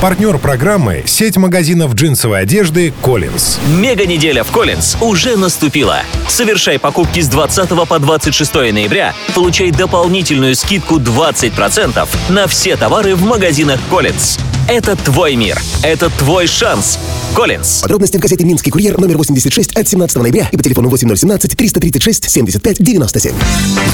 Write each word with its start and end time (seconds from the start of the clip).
Партнер 0.00 0.38
программы– 0.38 1.02
сеть 1.06 1.36
магазинов 1.36 1.94
джинсовой 1.94 2.42
одежды 2.42 2.94
«Коллинз». 3.02 3.58
Мега 3.66 4.06
неделя 4.06 4.44
в 4.44 4.52
Коллинз 4.52 4.96
уже 5.00 5.36
наступила. 5.36 6.02
Совершай 6.28 6.78
покупки 6.78 7.18
с 7.18 7.26
20 7.26 7.68
по 7.88 7.98
26 7.98 8.54
ноября, 8.54 9.12
получай 9.34 9.72
дополнительную 9.72 10.54
скидку 10.54 11.00
20% 11.00 12.08
на 12.28 12.46
все 12.46 12.76
товары 12.76 13.16
в 13.16 13.24
магазинах 13.24 13.80
Коллинз. 13.90 14.38
Это 14.68 14.96
твой 14.96 15.34
мир. 15.34 15.58
Это 15.82 16.10
твой 16.10 16.46
шанс. 16.46 16.98
Коллинз. 17.34 17.80
Подробности 17.80 18.18
в 18.18 18.20
газете 18.20 18.44
«Минский 18.44 18.70
курьер» 18.70 18.98
номер 18.98 19.16
86 19.16 19.76
от 19.76 19.88
17 19.88 20.16
ноября 20.16 20.48
и 20.50 20.56
по 20.56 20.62
телефону 20.62 20.88
8017 20.90 21.56
336 21.56 22.28
75 22.30 22.76
97. 22.78 23.32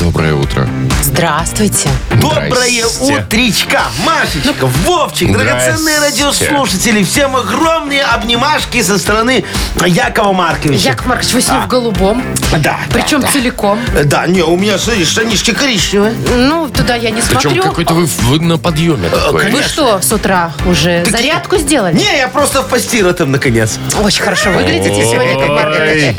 Доброе 0.00 0.34
утро. 0.34 0.68
Здравствуйте. 1.02 1.88
Доброе 2.20 2.86
утречка, 2.86 3.82
Машечка, 4.04 4.66
Вовчик, 4.84 5.32
драгоценные 5.32 5.98
радиослушатели, 6.00 7.04
всем 7.04 7.36
огромные 7.36 8.02
обнимашки 8.02 8.82
со 8.82 8.98
стороны 8.98 9.44
Якова 9.84 10.32
Марковича. 10.32 10.88
Яков 10.88 11.06
Маркович, 11.06 11.34
вы 11.34 11.42
сегодня 11.42 11.66
в 11.66 11.68
голубом. 11.68 12.24
Да, 12.58 12.78
Причем 12.92 13.24
целиком. 13.32 13.78
да, 14.04 14.26
не, 14.26 14.42
у 14.42 14.56
меня, 14.56 14.78
смотри, 14.78 15.04
штанишки 15.04 15.52
коричневые. 15.52 16.14
Ну, 16.36 16.68
туда 16.68 16.94
я 16.94 17.10
не 17.10 17.20
Причем 17.20 17.40
смотрю. 17.40 17.62
какой-то 17.62 17.94
вы, 17.94 18.06
вы 18.06 18.40
на 18.40 18.58
подъеме 18.58 19.08
такой. 19.08 19.50
Вы 19.50 19.62
что, 19.62 20.00
с 20.00 20.10
утра 20.12 20.52
уже 20.66 21.04
зарядку 21.06 21.56
сделали? 21.56 21.94
Не, 21.94 22.18
я 22.18 22.28
просто 22.28 22.62
в 22.62 22.68
постира 22.68 23.12
там, 23.12 23.30
наконец. 23.32 23.78
Очень 24.02 24.22
хорошо 24.22 24.50
выглядите 24.50 25.02
сегодня, 25.04 25.46
Маркович. 25.46 26.14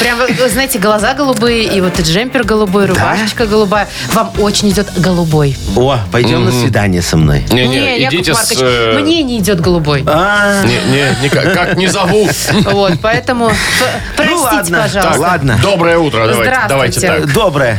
Прям, 0.00 0.18
вы 0.18 0.48
знаете, 0.48 0.78
глаза 0.78 1.14
голубые, 1.14 1.64
и 1.64 1.80
вот 1.80 1.98
и 1.98 2.02
джемпер 2.02 2.44
голубой, 2.44 2.86
рубашечка 2.86 3.46
голубая. 3.46 3.88
Вам 4.12 4.32
очень 4.38 4.70
идет 4.70 4.88
голубой. 4.96 5.56
О, 5.76 5.98
пойдем 6.12 6.44
на 6.44 6.52
свидание 6.52 7.02
со 7.02 7.16
мной. 7.16 7.44
Не-не, 7.50 7.98
Яков 8.00 8.14
идите 8.14 8.34
с... 8.34 8.36
Маркович, 8.36 8.58
э, 8.62 8.98
мне 9.00 9.22
не 9.22 9.38
идет 9.38 9.60
голубой. 9.60 10.02
А, 10.06 10.62
Не, 10.64 10.78
не, 10.92 11.24
никак, 11.24 11.52
как 11.52 11.76
не 11.76 11.86
зову. 11.88 12.28
Вот, 12.64 12.94
поэтому 13.02 13.48
п- 13.48 13.54
простите, 14.16 14.34
ну 14.36 14.42
ладно, 14.42 14.78
пожалуйста. 14.82 15.10
так, 15.12 15.18
ладно. 15.18 15.58
Доброе 15.62 15.98
утро, 15.98 16.26
давайте, 16.26 16.56
давайте 16.68 16.98
Здравствуйте. 17.00 17.26
так. 17.26 17.34
Доброе. 17.34 17.78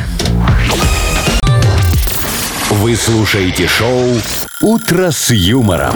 Вы 2.72 2.96
слушаете 2.96 3.68
шоу 3.68 4.20
«Утро 4.60 5.12
с 5.12 5.30
юмором». 5.30 5.96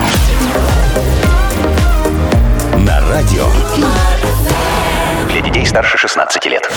На 2.77 2.99
радио. 3.09 3.47
Для 5.31 5.41
детей 5.41 5.65
старше 5.65 5.97
16 5.97 6.45
лет. 6.45 6.71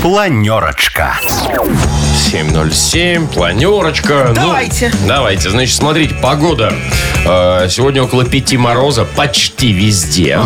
Планерочка. 0.00 1.14
7.07, 2.32 3.34
планерочка. 3.34 4.24
Ну, 4.28 4.34
Давайте. 4.34 4.90
давайте, 5.06 5.50
значит, 5.50 5.76
смотрите, 5.76 6.14
погода. 6.14 6.72
Э, 6.72 7.11
Сегодня 7.24 8.02
около 8.02 8.24
5 8.24 8.54
мороза 8.56 9.04
почти 9.04 9.72
везде. 9.72 10.40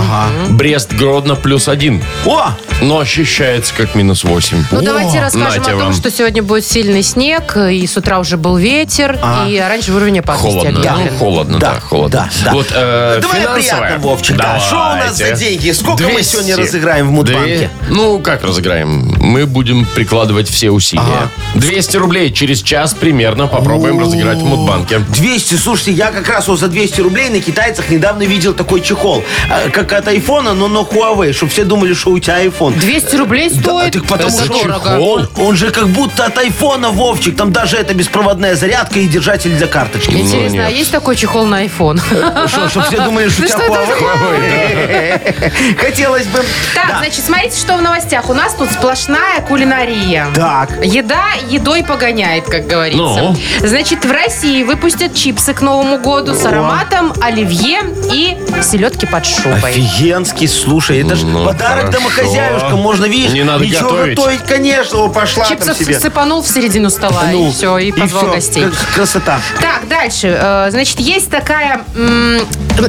Брест, 0.50 0.92
Гродно 0.92 1.34
плюс 1.34 1.68
один. 1.68 2.02
О, 2.26 2.50
Но 2.82 2.98
ощущается 3.00 3.72
как 3.74 3.94
минус 3.94 4.24
8. 4.24 4.64
Ну, 4.70 4.82
давайте 4.82 5.20
расскажем 5.20 5.48
нате 5.48 5.60
о 5.60 5.74
том, 5.76 5.78
вам. 5.78 5.92
что 5.94 6.10
сегодня 6.10 6.42
будет 6.42 6.66
сильный 6.66 7.02
снег, 7.02 7.56
и 7.56 7.86
с 7.86 7.96
утра 7.96 8.18
уже 8.18 8.36
был 8.36 8.56
ветер, 8.58 9.18
и 9.48 9.56
оранжевый 9.56 10.02
уровень 10.02 10.18
опасности 10.20 10.58
Холодно, 10.58 10.78
объявлен. 10.80 11.08
ну, 11.12 11.18
холодно, 11.18 11.58
да, 11.58 11.74
Да, 11.74 11.80
холодно. 11.80 12.10
да, 12.10 12.44
да. 12.44 12.52
Вот 12.52 12.66
э, 12.70 13.18
Давай 13.22 13.40
финансовая. 13.40 13.62
приятно, 13.86 13.98
Вовчик. 14.06 14.36
Да, 14.36 14.60
что 14.60 14.74
у 14.76 14.78
нас 14.78 15.16
за 15.16 15.24
Давайте. 15.24 15.48
деньги? 15.48 15.70
Сколько 15.72 16.02
мы 16.04 16.12
200. 16.16 16.32
сегодня 16.32 16.56
разыграем 16.58 17.08
в 17.08 17.10
Мудбанке? 17.12 17.56
Две- 17.56 17.70
Ну, 17.88 18.18
как 18.20 18.44
разыграем? 18.44 19.15
Мы 19.26 19.44
будем 19.44 19.84
прикладывать 19.86 20.48
все 20.48 20.70
усилия. 20.70 21.28
200 21.56 21.96
рублей 21.96 22.32
через 22.32 22.62
час 22.62 22.94
примерно 22.94 23.48
попробуем 23.48 23.98
разыграть 23.98 24.38
в 24.38 24.44
Мудбанке. 24.44 25.00
200, 25.00 25.56
слушайте, 25.56 25.92
я 25.92 26.12
как 26.12 26.28
раз 26.28 26.46
вот 26.46 26.60
за 26.60 26.68
200 26.68 27.00
рублей 27.00 27.28
на 27.30 27.40
китайцах 27.40 27.88
недавно 27.90 28.22
видел 28.22 28.54
такой 28.54 28.80
чехол. 28.80 29.24
а, 29.50 29.68
Как 29.70 29.92
от 29.92 30.06
айфона, 30.06 30.54
но 30.54 30.68
на 30.68 30.78
Huawei, 30.78 31.32
чтобы 31.32 31.50
все 31.50 31.64
думали, 31.64 31.92
что 31.92 32.10
у 32.12 32.18
тебя 32.20 32.44
iPhone. 32.44 32.78
200 32.78 33.16
рублей 33.16 33.50
Да, 33.50 33.60
стоит? 33.60 33.92
так 33.94 34.06
потому 34.06 34.28
Это 34.38 34.44
что 34.44 34.62
дорого. 34.62 34.98
он, 35.00 35.28
он 35.36 35.56
же 35.56 35.70
как 35.72 35.88
будто 35.88 36.24
от 36.26 36.38
айфона, 36.38 36.90
Вовчик. 36.90 37.36
Там 37.36 37.50
даже 37.52 37.76
это 37.78 37.94
беспроводная 37.94 38.54
зарядка 38.54 39.00
и 39.00 39.08
держатель 39.08 39.50
для 39.56 39.66
карточки. 39.66 40.12
Интересно, 40.12 40.66
а 40.66 40.68
нет. 40.70 40.78
есть 40.78 40.92
такой 40.92 41.16
чехол 41.16 41.46
на 41.46 41.64
iPhone? 41.64 42.00
Что, 42.46 42.68
чтобы 42.68 42.86
все 42.86 43.00
думали, 43.00 43.28
что 43.28 43.40
у 43.42 43.44
Ну 43.44 43.48
тебя 43.48 43.58
что 43.58 43.82
это 43.82 43.92
Huawei? 44.04 45.76
Хотелось 45.78 46.26
бы. 46.26 46.44
Так, 46.76 46.88
Да. 46.88 46.98
значит, 46.98 47.24
смотрите, 47.24 47.58
что 47.58 47.76
в 47.76 47.82
новостях. 47.82 48.28
У 48.30 48.34
нас 48.34 48.54
тут 48.54 48.70
сплошная 48.70 49.15
кулинария. 49.48 50.26
Так. 50.34 50.70
Еда 50.84 51.24
едой 51.48 51.82
погоняет, 51.84 52.44
как 52.44 52.66
говорится. 52.66 52.98
Ну? 53.02 53.36
Значит, 53.60 54.04
в 54.04 54.10
России 54.10 54.62
выпустят 54.62 55.14
чипсы 55.14 55.54
к 55.54 55.60
Новому 55.62 55.98
году 55.98 56.34
с 56.34 56.44
ароматом 56.44 57.12
оливье 57.20 57.80
и 58.12 58.36
селедки 58.62 59.06
под 59.06 59.24
шубой. 59.26 59.70
Офигенский, 59.70 60.48
слушай, 60.48 61.00
это 61.02 61.14
же 61.16 61.26
Ну, 61.26 61.44
подарок 61.46 61.86
хорошо. 61.86 61.98
домохозяюшкам. 61.98 62.78
Можно, 62.80 63.04
видишь, 63.06 63.32
Не 63.32 63.44
надо 63.44 63.64
ничего 63.64 63.90
готовить. 64.04 64.42
конечно, 64.46 64.98
о, 65.04 65.08
пошла 65.08 65.44
там 65.44 65.56
Чипсов 65.58 65.76
себе. 65.78 65.98
сыпанул 66.00 66.42
в 66.42 66.48
середину 66.48 66.90
стола, 66.90 67.22
Ну, 67.30 67.48
и 67.48 67.52
все, 67.52 67.78
и 67.78 67.92
позвал 67.92 68.24
всё, 68.24 68.32
гостей. 68.34 68.64
как- 68.64 68.94
Красота. 68.94 69.40
Так, 69.60 69.88
дальше. 69.88 70.36
Э, 70.40 70.66
Значит, 70.70 71.00
есть 71.00 71.30
такая 71.30 71.80
м, 71.94 72.40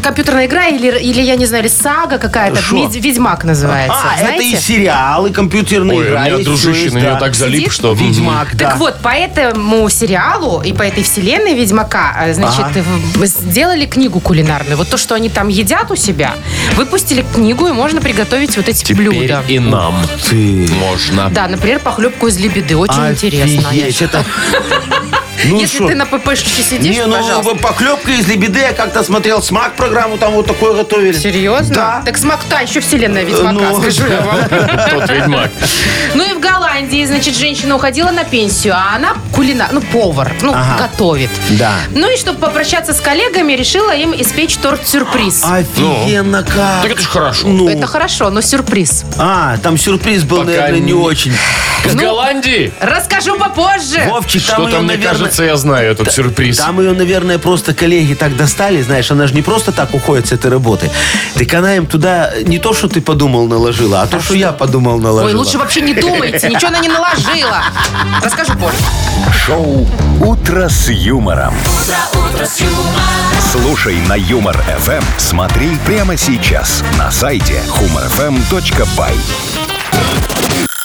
компьютерная 0.01 0.45
игра 0.47 0.67
или, 0.67 0.97
или, 0.99 1.21
я 1.21 1.35
не 1.35 1.45
знаю, 1.45 1.63
или 1.63 1.69
сага 1.71 2.17
какая-то. 2.17 2.61
Шо? 2.61 2.75
Ведь- 2.75 2.95
Ведьмак 3.03 3.43
называется. 3.43 3.95
А, 3.97 4.15
это 4.21 4.33
и 4.33 4.49
знаете? 4.49 4.57
сериалы, 4.61 5.29
компьютерные 5.31 5.97
Ой, 5.99 6.05
у 6.17 6.25
меня 6.25 6.43
дружище 6.43 6.91
на 6.91 6.97
нее 6.99 7.17
так 7.19 7.35
залип, 7.35 7.71
что... 7.71 7.93
Ведьмак, 7.93 8.55
да. 8.55 8.69
Так 8.69 8.77
вот, 8.77 8.99
по 8.99 9.09
этому 9.09 9.89
сериалу 9.89 10.61
и 10.61 10.73
по 10.73 10.83
этой 10.83 11.03
вселенной 11.03 11.53
Ведьмака, 11.55 12.15
э, 12.25 12.33
значит, 12.33 12.65
сделали 13.23 13.85
книгу 13.85 14.19
кулинарную. 14.19 14.77
Вот 14.77 14.89
то, 14.89 14.97
что 14.97 15.15
они 15.15 15.29
там 15.29 15.47
едят 15.47 15.91
у 15.91 15.95
себя, 15.95 16.35
выпустили 16.75 17.25
книгу, 17.33 17.67
и 17.67 17.71
можно 17.71 18.01
приготовить 18.01 18.55
вот 18.57 18.67
эти 18.67 18.83
Теперь 18.83 19.09
блюда. 19.09 19.43
и 19.47 19.59
нам 19.59 19.95
Ты. 20.29 20.67
можно. 20.79 21.29
Да, 21.29 21.47
например, 21.47 21.79
похлебку 21.79 22.27
из 22.27 22.37
лебеды. 22.37 22.75
Очень 22.75 23.09
интересно. 23.09 23.69
Офигеть, 23.69 24.01
это... 24.01 24.23
Ну 25.45 25.59
Если 25.59 25.77
шо? 25.77 25.87
ты 25.87 25.95
на 25.95 26.05
ППшечке 26.05 26.61
сидишь, 26.63 26.95
Не, 26.95 27.05
ну 27.05 27.15
пожалуйста. 27.17 27.55
поклепка 27.55 28.11
из 28.11 28.27
лебеды, 28.27 28.59
я 28.59 28.73
как-то 28.73 29.03
смотрел 29.03 29.41
смак 29.41 29.75
программу, 29.75 30.17
там 30.17 30.33
вот 30.33 30.47
такое 30.47 30.73
готовили. 30.73 31.17
Серьезно? 31.17 31.75
Да. 31.75 32.01
Так 32.05 32.17
смак 32.17 32.39
та 32.49 32.61
еще 32.61 32.79
вселенная 32.79 33.23
Ведьмака, 33.23 33.51
Ну. 33.51 33.81
скажу 33.81 34.03
я 34.07 34.21
вам. 34.21 34.37
Тот 34.89 35.09
ведьмак. 35.09 35.51
Ну 36.15 36.23
и 36.23 36.33
в 36.33 36.39
Голландии, 36.39 37.05
значит, 37.05 37.35
женщина 37.35 37.75
уходила 37.75 38.09
на 38.11 38.23
пенсию, 38.23 38.73
а 38.75 38.95
она 38.95 39.13
кулинар, 39.33 39.69
ну, 39.71 39.81
повар, 39.81 40.33
ну, 40.41 40.53
Ага. 40.53 40.87
готовит. 40.89 41.29
Да. 41.51 41.73
Ну 41.93 42.11
и 42.11 42.17
чтобы 42.17 42.39
попрощаться 42.39 42.93
с 42.93 42.99
коллегами, 42.99 43.53
решила 43.53 43.95
им 43.95 44.13
испечь 44.19 44.55
торт-сюрприз. 44.57 45.43
Офигенно 45.43 46.43
как. 46.43 46.81
Так 46.83 46.91
это 46.91 47.01
ж 47.01 47.05
хорошо. 47.05 47.47
Ну, 47.47 47.69
Это 47.69 47.85
хорошо, 47.87 48.29
но 48.29 48.41
сюрприз. 48.41 49.03
а, 49.17 49.57
там 49.61 49.77
сюрприз 49.77 50.23
был, 50.23 50.37
Пока 50.39 50.49
наверное, 50.51 50.79
не 50.79 50.85
не- 50.87 50.93
очень. 50.93 51.33
В 51.85 51.95
Ну, 51.95 52.01
Голландии? 52.01 52.73
Расскажу 52.81 53.37
попозже. 53.37 54.03
Вовчик, 54.09 54.43
там 54.43 54.55
Что-то, 54.55 54.69
ее, 54.77 54.81
мне 54.81 54.87
наверное... 54.97 55.26
кажется, 55.27 55.43
я 55.43 55.57
знаю 55.57 55.91
этот 55.91 56.11
сюрприз. 56.11 56.57
Там 56.57 56.79
ее, 56.79 56.93
наверное, 56.93 57.37
просто 57.37 57.73
коллеги 57.73 58.13
так 58.13 58.35
достали, 58.37 58.81
знаешь, 58.81 59.11
она 59.11 59.27
же 59.27 59.33
не 59.33 59.41
просто 59.41 59.71
так 59.71 59.93
уходит 59.93 60.27
с 60.27 60.31
этой 60.31 60.49
работы. 60.49 60.89
Так 61.35 61.53
она 61.53 61.75
им 61.75 61.85
туда 61.85 62.31
не 62.43 62.59
то, 62.59 62.73
что 62.73 62.87
ты 62.87 63.01
подумал, 63.01 63.47
наложила, 63.47 64.01
а 64.01 64.07
то, 64.07 64.21
что 64.21 64.35
я 64.35 64.51
подумал, 64.51 64.99
наложила. 64.99 65.29
Ой, 65.29 65.33
лучше 65.33 65.57
вообще 65.57 65.81
не 65.81 65.93
думайте, 65.93 66.49
ничего 66.49 66.67
она 66.67 66.79
не 66.79 66.87
наложила. 66.87 67.63
Расскажу 68.23 68.53
позже. 68.53 68.77
Шоу 69.45 69.87
«Утро 70.21 70.69
с 70.69 70.89
юмором». 70.89 71.53
Слушай 73.51 73.97
на 74.07 74.13
Юмор 74.13 74.57
ФМ. 74.57 75.03
Смотри 75.17 75.77
прямо 75.85 76.17
сейчас 76.17 76.83
на 76.97 77.11
сайте 77.11 77.61
humorfm.by. 77.69 79.13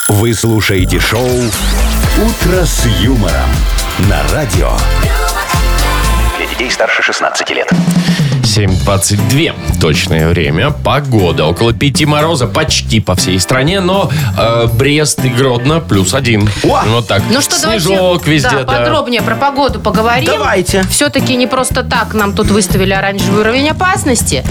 Вы 0.09 0.35
слушаете 0.35 1.01
шоу 1.01 1.29
«Утро 1.29 2.65
с 2.65 2.87
юмором» 3.01 3.51
на 3.99 4.23
радио. 4.33 4.77
Детей 6.53 6.71
старше 6.71 7.03
16 7.03 7.49
лет. 7.51 7.73
7.22 8.43 9.81
точное 9.81 10.29
время. 10.29 10.71
Погода. 10.71 11.47
Около 11.47 11.73
5 11.73 12.05
мороза 12.05 12.47
почти 12.47 13.01
по 13.01 13.15
всей 13.15 13.41
стране, 13.41 13.81
но 13.81 14.11
э, 14.37 14.67
Брест 14.75 15.25
и 15.25 15.29
Гродно 15.31 15.81
плюс 15.81 16.13
один. 16.13 16.51
О! 16.65 16.83
Вот 16.87 17.09
так. 17.09 17.23
Ну 17.31 17.41
что, 17.41 17.57
Снежок 17.57 18.25
давайте 18.25 18.31
везде, 18.31 18.51
да, 18.51 18.65
да. 18.65 18.79
подробнее 18.81 19.23
про 19.23 19.37
погоду 19.37 19.81
поговорим. 19.81 20.27
Давайте. 20.27 20.83
Все-таки 20.91 21.35
не 21.37 21.47
просто 21.47 21.83
так 21.83 22.13
нам 22.13 22.35
тут 22.35 22.49
выставили 22.49 22.93
оранжевый 22.93 23.41
уровень 23.41 23.71
опасности. 23.71 24.45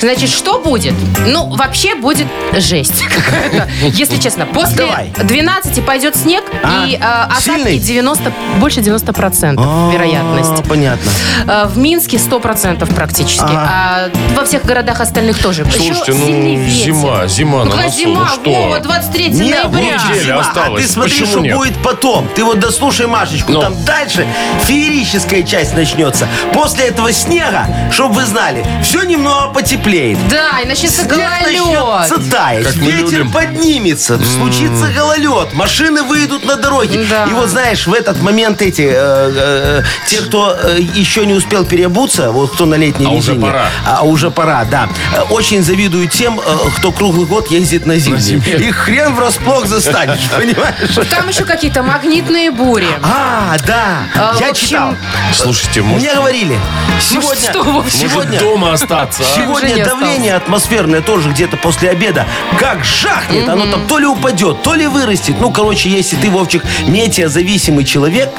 Значит, 0.00 0.28
что 0.28 0.58
будет? 0.58 0.94
Ну, 1.26 1.48
вообще 1.56 1.94
будет 1.94 2.26
жесть. 2.58 3.02
Если 3.82 4.18
честно, 4.18 4.44
после 4.44 4.76
Давай. 4.86 5.10
12 5.22 5.86
пойдет 5.86 6.16
снег, 6.16 6.44
А, 6.62 6.84
и 6.86 6.96
э, 6.96 6.98
осадки 6.98 7.44
сильный? 7.44 7.78
90, 7.78 8.32
больше 8.58 8.80
90% 8.80 9.54
А, 9.56 9.90
вероятность. 9.90 10.68
Понятно. 10.68 11.10
Э, 11.46 11.66
В 11.66 11.78
Минске 11.78 12.16
100% 12.18 12.94
практически. 12.94 13.44
А 13.50 14.08
во 14.36 14.44
всех 14.44 14.64
городах 14.64 15.00
остальных 15.00 15.38
тоже. 15.38 15.64
Слушайте, 15.64 15.88
Еще 16.12 16.14
ну, 16.14 16.26
сильный 16.26 16.56
ветер. 16.56 16.84
зима, 16.84 17.26
зима 17.26 17.58
Ну, 17.58 17.64
на 17.66 17.70
какая 17.72 17.86
носу, 17.86 17.98
зима? 17.98 18.20
ну 18.20 18.26
что? 18.42 18.50
Вова, 18.50 18.80
23 18.80 19.28
Не, 19.30 19.40
ноября. 19.50 19.80
Неделя 20.08 20.22
зима. 20.24 20.36
А 20.36 20.40
осталось. 20.40 20.82
ты 20.86 20.88
смотри, 20.92 21.12
Почему 21.12 21.26
что 21.30 21.40
нет? 21.40 21.56
будет 21.56 21.82
потом. 21.82 22.28
Ты 22.34 22.44
вот 22.44 22.58
дослушай 22.60 23.06
Машечку, 23.06 23.52
Ну. 23.52 23.60
там 23.60 23.84
дальше 23.84 24.26
феерическая 24.64 25.42
часть 25.42 25.74
начнется. 25.74 26.28
После 26.52 26.86
этого 26.86 27.12
снега, 27.12 27.66
чтобы 27.92 28.14
вы 28.16 28.24
знали, 28.24 28.64
все 28.82 29.02
немного 29.02 29.48
потеплеет. 29.52 30.18
Да, 30.28 30.60
и 30.62 30.66
начнется 30.66 31.02
Снег 31.02 31.16
начнется 31.42 32.16
гололед. 32.16 32.30
таять, 32.30 32.64
Как 32.64 32.76
мы 32.76 32.90
ветер 32.90 33.18
любим. 33.18 33.32
поднимется, 33.32 34.18
случится 34.38 34.86
гололед, 34.94 35.52
машины 35.54 36.02
выйдут 36.02 36.44
на 36.44 36.56
дороги. 36.56 37.06
Да. 37.08 37.24
И 37.26 37.32
вот 37.32 37.48
знаешь, 37.48 37.86
в 37.86 37.92
этот 37.94 38.20
момент 38.20 38.60
эти, 38.62 38.82
э, 38.82 38.92
э, 38.94 39.82
те, 40.08 40.18
кто 40.22 40.56
э, 40.60 40.78
еще 40.94 41.26
не 41.28 41.34
успел 41.34 41.64
переобуться, 41.64 42.32
вот 42.32 42.52
кто 42.52 42.66
на 42.66 42.74
летней 42.74 43.06
А 43.06 43.10
уже 43.10 43.32
резине, 43.32 43.46
пора. 43.46 43.66
а 43.86 44.02
уже 44.04 44.30
пора, 44.30 44.64
да, 44.64 44.88
очень 45.30 45.62
завидуют 45.62 46.10
тем, 46.10 46.40
э, 46.40 46.42
кто 46.76 46.90
круглый 46.90 47.26
год 47.26 47.50
ездит 47.50 47.86
на 47.86 47.96
зимней. 47.98 48.20
зимней. 48.20 48.68
И 48.68 48.70
хрен 48.72 49.14
врасплох 49.14 49.66
застанешь, 49.66 50.28
понимаешь? 50.36 51.08
Там 51.10 51.28
еще 51.28 51.44
какие-то 51.44 51.82
магнитные 51.82 52.50
бури. 52.50 52.88
А, 53.02 53.56
да, 53.66 54.02
А, 54.16 54.36
я 54.40 54.50
общем, 54.50 54.66
читал. 54.68 54.94
Слушайте, 55.32 55.82
может, 55.82 56.02
Мне 56.06 56.14
говорили, 56.14 56.58
сегодня, 57.00 57.50
что, 57.50 57.62
Вов, 57.62 57.86
сегодня, 57.92 58.30
может 58.32 58.38
дома 58.40 58.72
остаться, 58.72 59.22
а? 59.22 59.36
сегодня 59.36 59.74
Уже 59.74 59.84
давление 59.84 60.34
атмосферное 60.34 61.00
тоже 61.02 61.28
где-то 61.30 61.56
после 61.58 61.90
обеда 61.90 62.26
как 62.58 62.84
жахнет, 62.84 63.48
оно 63.48 63.66
там 63.66 63.86
то 63.86 63.98
ли 63.98 64.06
упадет, 64.06 64.62
то 64.62 64.74
ли 64.74 64.86
вырастет. 64.86 65.36
Ну, 65.38 65.50
короче, 65.52 65.90
если 65.90 66.16
ты, 66.16 66.30
Вовчик, 66.30 66.62
метеозависимый 66.86 67.84
человек, 67.84 68.30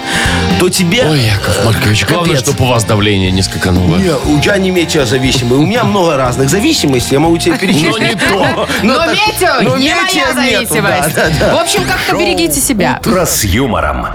то 0.59 0.69
тебе... 0.69 1.03
Ой, 1.09 1.19
Яков 1.21 1.65
Маркович, 1.65 2.05
главное, 2.05 2.35
Капец. 2.35 2.43
чтобы 2.49 2.65
у 2.65 2.67
вас 2.69 2.78
давление 2.83 3.31
не 3.31 3.41
скакануло. 3.41 3.97
Не, 3.97 4.13
у 4.13 4.39
тебя 4.39 4.57
не 4.57 4.71
метеозависимый. 4.71 5.57
У 5.57 5.65
меня 5.65 5.83
много 5.83 6.17
разных 6.17 6.49
зависимостей, 6.49 7.13
я 7.13 7.19
могу 7.19 7.37
тебе 7.37 7.57
перечислить. 7.57 7.89
Но 7.91 7.97
не 7.97 8.15
то. 8.15 8.67
Но 8.83 9.05
метео 9.07 9.61
но 9.61 9.77
не 9.77 9.93
моя 9.93 10.33
зависимость. 10.33 11.15
да, 11.15 11.29
да, 11.29 11.35
да. 11.39 11.55
В 11.55 11.57
общем, 11.59 11.83
как-то 11.85 12.17
берегите 12.17 12.59
себя. 12.59 12.99
«Утро 13.01 13.25
с 13.25 13.43
юмором». 13.43 14.07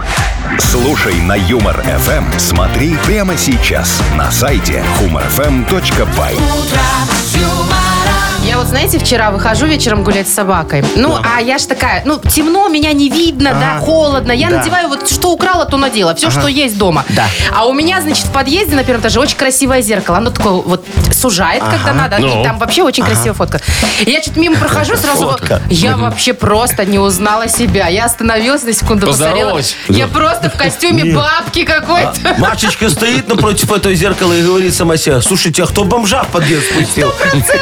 Слушай 0.59 1.15
на 1.23 1.35
Юмор 1.35 1.83
ФМ. 1.83 2.39
Смотри 2.39 2.97
прямо 3.07 3.37
сейчас 3.37 4.01
на 4.17 4.31
сайте 4.31 4.85
humorfm.by. 5.01 6.41
Я 7.35 7.94
вот, 8.65 8.71
знаете, 8.71 8.99
вчера 8.99 9.31
выхожу 9.31 9.67
вечером 9.67 10.03
гулять 10.05 10.27
с 10.29 10.33
собакой. 10.35 10.85
Ну, 10.97 11.17
а 11.23 11.41
я 11.41 11.59
ж 11.59 11.63
такая, 11.65 12.03
ну, 12.07 12.19
темно, 12.19 12.69
меня 12.69 12.93
не 12.93 13.11
видно, 13.11 13.51
да, 13.53 13.79
холодно. 13.79 14.33
Я 14.33 14.49
Да. 14.49 14.59
надеваю 14.59 14.89
вот, 14.89 15.11
что 15.11 15.33
украла, 15.33 15.67
то 15.67 15.77
надела. 15.77 16.15
Все, 16.15 16.31
что 16.31 16.47
есть 16.47 16.79
дома. 16.79 17.05
Да. 17.11 17.27
А 17.55 17.67
у 17.67 17.73
меня, 17.75 18.01
значит, 18.01 18.25
в 18.25 18.33
подъезде 18.33 18.75
на 18.75 18.85
первом 18.85 19.03
этаже 19.03 19.21
очень 19.21 19.37
красивое 19.37 19.83
зеркало. 19.83 20.19
Оно 20.19 20.31
такое 20.31 20.53
вот 20.53 20.85
сужает, 21.13 21.63
когда 21.63 21.93
надо. 21.93 22.19
Ну. 22.19 22.41
И 22.41 22.45
там 22.45 22.59
вообще 22.59 22.83
очень 22.83 23.05
красивая 23.05 23.35
фотка. 23.35 23.61
И 24.01 24.11
я 24.11 24.23
что-то 24.23 24.41
мимо 24.41 24.57
прохожу, 24.57 24.97
сразу... 24.97 25.29
Фотка. 25.29 25.61
Я 25.69 25.97
вообще 25.97 26.33
просто 26.33 26.85
не 26.85 26.99
узнала 26.99 27.49
себя. 27.49 27.89
Я 27.89 28.07
остановилась 28.07 28.63
на 28.63 28.73
секунду, 28.73 29.07
посмотрела. 29.07 29.35
Поздоровалась. 29.55 29.77
Я 29.89 30.07
просто 30.07 30.51
в 30.51 30.55
костюме 30.57 31.15
бабки 31.15 31.65
какой-то. 31.65 32.35
Машечка 32.39 32.89
стоит 32.89 33.29
напротив 33.29 33.71
этого 33.73 33.95
зеркала 33.95 34.33
и 34.33 34.43
говорит 34.43 34.75
сама 34.75 34.97
себе, 34.97 35.21
слушайте, 35.21 35.63
а 35.63 35.67
кто 35.67 35.85
бомжа 35.85 36.23
в 36.25 36.29
подъезд 36.29 36.67
спустил? 36.71 37.13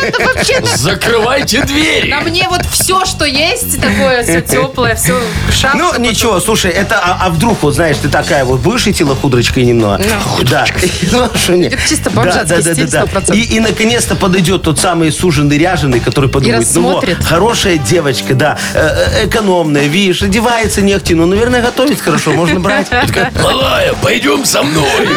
Это 0.03 0.25
вообще 0.35 0.61
Закрывайте 0.93 1.63
двери. 1.65 2.11
На 2.11 2.21
мне 2.21 2.47
вот 2.51 2.63
все, 2.67 3.05
что 3.07 3.25
есть, 3.25 3.81
такое 3.81 4.23
все 4.23 4.43
теплое, 4.43 4.95
все 4.95 5.19
шапка. 5.51 5.79
Ну, 5.79 5.99
ничего, 5.99 6.39
слушай, 6.41 6.71
это, 6.71 6.99
а, 7.03 7.19
а 7.23 7.31
вдруг, 7.31 7.63
вот 7.63 7.75
знаешь, 7.75 7.97
ты 7.97 8.09
такая 8.09 8.45
вот 8.45 8.61
будешь 8.61 8.87
идти 8.87 9.03
лохудрочкой 9.05 9.65
немного? 9.65 10.03
Да. 10.43 10.67
Ну, 11.13 11.29
что 11.35 11.57
нет. 11.57 11.73
Это 11.75 11.83
чисто 11.89 12.11
бомжатский 12.11 12.63
стиль, 12.63 12.85
100%. 12.85 13.35
И, 13.35 13.57
и 13.57 13.61
наконец-то 13.61 14.15
подойдет 14.15 14.63
тот 14.63 14.79
самый 14.79 15.13
суженый 15.13 15.59
ряженый, 15.59 16.01
который 16.01 16.31
подумает, 16.31 16.67
ну 16.75 16.83
вот, 16.83 17.05
рассмотрит. 17.05 17.25
хорошая 17.25 17.77
девочка, 17.77 18.35
да, 18.35 18.59
э, 18.75 18.81
э, 18.81 19.27
экономная, 19.27 19.87
видишь, 19.87 20.23
одевается 20.23 20.81
нехти, 20.81 21.15
ну, 21.15 21.27
наверное, 21.27 21.61
готовит 21.61 22.01
хорошо, 22.01 22.33
можно 22.33 22.61
брать. 22.61 22.89
Малая, 23.43 23.95
пойдем 23.95 24.45
со 24.45 24.63
мной. 24.63 25.09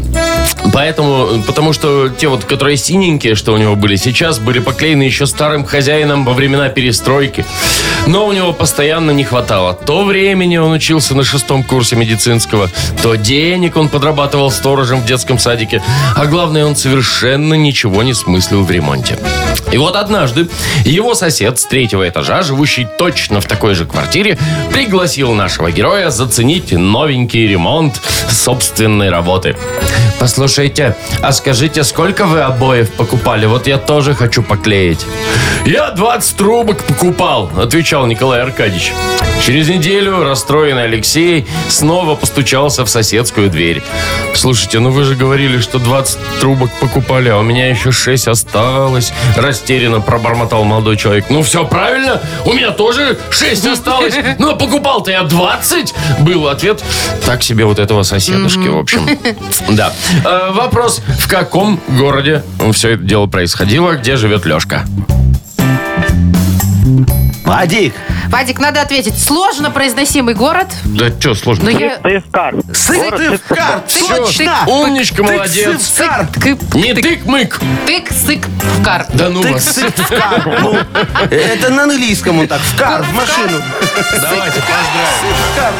Поэтому, 0.72 1.42
потому 1.46 1.72
что 1.72 2.08
те 2.08 2.28
вот, 2.28 2.44
которые 2.44 2.76
синенькие, 2.76 3.34
что 3.34 3.52
у 3.52 3.56
него 3.56 3.76
были 3.76 3.96
сейчас, 3.96 4.38
были 4.38 4.58
поклеены 4.58 5.02
еще 5.02 5.26
старым 5.26 5.64
хозяином 5.64 6.25
во 6.25 6.32
времена 6.32 6.68
перестройки. 6.68 7.44
Но 8.06 8.26
у 8.26 8.32
него 8.32 8.52
постоянно 8.52 9.10
не 9.10 9.25
хватало. 9.25 9.75
То 9.75 10.04
времени 10.04 10.58
он 10.58 10.72
учился 10.72 11.14
на 11.14 11.25
шестом 11.25 11.64
курсе 11.64 11.96
медицинского, 11.96 12.70
то 13.02 13.14
денег 13.14 13.76
он 13.76 13.88
подрабатывал 13.88 14.50
сторожем 14.50 15.00
в 15.00 15.06
детском 15.06 15.38
садике. 15.38 15.82
А 16.14 16.26
главное, 16.26 16.66
он 16.66 16.76
совершенно 16.76 17.54
ничего 17.54 18.02
не 18.02 18.14
смыслил 18.14 18.62
в 18.62 18.70
ремонте. 18.70 19.18
И 19.72 19.78
вот 19.78 19.96
однажды 19.96 20.49
его 20.84 21.14
сосед 21.14 21.58
с 21.58 21.64
третьего 21.64 22.08
этажа, 22.08 22.42
живущий 22.42 22.87
точно 22.99 23.40
в 23.40 23.46
такой 23.46 23.75
же 23.75 23.87
квартире, 23.87 24.38
пригласил 24.72 25.32
нашего 25.32 25.70
героя 25.70 26.10
заценить 26.10 26.72
новенький 26.72 27.46
ремонт 27.46 27.70
собственной 28.29 29.11
работы. 29.11 29.57
Послушайте, 30.19 30.97
а 31.23 31.33
скажите, 31.33 31.85
сколько 31.85 32.27
вы 32.27 32.41
обоев 32.41 32.91
покупали? 32.91 33.47
Вот 33.47 33.67
я 33.67 33.79
тоже 33.79 34.15
хочу 34.15 34.43
поклеить. 34.43 35.07
Я 35.65 35.91
20 35.93 36.37
трубок 36.37 36.83
покупал, 36.83 37.50
отвечал 37.57 38.07
Николай 38.07 38.43
Аркадьевич. 38.43 38.93
Через 39.44 39.68
неделю 39.68 40.23
расстроенный 40.23 40.85
Алексей 40.85 41.47
снова 41.68 42.14
постучался 42.14 42.85
в 42.85 42.90
соседскую 42.90 43.49
дверь. 43.50 43.82
Слушайте, 44.35 44.78
ну 44.80 44.90
вы 44.90 45.04
же 45.04 45.16
говорили, 45.16 45.59
что 45.59 45.78
20 45.78 46.18
трубок 46.40 46.70
покупали, 46.78 47.30
а 47.30 47.38
у 47.38 47.42
меня 47.42 47.68
еще 47.68 47.90
6 47.90 48.28
осталось. 48.28 49.12
Растерянно 49.37 50.00
пробормотал 50.00 50.64
молодой 50.64 50.97
человек. 50.97 51.26
Ну 51.30 51.42
все 51.42 51.64
правильно, 51.64 52.20
у 52.44 52.52
меня 52.52 52.70
тоже 52.70 53.18
6 53.30 53.66
осталось. 53.66 54.14
Ну 54.38 54.50
а 54.50 54.56
покупал-то 54.56 55.11
я 55.11 55.23
20. 55.25 55.94
Был 56.20 56.49
ответ 56.49 56.82
так 57.26 57.42
себе 57.42 57.64
вот 57.64 57.78
этого 57.78 58.02
соседушки, 58.02 58.68
в 58.68 58.78
общем. 58.78 59.09
Да. 59.70 59.92
Э, 60.25 60.50
Вопрос, 60.52 61.00
в 61.18 61.28
каком 61.28 61.80
городе 61.88 62.42
все 62.73 62.90
это 62.90 63.02
дело 63.02 63.26
происходило, 63.26 63.92
где 63.92 64.16
живет 64.16 64.44
Лешка? 64.47 64.85
Вадик, 67.44 67.94
Вадик, 68.30 68.60
надо 68.60 68.80
ответить. 68.80 69.20
Сложно 69.20 69.72
произносимый 69.72 70.34
город. 70.34 70.68
Да 70.84 71.08
что 71.18 71.34
сложно? 71.34 71.64
Но 71.64 71.70
я... 71.70 71.96
Сыскар. 71.96 72.54
Сыктывкар, 72.72 73.82
точно! 74.08 74.54
Умничка, 74.68 75.25
молодец. 75.25 75.82
Сыктывкар. 75.82 76.80
Не 76.80 76.92
тык-мык. 76.94 77.60
тык, 77.87 78.12
сык, 78.12 78.46
вкар. 78.80 79.06
Да 79.14 79.30
ну 79.30 79.42
вас. 79.42 79.64
Сыктывкар. 79.64 80.60
Ну, 80.62 80.78
Это 81.28 81.70
на 81.70 81.82
английском 81.82 82.38
он 82.38 82.46
так, 82.46 82.60
в 82.60 82.78
кар, 82.78 83.02
в 83.02 83.12
машину. 83.14 83.60
Давайте 84.12 84.60
поздравим. 84.60 85.75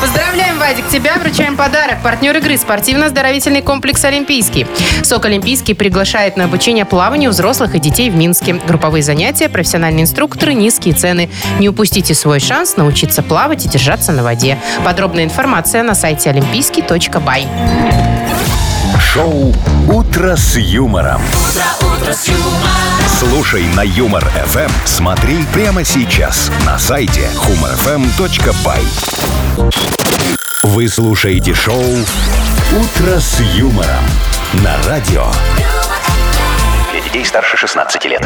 Поздравляем, 0.00 0.58
Вадик, 0.58 0.88
тебя. 0.88 1.16
Вручаем 1.18 1.56
подарок. 1.56 2.02
Партнер 2.02 2.34
игры 2.38 2.56
спортивно-оздоровительный 2.56 3.60
комплекс 3.60 4.02
«Олимпийский». 4.04 4.66
СОК 5.02 5.26
«Олимпийский» 5.26 5.74
приглашает 5.74 6.38
на 6.38 6.44
обучение 6.44 6.86
плаванию 6.86 7.30
взрослых 7.30 7.74
и 7.74 7.78
детей 7.78 8.08
в 8.08 8.16
Минске. 8.16 8.54
Групповые 8.66 9.02
занятия, 9.02 9.50
профессиональные 9.50 10.04
инструкторы, 10.04 10.54
низкие 10.54 10.94
цены. 10.94 11.01
Не 11.58 11.68
упустите 11.68 12.14
свой 12.14 12.40
шанс 12.40 12.76
научиться 12.76 13.22
плавать 13.22 13.64
и 13.66 13.68
держаться 13.68 14.12
на 14.12 14.22
воде. 14.22 14.58
Подробная 14.84 15.24
информация 15.24 15.82
на 15.82 15.94
сайте 15.94 16.30
олимпийский.бай. 16.30 17.46
Шоу 19.00 19.54
«Утро 19.88 20.36
с 20.36 20.56
юмором». 20.56 21.20
Слушай 23.18 23.64
на 23.76 23.82
Юмор 23.82 24.24
ФМ. 24.24 24.70
Смотри 24.84 25.44
прямо 25.52 25.84
сейчас 25.84 26.50
на 26.64 26.78
сайте 26.78 27.28
humorfm.by. 27.36 28.80
Вы 30.62 30.88
слушаете 30.88 31.54
шоу 31.54 31.82
«Утро 31.82 33.18
с 33.18 33.40
юмором» 33.54 34.04
на 34.64 34.76
радио. 34.88 35.26
Детей 37.04 37.24
старше 37.24 37.56
16 37.56 38.04
лет. 38.06 38.22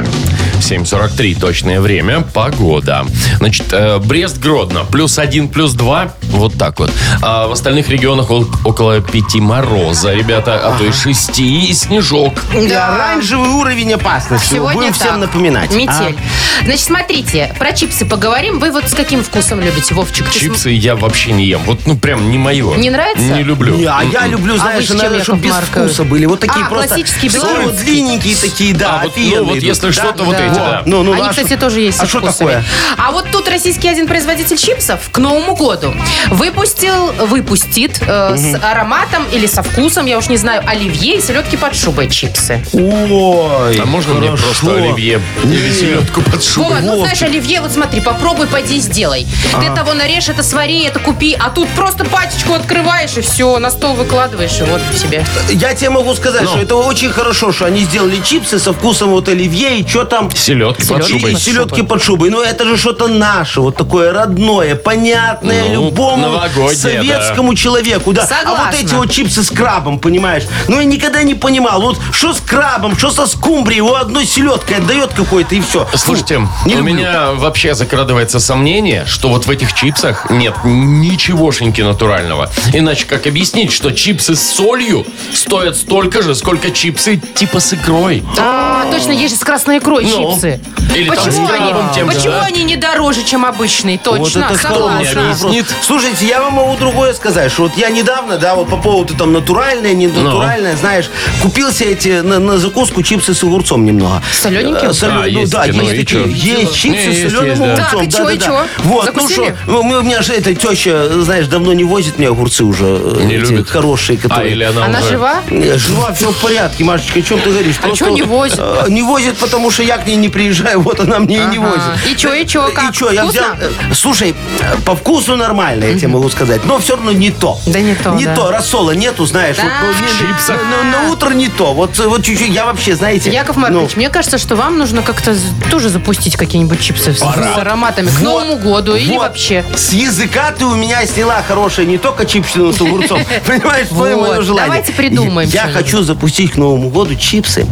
7.43 0.61 1.38
точное 1.40 1.80
время. 1.80 2.23
Погода. 2.35 3.04
Значит, 3.38 3.66
э, 3.73 3.99
Брест-Гродно. 3.99 4.85
Плюс 4.85 5.18
один, 5.18 5.49
плюс 5.49 5.73
два. 5.75 6.12
Вот 6.23 6.54
так 6.59 6.78
вот. 6.78 6.92
А 7.23 7.47
в 7.47 7.52
остальных 7.52 7.88
регионах 7.88 8.30
ол- 8.30 8.47
около 8.64 9.00
пяти 9.00 9.40
мороза, 9.40 10.12
ребята. 10.12 10.61
А 10.62 10.76
то 10.78 10.85
и 10.85 10.92
шести. 10.92 11.66
И 11.68 11.73
снежок. 11.73 12.35
И 12.54 12.71
оранжевый 12.73 13.50
уровень 13.50 13.95
опасности. 13.95 14.54
Сегодня 14.54 14.75
Будем 14.75 14.92
так. 14.92 15.00
всем 15.00 15.21
напоминать. 15.21 15.73
Метель. 15.73 16.16
Значит, 16.64 16.80
смотрите, 16.85 17.54
про 17.59 17.73
чипсы 17.73 18.04
поговорим. 18.06 18.59
Вы 18.59 18.71
вот 18.73 18.88
с 18.88 18.95
каким 18.95 19.23
вкусом 19.23 19.61
любите, 19.61 19.95
Вовчик? 19.95 20.30
Чипсы 20.30 20.71
я 20.71 20.97
вообще 20.97 21.33
не 21.33 21.45
ем. 21.47 21.62
Вот, 21.64 21.80
ну, 21.87 21.97
прям 21.97 22.30
не 22.30 22.38
мое. 22.38 22.75
Не 22.76 22.90
нравится? 22.90 23.23
Не 23.23 23.42
люблю. 23.42 23.75
Не, 23.76 23.85
а 23.85 24.02
я 24.02 24.26
люблю, 24.26 24.54
А 24.54 24.59
знаешь, 24.59 24.78
вы 24.78 24.85
с 24.85 24.88
чем, 24.88 24.97
наверное, 24.99 25.23
чтобы 25.23 25.40
без 25.42 25.50
Маркович? 25.52 25.87
вкуса 25.90 26.04
были. 26.04 26.25
Вот 26.26 26.40
такие 26.40 26.64
А, 26.64 26.68
просто. 26.68 26.88
классические 26.88 27.30
белорусские. 27.33 27.85
длинненькие 27.85 28.37
такие, 28.37 28.65
да, 28.73 29.00
А, 29.00 29.04
вот, 29.04 29.12
ну, 29.16 29.44
вот 29.44 29.56
если 29.58 29.87
Да? 29.88 29.92
что-то 29.92 30.25
вот 30.25 30.37
Да. 30.37 30.44
эти, 30.46 30.54
да. 30.54 30.82
Ну, 30.87 31.02
ну, 31.02 31.12
Они, 31.12 31.23
а 31.23 31.30
кстати, 31.30 31.49
что- 31.49 31.58
тоже 31.58 31.80
есть 31.80 32.00
А 32.00 32.06
что 32.06 32.18
вкусами. 32.18 32.49
такое? 32.49 32.64
А 32.96 33.11
вот 33.12 33.30
тут 33.30 33.49
российский 33.49 33.88
один 33.88 34.06
производитель 34.06 34.56
чипсов 34.56 35.11
к 35.11 35.18
Новому 35.18 35.54
году 35.54 35.94
выпустил, 36.28 37.12
выпустит 37.26 38.00
э, 38.06 38.37
с 38.37 38.54
ароматом 38.62 39.25
или 39.32 39.46
со 39.46 39.62
вкусом, 39.62 40.06
я 40.06 40.18
уж 40.18 40.28
не 40.28 40.37
знаю, 40.37 40.62
оливье 40.66 41.16
и 41.16 41.20
селедки 41.20 41.56
под 41.56 41.75
шубой 41.76 42.08
чипсы. 42.11 42.64
Ой, 42.73 43.78
А 43.80 43.85
можно 43.87 44.14
мне 44.14 44.28
хорошо. 44.28 44.44
просто 44.46 44.75
оливье 44.76 45.20
или 45.44 45.73
селедку 45.73 46.23
под 46.23 46.42
шубой? 46.42 46.80
Вова, 46.80 46.80
ну 46.82 46.99
знаешь, 47.00 47.23
оливье, 47.23 47.61
вот 47.61 47.73
смотри, 47.73 48.00
попробуй, 48.00 48.46
пойди 48.46 48.78
сделай. 48.80 49.26
Ты 49.61 49.75
того 49.75 49.94
нарежь, 49.94 50.28
это 50.28 50.42
свари, 50.42 50.85
это 50.85 50.99
купи, 50.99 51.37
а 51.38 51.50
тут 51.50 51.68
просто 51.70 52.04
пачечку 52.04 52.54
открываешь 52.54 53.16
и 53.16 53.20
все, 53.20 53.58
на 53.58 53.70
стол 53.70 53.94
выкладываешь, 53.94 54.58
и 54.61 54.64
вот 54.64 54.80
тебе. 55.00 55.25
Я 55.50 55.75
тебе 55.75 55.90
могу 55.90 56.14
сказать, 56.14 56.49
что 56.49 56.58
это 56.58 56.76
очень 56.76 57.11
хорошо, 57.11 57.52
что 57.52 57.66
они 57.66 57.80
сделали 57.85 58.20
чипсы 58.20 58.55
со 58.58 58.72
вкусом 58.72 59.10
вот 59.10 59.28
оливье 59.28 59.78
и 59.80 59.86
что 59.86 60.04
там... 60.04 60.30
Селедки 60.30 60.86
под 60.86 61.06
шубой. 61.06 61.32
И 61.32 61.36
селедки 61.36 61.82
под 61.82 62.02
шубой. 62.02 62.30
Ну, 62.30 62.42
это 62.42 62.64
же 62.64 62.76
что-то 62.76 63.08
наше, 63.08 63.60
вот 63.60 63.76
такое 63.76 64.12
родное, 64.12 64.75
понятное 64.75 65.64
Ну, 65.68 65.86
любому 65.86 66.22
новогоднее, 66.22 66.76
советскому 66.76 67.54
человеку. 67.54 68.12
Да. 68.12 68.22
А 68.22 68.26
Согласна. 68.26 68.64
вот 68.64 68.75
эти 68.75 68.94
вот 68.94 69.10
чипсы 69.10 69.42
с 69.42 69.50
крабом, 69.50 69.98
понимаешь? 69.98 70.44
Ну, 70.68 70.78
я 70.78 70.84
никогда 70.84 71.22
не 71.22 71.34
понимал, 71.34 71.80
вот 71.80 71.98
что 72.12 72.32
с 72.32 72.40
крабом, 72.40 72.96
что 72.96 73.10
со 73.10 73.26
скумбрией, 73.26 73.80
у 73.80 73.94
одной 73.94 74.26
селедкой 74.26 74.78
отдает 74.78 75.12
какой-то 75.12 75.54
и 75.54 75.60
все. 75.60 75.86
Слушайте, 75.94 76.46
не 76.64 76.75
у 76.75 76.78
люблю. 76.78 76.94
меня 76.94 77.32
вообще 77.32 77.75
закрадывается 77.75 78.40
сомнение, 78.40 79.04
что 79.06 79.28
вот 79.28 79.46
в 79.46 79.50
этих 79.50 79.72
чипсах 79.72 80.30
нет 80.30 80.54
ничегошеньки 80.64 81.82
натурального. 81.82 82.50
Иначе 82.72 83.06
как 83.06 83.26
объяснить, 83.26 83.72
что 83.72 83.90
чипсы 83.92 84.34
с 84.34 84.42
солью 84.42 85.06
стоят 85.32 85.76
столько 85.76 86.22
же, 86.22 86.34
сколько 86.34 86.70
чипсы 86.70 87.20
типа 87.34 87.60
с 87.60 87.72
икрой? 87.72 88.22
А, 88.48 88.86
точно, 88.92 89.10
есть 89.12 89.34
же 89.34 89.40
с 89.40 89.44
красной 89.44 89.78
икрой 89.78 90.04
Ну, 90.04 90.32
чипсы. 90.34 90.60
или 90.94 91.08
там 91.10 91.16
почему 91.24 91.46
с 91.46 91.50
крабом 91.50 91.78
они, 91.86 91.94
тем 91.94 92.10
же, 92.10 92.16
почему 92.16 92.32
да? 92.34 92.44
они 92.44 92.62
не 92.64 92.76
дороже, 92.76 93.22
чем 93.24 93.44
обычные? 93.44 94.00
Вот 94.04 94.18
Точно, 94.18 94.44
это 94.50 94.58
кто 94.58 94.88
мне 94.90 95.04
согласна. 95.06 95.48
объяснит? 95.48 95.66
Слушайте, 95.82 96.26
я 96.26 96.40
вам 96.42 96.54
могу 96.54 96.76
другое 96.76 97.12
сказать, 97.14 97.50
что 97.50 97.62
вот 97.64 97.76
я 97.76 97.90
недавно, 97.90 98.38
да, 98.38 98.54
вот 98.54 98.68
по 98.68 98.76
поводу 98.76 99.14
там 99.14 99.32
натуральное, 99.32 99.94
не 99.94 100.06
Ну. 100.06 100.20
натуральное, 100.22 100.76
знаешь, 100.76 101.06
купил 101.42 101.72
себе 101.72 101.92
эти 101.92 102.20
на, 102.20 102.38
на 102.38 102.58
закуску 102.58 103.02
чипсы 103.02 103.34
с 103.34 103.42
огурцом 103.42 103.84
немного. 103.84 104.22
Солененькие? 104.32 104.90
Э, 104.90 104.92
солё- 104.92 105.10
А, 105.16 105.18
ну 105.22 105.26
есть 105.26 105.52
да, 105.52 105.62
такие, 105.64 105.82
ну 105.82 105.90
есть 105.90 105.94
и 105.94 106.04
такие. 106.04 106.24
чё? 106.24 106.30
Есть 106.60 106.74
чипсы 106.74 107.06
Не, 107.06 107.12
с 107.12 107.16
есть, 107.18 107.34
соленым 107.36 107.48
есть, 107.48 107.60
да. 107.60 107.72
огурцом. 107.88 107.98
Так, 108.00 108.08
и 108.08 108.10
чё, 108.12 108.28
и 108.30 108.38
чё? 108.38 108.66
Вот, 108.84 109.04
Закусили? 109.06 109.56
ну 109.66 109.82
что, 109.82 109.84
ну, 109.92 109.98
у 109.98 110.02
меня 110.02 110.22
же 110.22 110.32
эта 110.34 110.54
теща, 110.54 111.08
знаешь, 111.22 111.46
давно 111.48 111.72
не 111.72 111.84
возит 111.84 112.18
мне 112.18 112.28
огурцы 112.28 112.62
уже. 112.64 112.84
э, 112.86 113.22
Не 113.24 113.34
эти 113.36 113.50
любит? 113.50 113.68
Хорошие, 113.68 114.18
А, 114.18 114.22
которые... 114.22 114.52
или 114.52 114.62
она, 114.64 114.84
Она 114.84 115.00
уже... 115.00 115.08
жива? 115.08 115.42
Жива, 115.50 116.12
все 116.12 116.30
в 116.30 116.36
порядке, 116.36 116.84
Машечка, 116.84 117.18
о 117.18 117.22
чем 117.22 117.40
ты 117.40 117.50
говоришь? 117.50 117.76
А 117.82 117.90
чё 117.90 118.08
не 118.10 118.22
возит? 118.26 118.59
э, 118.59 118.85
Не 118.88 119.02
возит, 119.02 119.37
потому 119.38 119.71
что 119.71 119.83
я 119.83 119.97
к 119.99 120.06
ней 120.06 120.16
не 120.16 120.28
приезжаю, 120.28 120.80
вот 120.80 121.00
она 121.00 121.18
мне 121.18 121.37
и 121.37 121.45
не 121.47 121.56
Ага. 121.59 121.66
возит. 121.68 122.11
И 122.12 122.16
чё, 122.16 122.35
и 122.35 122.47
чё, 122.47 122.71
как? 122.75 122.90
И 122.90 122.92
чё, 122.92 123.11
я 123.11 123.23
Вкусно? 123.23 123.40
взял... 123.54 123.71
э, 123.90 123.95
Слушай, 123.95 124.35
э, 124.61 124.76
по 124.85 124.95
вкусу 124.97 125.37
нормально, 125.37 125.85
я 125.85 125.95
тебе 125.95 126.09
могу 126.09 126.28
сказать, 126.28 126.64
но 126.64 126.78
все 126.78 126.97
равно 126.97 127.12
не 127.12 127.30
то. 127.30 127.59
Да 127.66 127.80
не 127.80 127.95
то, 127.95 128.11
Не 128.14 128.25
да. 128.26 128.35
то, 128.35 128.50
рассола 128.50 128.92
нету, 128.92 129.25
знаешь. 129.26 129.56
Вот, 129.56 129.71
ну, 129.83 129.88
не- 129.88 130.18
Чипсах. 130.18 130.61
на, 130.92 131.11
утро 131.11 131.30
не 131.30 131.49
то. 131.49 131.73
Вот, 131.75 131.99
э, 131.99 132.06
вот 132.06 132.25
чуть-чуть, 132.25 132.50
я 132.50 132.66
вообще, 132.66 132.95
знаете... 132.97 133.30
Яков 133.30 133.56
ну, 133.56 133.62
Маркович, 133.62 133.97
мне 133.97 134.09
кажется, 134.11 134.38
что 134.38 134.56
вам 134.56 134.78
нужно 134.78 135.02
как-то 135.02 135.35
з- 135.35 135.40
тоже 135.71 135.88
запустить 135.88 136.37
какие-нибудь 136.37 136.80
чипсы 136.80 137.12
с, 137.14 137.18
с 137.18 137.59
ароматами 137.59 138.09
к 138.09 138.12
вот, 138.12 138.23
Новому 138.23 138.56
году 138.56 138.95
или 138.97 139.12
вот. 139.12 139.21
вообще. 139.21 139.64
С 139.75 139.92
языка 139.92 140.52
ты 140.59 140.64
у 140.64 140.75
меня 140.75 141.04
сняла 141.06 141.42
хорошее 141.47 141.87
не 141.87 141.99
только 141.99 142.25
чипсы, 142.26 142.59
но 142.59 142.73
с 142.73 142.80
огурцом. 142.80 143.21
Понимаешь, 143.47 143.88
твое 143.88 144.16
Вот, 144.16 144.42
желание. 144.45 144.66
давайте 144.68 144.92
придумаем 144.92 145.49
Я 145.49 145.62
что-нибудь. 145.62 145.83
хочу 145.85 146.02
запустить 146.02 146.52
к 146.52 146.56
Новому 146.56 146.90
году 146.90 147.14
чипсы 147.14 147.66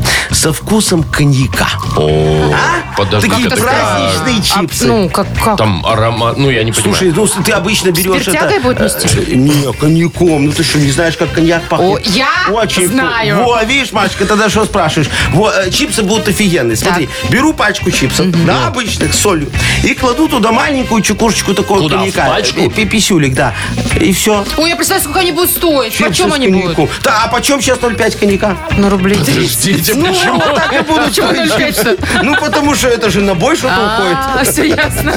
со 0.44 0.52
вкусом 0.52 1.02
коньяка. 1.04 1.66
О, 1.96 2.52
А? 2.52 2.94
подожди, 2.98 3.30
Такие 3.30 3.46
это 3.46 3.56
праздничные 3.56 4.40
А, 4.40 4.42
чипсы. 4.60 4.86
ну, 4.86 5.08
как, 5.08 5.26
как? 5.42 5.56
Там 5.56 5.82
аромат, 5.86 6.36
ну 6.36 6.50
я 6.50 6.62
не 6.64 6.70
понимаю. 6.70 6.96
Слушай, 6.98 7.12
ну 7.16 7.42
ты 7.42 7.52
обычно 7.52 7.92
берешь 7.92 8.24
Спиртягой 8.24 8.56
это... 8.58 8.60
будет 8.62 8.80
нести? 8.80 9.08
э, 9.08 9.34
Не, 9.36 9.72
коньяком. 9.72 10.44
Ну 10.44 10.52
ты 10.52 10.62
что, 10.62 10.78
не 10.80 10.90
знаешь, 10.90 11.16
как 11.16 11.32
коньяк 11.32 11.62
пахнет? 11.70 11.88
О, 11.96 11.98
я 12.10 12.28
Очень 12.52 12.82
вку- 12.84 12.88
знаю. 12.92 13.42
Во, 13.42 13.62
видишь, 13.64 13.90
Машечка, 13.92 14.26
тогда 14.26 14.50
что 14.50 14.66
спрашиваешь? 14.66 15.08
Во, 15.30 15.50
э, 15.50 15.70
чипсы 15.70 16.02
будут 16.02 16.28
офигенные. 16.28 16.76
Смотри, 16.76 17.08
беру 17.30 17.54
пачку 17.54 17.90
чипсов, 17.90 18.26
да, 18.44 18.66
обычных, 18.66 19.14
с 19.14 19.18
солью, 19.20 19.48
и 19.82 19.94
кладу 19.94 20.28
туда 20.28 20.52
маленькую 20.52 21.00
чекушечку 21.00 21.54
такого 21.54 21.78
Куда, 21.80 21.96
в 21.96 21.98
коньяка. 22.00 22.26
пачку? 22.26 22.60
Э, 22.60 22.68
пи- 22.68 22.84
Писюлик, 22.84 23.32
да. 23.32 23.54
И 23.98 24.12
все. 24.12 24.44
Ой, 24.58 24.68
я 24.68 24.76
представляю, 24.76 25.04
сколько 25.04 25.20
они 25.20 25.32
будут 25.32 25.52
стоить. 25.52 25.94
Чипсы 25.94 26.04
Почем 26.10 26.32
они 26.34 26.48
будут? 26.48 26.90
Да, 27.02 27.22
а 27.24 27.28
почем 27.28 27.62
сейчас 27.62 27.78
0,5 27.78 28.18
коньяка? 28.18 28.58
Ну, 28.76 28.90
рублей 28.90 29.16
30. 29.16 29.54
Подождите, 29.54 29.94
Ну, 30.38 30.50
вот 30.50 30.54
так 30.56 30.72
и 30.72 30.82
Почему 30.84 31.28
стоить 31.28 31.50
0,5-то? 31.52 31.58
чипсы. 31.66 31.96
Ну, 32.22 32.36
потому 32.36 32.74
что 32.74 32.88
это 32.88 33.10
же 33.10 33.20
на 33.20 33.34
бой 33.34 33.56
что-то 33.56 33.74
уходит. 33.74 34.18
А, 34.18 34.44
все 34.44 34.64
ясно. 34.68 35.12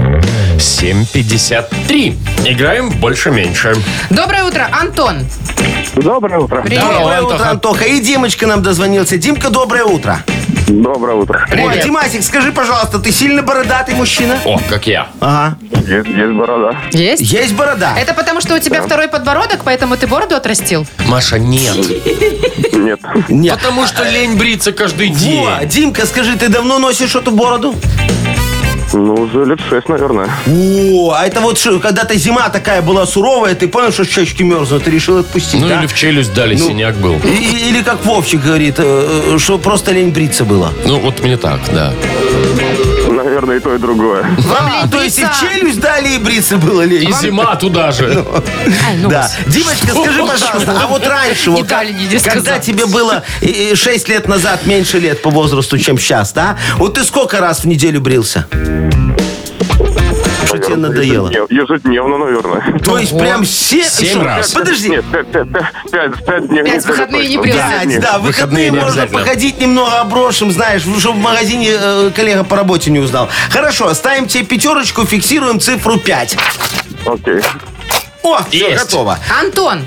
7.53. 0.55 2.15
Играем 2.45 2.89
больше-меньше. 2.89 3.75
Доброе 4.09 4.45
утро, 4.45 4.65
Антон. 4.71 5.27
Доброе 5.95 6.39
утро. 6.39 6.61
Привет. 6.61 6.79
Доброе 6.79 7.21
утро, 7.21 7.33
Антоха. 7.33 7.49
Антоха. 7.49 7.83
И 7.83 7.99
Димочка 7.99 8.47
нам 8.47 8.63
дозвонился. 8.63 9.17
Димка, 9.17 9.49
доброе 9.49 9.83
утро. 9.83 10.23
Доброе 10.67 11.17
утро. 11.17 11.45
Ой, 11.51 11.81
Димасик, 11.83 12.23
скажи, 12.23 12.53
пожалуйста, 12.53 12.97
ты 12.97 13.11
сильно 13.11 13.43
бородатый 13.43 13.95
мужчина? 13.95 14.37
О, 14.45 14.57
как 14.69 14.87
я. 14.87 15.07
Ага. 15.19 15.57
Есть, 15.85 16.07
есть 16.07 16.31
борода. 16.31 16.77
Есть? 16.91 17.21
Есть 17.21 17.53
борода? 17.55 17.93
Это 17.99 18.13
потому, 18.13 18.39
что 18.39 18.55
у 18.55 18.59
тебя 18.59 18.81
второй 18.81 19.09
подбородок, 19.09 19.61
поэтому 19.65 19.97
ты 19.97 20.07
бороду 20.07 20.35
отрастил? 20.35 20.87
Маша, 21.07 21.37
нет. 21.39 21.75
Нет. 22.83 22.99
Нет. 23.29 23.55
Потому 23.57 23.87
что 23.87 24.03
лень 24.09 24.37
бриться 24.37 24.71
каждый 24.71 25.09
Во, 25.09 25.15
день. 25.15 25.47
Димка, 25.69 26.05
скажи, 26.05 26.35
ты 26.37 26.49
давно 26.49 26.79
носишь 26.79 27.15
эту 27.15 27.31
бороду? 27.31 27.73
Ну, 28.95 29.13
уже 29.15 29.45
лет 29.45 29.59
шесть, 29.69 29.89
наверное. 29.89 30.29
О, 30.45 31.13
а 31.17 31.25
это 31.25 31.41
вот 31.41 31.57
что, 31.57 31.79
когда-то 31.79 32.13
зима 32.15 32.49
такая 32.49 32.83
была 32.83 33.07
суровая, 33.07 33.55
ты 33.55 33.67
понял, 33.67 33.91
что 33.91 34.05
щечки 34.05 34.43
мерзнут, 34.43 34.83
ты 34.83 34.91
решил 34.91 35.17
отпустить, 35.17 35.61
Ну 35.61 35.67
да? 35.67 35.79
или 35.79 35.87
в 35.87 35.95
челюсть 35.95 36.31
дали, 36.35 36.55
Ну. 36.55 36.67
синяк 36.67 36.95
был. 36.97 37.15
И- 37.23 37.69
Или 37.69 37.81
как 37.81 38.05
Вовчик 38.05 38.41
говорит, 38.43 38.75
э, 38.77 38.83
э, 39.33 39.39
что 39.39 39.57
просто 39.57 39.91
лень 39.93 40.09
бриться 40.11 40.45
было. 40.45 40.71
Ну 40.85 40.99
вот 40.99 41.23
мне 41.23 41.37
так, 41.37 41.59
да. 41.73 41.91
Наверное, 43.33 43.57
и 43.57 43.59
то, 43.59 43.73
и 43.73 43.79
другое. 43.79 44.21
Вам 44.21 44.71
А, 44.83 44.87
то 44.87 45.01
есть 45.01 45.17
и 45.17 45.25
в 45.25 45.31
челюсть 45.39 45.79
дали, 45.79 46.09
и 46.09 46.17
бриться 46.19 46.57
было 46.57 46.83
лень. 46.83 47.09
И 47.09 47.13
зима 47.13 47.55
туда 47.55 47.91
же. 47.91 48.23
Ай, 48.87 48.97
ну 48.97 49.09
Да. 49.09 49.21
вас. 49.23 49.35
Димочка, 49.47 49.87
скажи, 49.87 50.19
пожалуйста, 50.19 50.79
а 50.79 50.85
вот 50.85 51.07
раньше, 51.07 51.49
вот 51.49 51.65
дали, 51.65 51.93
как- 52.19 52.33
когда 52.35 52.59
тебе 52.59 52.85
было 52.85 53.23
6 53.73 54.07
лет 54.07 54.27
назад 54.27 54.67
меньше 54.67 54.99
лет 54.99 55.23
по 55.23 55.31
возрасту, 55.31 55.79
чем 55.79 55.97
сейчас, 55.97 56.31
да? 56.31 56.57
Вот 56.77 56.93
ты 56.93 57.03
сколько 57.03 57.39
раз 57.39 57.61
в 57.61 57.65
неделю 57.65 58.01
брился? 58.01 58.45
Тебе 60.73 60.87
надоело? 60.87 61.27
Ежеднев- 61.29 61.51
Ежедневно, 61.51 62.17
наверное. 62.17 62.79
То 62.79 62.97
есть 62.97 63.17
прям. 63.17 63.45
Семь 63.45 63.83
что, 63.83 64.23
раз. 64.23 64.51
Подожди. 64.51 64.89
Нет, 64.89 65.05
пять, 65.11 65.27
пять, 65.31 65.51
пять, 65.51 65.65
пять, 65.91 66.25
пять 66.25 66.47
дней 66.47 66.63
Пять 66.63 66.85
выходные 66.85 67.27
не 67.29 67.37
брился. 67.37 67.59
Пять 67.59 67.99
да, 68.01 68.17
выходные 68.19 68.21
Выходные 68.21 68.65
не 68.71 68.77
можно 68.77 68.87
обязательно. 69.03 69.19
походить 69.19 69.59
немного 69.61 69.99
оброшим, 70.01 70.51
знаешь, 70.51 70.81
чтобы 70.81 71.19
в 71.19 71.21
магазине 71.21 71.69
э, 71.71 72.11
коллега 72.15 72.43
по 72.43 72.55
работе 72.55 72.91
не 72.91 72.99
узнал. 72.99 73.29
Хорошо, 73.49 73.93
ставим 73.93 74.27
тебе 74.27 74.43
пятерочку, 74.45 75.05
фиксируем 75.05 75.59
цифру 75.59 75.97
5. 75.97 76.37
Окей. 77.05 77.39
О, 78.23 78.39
все, 78.49 78.69
Есть. 78.69 78.83
готово. 78.85 79.19
Антон, 79.41 79.81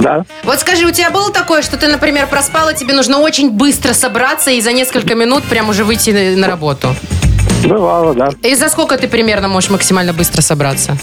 Да. 0.00 0.24
вот 0.42 0.60
скажи, 0.60 0.84
у 0.84 0.90
тебя 0.90 1.10
было 1.10 1.32
такое, 1.32 1.62
что 1.62 1.76
ты, 1.78 1.88
например, 1.88 2.26
проспал, 2.26 2.68
и 2.68 2.74
тебе 2.74 2.92
нужно 2.92 3.18
очень 3.20 3.50
быстро 3.50 3.94
собраться 3.94 4.50
и 4.50 4.60
за 4.60 4.72
несколько 4.72 5.14
минут 5.14 5.44
прям 5.44 5.70
уже 5.70 5.82
выйти 5.84 6.10
на- 6.10 6.36
на 6.42 6.46
работу? 6.46 6.94
Бывало, 7.64 8.14
да. 8.14 8.28
И 8.42 8.54
за 8.54 8.68
сколько 8.68 8.96
ты 8.98 9.08
примерно 9.08 9.48
можешь 9.48 9.70
максимально 9.70 10.12
быстро 10.12 10.42
собраться? 10.42 10.96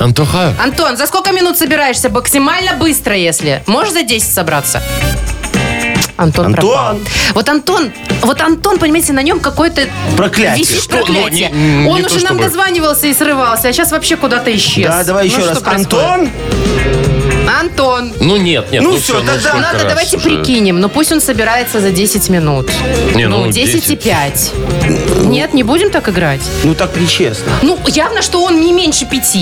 Антоха, 0.00 0.54
Антон, 0.62 0.96
за 0.96 1.06
сколько 1.06 1.32
минут 1.32 1.58
собираешься 1.58 2.08
максимально 2.08 2.74
быстро, 2.74 3.16
если? 3.16 3.62
Можешь 3.66 3.92
за 3.94 4.02
10 4.02 4.32
собраться? 4.32 4.80
Антон, 6.16 6.46
Антон! 6.46 6.60
пропал. 6.70 6.98
Вот 7.34 7.48
Антон, 7.48 7.90
вот 8.22 8.40
Антон, 8.40 8.78
понимаете, 8.78 9.12
на 9.12 9.22
нем 9.22 9.40
какое-то 9.40 9.82
Проклятие. 10.16 10.58
висит 10.64 10.82
Что? 10.82 10.98
Ну, 10.98 11.04
проклятие. 11.04 11.50
не- 11.50 11.84
не 11.84 11.88
Он 11.90 12.04
уже 12.04 12.16
нам 12.16 12.26
чтобы. 12.26 12.42
дозванивался 12.44 13.06
и 13.08 13.14
срывался, 13.14 13.68
а 13.68 13.72
сейчас 13.72 13.90
вообще 13.92 14.16
куда-то 14.16 14.54
исчез. 14.56 14.86
Да, 14.86 15.04
давай 15.04 15.24
Ну, 15.28 15.30
еще 15.32 15.40
что 15.40 15.50
раз. 15.50 15.58
происходит? 15.62 16.30
Антон? 17.48 18.12
Ну 18.20 18.36
нет, 18.36 18.70
нет. 18.70 18.82
Ну 18.82 18.92
Ну, 18.92 18.98
все, 18.98 19.14
ну 19.14 19.20
тогда 19.26 19.40
сколько 19.40 19.56
надо, 19.58 19.78
раз 19.78 19.88
давайте 19.88 20.16
уже? 20.16 20.28
прикинем. 20.28 20.80
Ну 20.80 20.88
пусть 20.88 21.12
он 21.12 21.20
собирается 21.20 21.80
за 21.80 21.90
10 21.90 22.28
минут. 22.28 22.70
Не, 23.14 23.26
ну, 23.28 23.46
ну, 23.46 23.52
10 23.52 23.74
и 23.90 23.96
10. 23.96 24.00
5. 24.02 24.52
Нет, 25.26 25.54
не 25.54 25.62
будем 25.62 25.90
так 25.90 26.08
играть? 26.08 26.40
Ну 26.64 26.74
так 26.74 26.96
нечестно. 26.96 27.52
Ну, 27.62 27.78
явно, 27.86 28.22
что 28.22 28.42
он 28.42 28.60
не 28.60 28.72
меньше 28.72 29.04
5 29.06 29.36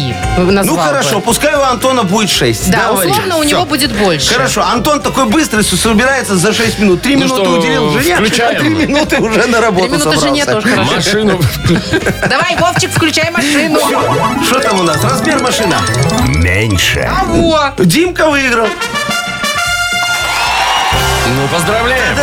назвал 0.51 0.77
Ну 0.77 0.83
хорошо, 0.83 1.17
бы. 1.17 1.23
пускай 1.23 1.55
у 1.57 1.61
Антона 1.63 2.03
будет 2.05 2.31
6. 2.31 2.71
Да, 2.71 2.93
условно 2.93 3.39
у 3.39 3.43
него 3.43 3.65
будет 3.65 3.93
больше. 3.93 4.35
Хорошо, 4.35 4.63
Антон 4.63 5.01
такой 5.01 5.27
быстрый, 5.27 5.63
что 5.63 5.77
собирается 5.77 6.37
за 6.37 6.53
6 6.53 6.79
минут. 6.79 7.03
3 7.03 7.17
Ну 7.17 7.25
минуты 7.25 7.43
что, 7.43 7.51
уделил 7.59 7.91
жене, 7.93 8.15
а 8.15 8.17
включаем? 8.19 8.61
3 8.61 8.69
минуты 8.87 9.21
уже 9.21 9.47
на 9.47 9.61
работу 9.61 9.89
Три 9.89 9.99
минуты 9.99 10.17
собрался. 10.17 10.27
жене 10.29 10.45
тоже 10.47 10.69
хорошо. 10.69 10.93
Машину. 10.95 11.41
Давай, 12.29 12.57
Вовчик, 12.59 12.91
включай 12.91 13.31
машину. 13.31 13.79
Что 14.45 14.61
там 14.61 14.81
у 14.81 14.83
нас? 14.83 15.03
Размер 15.05 15.43
машина. 15.43 15.77
Меньше. 16.29 17.09
А 17.11 17.25
во. 17.25 17.75
Димка 17.97 18.29
выиграл. 18.29 18.69
Ну, 21.35 21.49
поздравляем. 21.51 22.15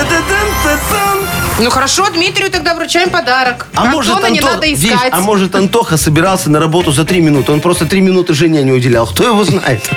Ну 1.60 1.70
хорошо, 1.70 2.10
Дмитрию 2.10 2.50
тогда 2.50 2.74
вручаем 2.74 3.10
подарок. 3.10 3.68
А 3.76 3.86
может, 3.86 4.12
Антона 4.16 4.32
не 4.32 4.39
Антон, 4.39 4.56
надо 4.56 4.68
видишь, 4.68 4.92
искать. 4.92 5.13
а 5.13 5.20
может, 5.20 5.54
Антоха 5.56 5.98
собирался 5.98 6.50
на 6.50 6.60
работу 6.60 6.92
за 6.92 7.06
3 7.06 7.22
минуты. 7.22 7.52
Он 7.52 7.62
просто 7.62 7.86
3 7.86 8.02
минуты 8.02 8.34
жене 8.34 8.63
не 8.63 8.72
уделял. 8.72 9.06
Кто 9.06 9.24
его 9.24 9.44
знает? 9.44 9.88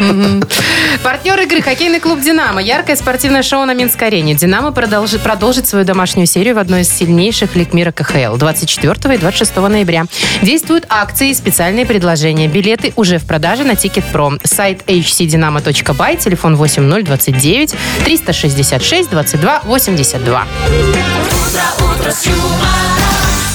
Партнер 1.02 1.40
игры 1.40 1.62
хоккейный 1.62 1.98
клуб 1.98 2.20
«Динамо». 2.20 2.60
Яркое 2.60 2.94
спортивное 2.94 3.42
шоу 3.42 3.64
на 3.64 3.72
Минской 3.74 4.08
арене. 4.08 4.34
«Динамо» 4.34 4.70
продолжит, 4.70 5.22
продолжит 5.22 5.66
свою 5.66 5.84
домашнюю 5.84 6.26
серию 6.26 6.54
в 6.56 6.58
одной 6.58 6.82
из 6.82 6.92
сильнейших 6.92 7.56
лиг 7.56 7.72
мира 7.72 7.90
КХЛ 7.90 8.36
24 8.36 9.14
и 9.14 9.18
26 9.18 9.56
ноября. 9.56 10.04
Действуют 10.42 10.84
акции 10.90 11.30
и 11.30 11.34
специальные 11.34 11.86
предложения. 11.86 12.48
Билеты 12.48 12.92
уже 12.96 13.18
в 13.18 13.24
продаже 13.24 13.64
на 13.64 13.76
Ticketpro. 13.76 14.32
Сайт 14.44 14.82
hcdinamo.by, 14.86 16.18
телефон 16.18 16.56
8029 16.56 17.74
366 18.04 19.10
22 19.10 19.62
82. 19.64 20.46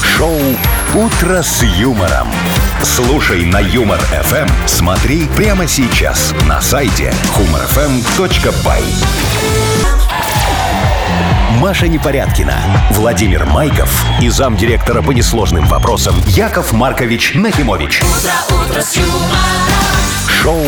Шоу 0.03 0.39
«Утро 0.95 1.41
с 1.41 1.63
юмором». 1.63 2.29
Слушай 2.83 3.43
на 3.45 3.59
Юмор 3.59 3.99
FM. 3.99 4.47
Смотри 4.65 5.27
прямо 5.35 5.67
сейчас 5.67 6.33
на 6.47 6.61
сайте 6.61 7.13
humorfm.by. 7.35 8.83
Маша 11.59 11.87
Непорядкина, 11.87 12.55
Владимир 12.91 13.45
Майков 13.45 14.05
и 14.21 14.29
замдиректора 14.29 15.01
по 15.01 15.11
несложным 15.11 15.65
вопросам 15.65 16.15
Яков 16.27 16.71
Маркович 16.71 17.33
Нахимович. 17.35 18.01
Шоу 20.41 20.65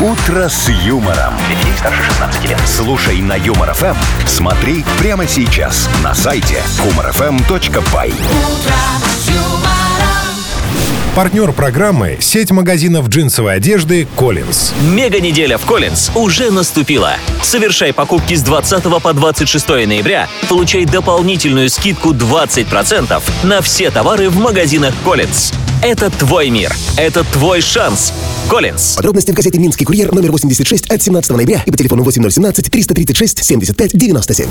«Утро 0.00 0.48
с 0.48 0.68
юмором». 0.68 1.34
Для 1.46 1.54
детей 1.54 1.78
старше 1.78 2.02
16 2.02 2.48
лет. 2.48 2.58
Слушай 2.66 3.20
на 3.20 3.34
Юмор 3.34 3.72
ФМ. 3.72 3.94
Смотри 4.26 4.84
прямо 4.98 5.28
сейчас 5.28 5.88
на 6.02 6.12
сайте 6.12 6.60
humorfm.by. 6.78 8.12
Партнер 11.14 11.52
программы– 11.52 12.16
сеть 12.20 12.50
магазинов 12.50 13.06
джинсовой 13.10 13.54
одежды 13.54 14.08
«Коллинз». 14.16 14.72
Мега 14.80 15.20
неделя 15.20 15.56
в 15.56 15.66
Коллинз 15.66 16.10
уже 16.16 16.50
наступила. 16.50 17.12
Совершай 17.42 17.92
покупки 17.92 18.34
с 18.34 18.42
20 18.42 18.82
по 19.00 19.12
26 19.12 19.68
ноября, 19.68 20.26
получай 20.48 20.84
дополнительную 20.84 21.70
скидку 21.70 22.12
20% 22.12 23.22
на 23.44 23.60
все 23.60 23.92
товары 23.92 24.30
в 24.30 24.38
магазинах 24.38 24.94
Коллинз. 25.04 25.52
Это 25.82 26.10
твой 26.10 26.48
мир. 26.50 26.72
Это 26.96 27.24
твой 27.24 27.60
шанс. 27.60 28.12
Коллинз. 28.48 28.94
Подробности 28.96 29.30
в 29.32 29.34
газете 29.34 29.58
«Минский 29.58 29.84
курьер» 29.84 30.12
номер 30.12 30.30
86 30.30 30.90
от 30.90 31.02
17 31.02 31.30
ноября 31.32 31.62
и 31.66 31.70
по 31.70 31.76
телефону 31.76 32.02
8017 32.04 32.70
336 32.70 33.44
75 33.44 33.90
97. 33.92 34.46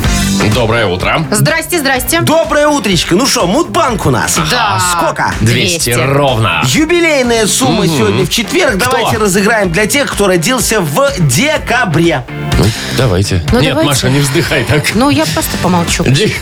Доброе 0.53 0.87
утро. 0.87 1.25
Здрасте, 1.31 1.79
здрасте. 1.79 2.21
Доброе 2.21 2.67
утречко. 2.67 3.15
Ну 3.15 3.25
что, 3.27 3.47
Мудбанк 3.47 4.05
у 4.05 4.09
нас. 4.09 4.37
Да. 4.49 4.79
Сколько? 4.97 5.33
200 5.41 5.91
200. 5.91 5.99
ровно. 6.13 6.63
Юбилейная 6.65 7.47
сумма 7.47 7.87
сегодня 7.87 8.25
в 8.25 8.29
четверг. 8.29 8.77
Давайте 8.77 9.17
разыграем 9.17 9.71
для 9.71 9.85
тех, 9.85 10.11
кто 10.11 10.27
родился 10.27 10.81
в 10.81 11.11
декабре. 11.19 12.25
Ну, 12.57 12.65
давайте. 12.97 13.43
Ну, 13.51 13.59
Нет, 13.59 13.69
давайте. 13.69 13.87
Маша, 13.89 14.09
не 14.09 14.19
вздыхай 14.19 14.63
так. 14.65 14.83
Ну, 14.95 15.09
я 15.09 15.25
просто 15.25 15.57
помолчу. 15.61 16.03
Ди- 16.03 16.33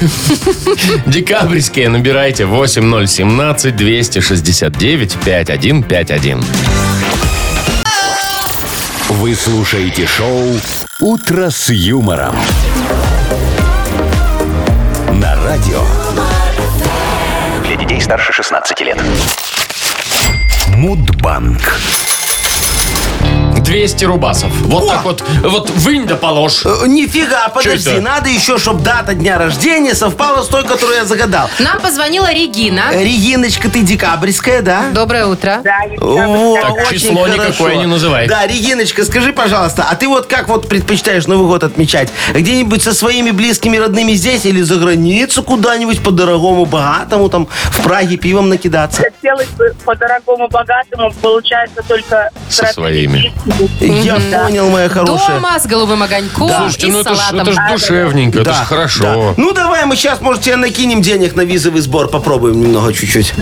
Декабрьские 1.06 1.90
набирайте 1.90 2.46
8017 2.46 3.76
269 3.76 4.79
5151. 4.80 6.42
Вы 9.10 9.36
слушаете 9.36 10.08
шоу 10.08 10.58
«Утро 11.02 11.50
с 11.50 11.70
юмором». 11.70 12.34
На 15.16 15.36
радио. 15.44 15.84
Для 17.66 17.76
детей 17.76 18.00
старше 18.00 18.32
16 18.32 18.80
лет. 18.80 18.98
Мудбанк. 20.70 21.78
200 23.70 24.06
рубасов. 24.06 24.52
Вот 24.62 24.86
О! 24.86 24.88
так 24.88 25.04
вот, 25.04 25.24
вот 25.44 25.70
вынь 25.70 26.08
да 26.08 26.16
положь. 26.16 26.66
Э, 26.66 26.88
Нифига, 26.88 27.50
подожди. 27.50 27.92
это? 27.92 28.02
Надо 28.02 28.28
еще, 28.28 28.58
чтобы 28.58 28.82
дата 28.82 29.14
дня 29.14 29.38
рождения 29.38 29.94
совпала 29.94 30.42
с 30.42 30.48
той, 30.48 30.64
которую 30.64 30.98
я 30.98 31.06
загадал. 31.06 31.48
Нам 31.60 31.80
позвонила 31.80 32.34
Регина. 32.34 32.86
Э, 32.92 33.04
Региночка, 33.04 33.70
ты 33.70 33.82
декабрьская, 33.82 34.64
да? 34.64 34.86
Доброе 34.92 35.28
утро. 35.28 35.62
О, 36.02 36.56
Так, 36.60 36.88
очень 36.88 37.00
число 37.00 37.24
хорошо. 37.26 37.44
никакое 37.44 37.76
не 37.76 37.86
называй. 37.86 38.28
Да, 38.28 38.48
Региночка, 38.48 39.06
скажи, 39.06 39.34
пожалуйста, 39.34 39.86
а 39.88 39.96
ты 39.96 40.08
вот 40.08 40.26
как 40.26 40.48
вот 40.48 40.68
предпочитаешь 40.68 41.28
Новый 41.28 41.46
год 41.46 41.64
отмечать? 41.64 42.10
Где-нибудь 42.34 42.82
со 42.82 42.96
своими 42.96 43.30
близкими, 43.30 43.78
родными 43.78 44.14
здесь 44.14 44.46
или 44.48 44.64
за 44.64 44.78
границу 44.78 45.44
куда-нибудь 45.44 46.02
по 46.02 46.10
дорогому, 46.10 46.66
богатому, 46.66 47.30
там, 47.30 47.46
в 47.46 47.84
Праге 47.84 48.18
пивом 48.18 48.50
накидаться? 48.50 49.04
Хотелось 49.04 49.50
бы 49.50 49.76
по 49.86 49.96
дорогому, 49.96 50.48
богатому, 50.48 51.14
получается 51.22 51.84
только... 51.88 52.32
Со 52.50 52.66
своими. 52.66 53.32
Я 53.80 54.16
понял, 54.16 54.70
моя 54.70 54.90
хорошая. 54.90 55.36
Дома 55.40 55.60
с 55.60 55.66
голубым 55.66 56.02
огоньком 56.04 56.50
Слушайте, 56.50 56.88
и 56.88 56.92
ну 56.92 57.00
с 57.00 57.06
это 57.06 57.16
ж, 57.16 57.18
салатом. 57.18 57.40
это 57.42 57.52
ж 57.54 57.58
душевненько, 57.72 58.40
это 58.40 58.54
ж 58.54 58.58
хорошо. 58.58 59.04
да. 59.04 59.34
Ну 59.38 59.52
давай 59.54 59.86
мы 59.86 59.96
сейчас, 59.96 60.22
может, 60.22 60.44
тебе 60.44 60.56
накинем 60.56 61.02
денег 61.02 61.36
на 61.36 61.42
визовый 61.42 61.82
сбор, 61.82 62.08
попробуем 62.08 62.62
немного 62.62 62.94
чуть-чуть. 62.94 63.34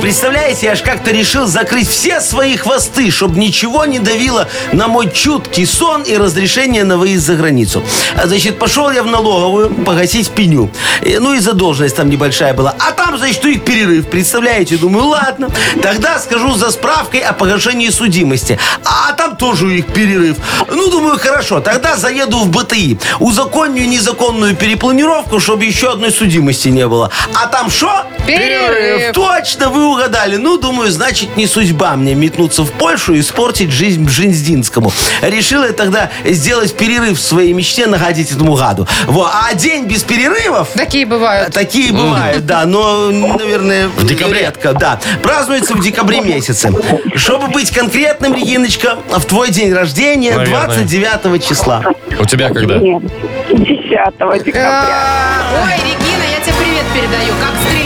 Представляете, 0.00 0.66
я 0.66 0.74
ж 0.76 0.82
как-то 0.82 1.10
решил 1.10 1.46
закрыть 1.46 1.88
все 1.88 2.20
свои 2.20 2.56
хвосты, 2.56 3.10
чтобы 3.10 3.38
ничего 3.38 3.84
не 3.84 3.98
давило 3.98 4.48
на 4.72 4.86
мой 4.88 5.10
чуткий 5.10 5.66
сон 5.66 6.02
и 6.02 6.16
разрешение 6.16 6.84
на 6.84 6.96
выезд 6.96 7.26
за 7.26 7.34
границу. 7.34 7.82
А, 8.16 8.26
Значит, 8.26 8.58
пошел 8.58 8.90
я 8.90 9.02
в 9.02 9.06
налоговую 9.06 9.70
погасить 9.70 10.30
пеню. 10.30 10.70
Э, 11.02 11.18
Ну 11.18 11.34
и 11.34 11.40
задолженность 11.40 11.96
там 11.96 12.08
небольшая 12.08 12.54
была. 12.54 12.74
А 12.78 12.92
там, 12.92 13.18
значит, 13.18 13.44
у 13.44 13.48
них 13.48 13.64
перерыв. 13.64 14.08
Представляете? 14.08 14.76
Думаю, 14.76 15.06
ладно. 15.06 15.50
Тогда 15.82 16.18
скажу 16.20 16.54
за 16.54 16.70
справкой 16.70 17.20
о 17.20 17.32
погашении 17.32 17.90
судимости. 17.90 18.58
А 18.84 19.12
там 19.12 19.36
тоже 19.36 19.66
у 19.66 19.68
них 19.68 19.86
перерыв. 19.86 20.36
Ну, 20.70 20.88
думаю, 20.90 21.18
хорошо. 21.18 21.60
Тогда 21.60 21.96
заеду 21.96 22.38
в 22.38 22.50
БТИ. 22.50 22.98
Узаконю 23.18 23.84
незаконную 23.86 24.54
перепланировку, 24.56 25.40
чтобы 25.40 25.64
еще 25.64 25.90
одной 25.92 26.12
судимости 26.12 26.68
не 26.68 26.86
было. 26.86 27.10
А 27.34 27.46
там 27.48 27.68
что? 27.68 28.04
Перерыв. 28.36 29.14
Точно, 29.14 29.68
вы 29.70 29.86
угадали. 29.86 30.36
Ну, 30.36 30.58
думаю, 30.58 30.90
значит, 30.90 31.36
не 31.36 31.46
судьба 31.46 31.96
мне 31.96 32.14
метнуться 32.14 32.62
в 32.62 32.70
Польшу 32.72 33.14
и 33.14 33.20
испортить 33.20 33.70
жизнь 33.70 34.04
Бженздинскому. 34.04 34.92
Решил 35.22 35.64
я 35.64 35.72
тогда 35.72 36.10
сделать 36.24 36.76
перерыв 36.76 37.18
в 37.18 37.22
своей 37.22 37.52
мечте, 37.52 37.86
нагадить 37.86 38.30
этому 38.32 38.54
гаду. 38.54 38.86
Во, 39.06 39.30
а 39.32 39.54
день 39.54 39.86
без 39.86 40.04
перерывов... 40.04 40.68
Такие 40.74 41.06
бывают. 41.06 41.52
Такие 41.52 41.92
бывают, 41.92 42.46
да, 42.46 42.64
но, 42.64 43.10
наверное, 43.10 43.88
в 43.88 44.06
декабре. 44.06 44.40
редко, 44.40 44.72
да. 44.72 45.00
Празднуется 45.22 45.74
в 45.74 45.82
декабре 45.82 46.20
месяце. 46.20 46.72
Чтобы 47.14 47.48
быть 47.48 47.70
конкретным, 47.70 48.34
Региночка, 48.34 48.98
в 49.08 49.24
твой 49.24 49.50
день 49.50 49.72
рождения, 49.72 50.34
Наверное. 50.34 50.66
29 50.66 51.46
числа. 51.46 51.82
У 52.18 52.24
тебя 52.24 52.48
когда? 52.50 52.78
Нет, 52.78 53.02
10 53.50 54.44
декабря. 54.44 54.84
А, 54.84 55.64
Ой, 55.64 55.72
Регина, 55.76 56.24
я 56.30 56.40
тебе 56.44 56.54
привет 56.60 56.84
передаю. 56.94 57.32
Как 57.40 57.54
стрелец 57.62 57.77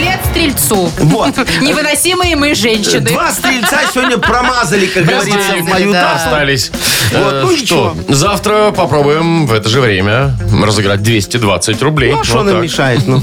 стрельцу. 0.43 0.91
Вот. 0.99 1.35
Невыносимые 1.61 2.37
мы 2.37 2.55
женщины. 2.55 3.01
Два 3.01 3.31
стрельца 3.33 3.81
сегодня 3.93 4.19
промазали, 4.19 4.87
как 4.87 5.05
говорится, 5.05 5.57
в 5.61 5.69
мою 5.69 5.93
Да. 5.93 6.15
Остались. 6.15 6.71
Вот, 7.13 7.33
Э, 7.33 7.43
ну 7.45 7.57
что, 7.57 7.97
завтра 8.09 8.71
попробуем 8.73 9.47
в 9.47 9.53
это 9.53 9.69
же 9.69 9.81
время 9.81 10.35
разыграть 10.65 11.03
220 11.03 11.83
рублей. 11.83 12.13
Ну, 12.13 12.21
а 12.21 12.25
что 12.25 12.39
Вот 12.39 12.47
нам 12.47 12.55
так. 12.55 12.63
мешает? 12.63 13.07
Ну. 13.07 13.23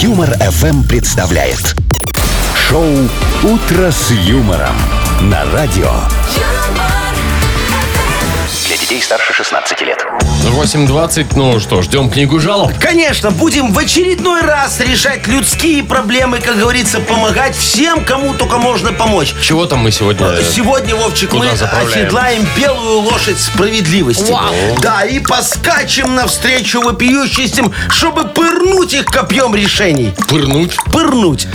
Юмор 0.00 0.30
ФМ 0.38 0.82
представляет. 0.84 1.74
Шоу 2.68 2.86
«Утро 3.42 3.90
с 3.90 4.10
юмором» 4.10 4.74
на 5.22 5.44
радио. 5.52 5.90
Детей 8.84 9.00
старше 9.00 9.32
16 9.32 9.80
лет. 9.80 10.04
8.20, 10.42 11.28
ну 11.36 11.58
что, 11.58 11.80
ждем 11.80 12.10
книгу 12.10 12.38
жалоб. 12.38 12.70
Конечно, 12.78 13.30
будем 13.30 13.72
в 13.72 13.78
очередной 13.78 14.42
раз 14.42 14.78
решать 14.78 15.26
людские 15.26 15.82
проблемы, 15.82 16.38
как 16.38 16.58
говорится, 16.58 17.00
помогать 17.00 17.56
всем, 17.56 18.04
кому 18.04 18.34
только 18.34 18.58
можно 18.58 18.92
помочь. 18.92 19.32
Чего 19.40 19.64
там 19.64 19.78
мы 19.78 19.90
сегодня? 19.90 20.26
Сегодня, 20.42 20.94
Вовчик, 20.96 21.30
Куда 21.30 21.52
мы 21.52 21.56
заправляем? 21.56 22.02
оседлаем 22.04 22.46
белую 22.58 22.98
лошадь 22.98 23.40
справедливости. 23.40 24.30
Вау. 24.30 24.52
Да, 24.82 25.06
и 25.06 25.18
поскачем 25.18 26.14
навстречу 26.14 26.82
вопиющим, 26.82 27.72
чтобы 27.88 28.24
пырнуть 28.24 28.92
их 28.92 29.06
копьем 29.06 29.54
решений. 29.54 30.12
Пырнуть? 30.28 30.76
Пырнуть. 30.92 31.46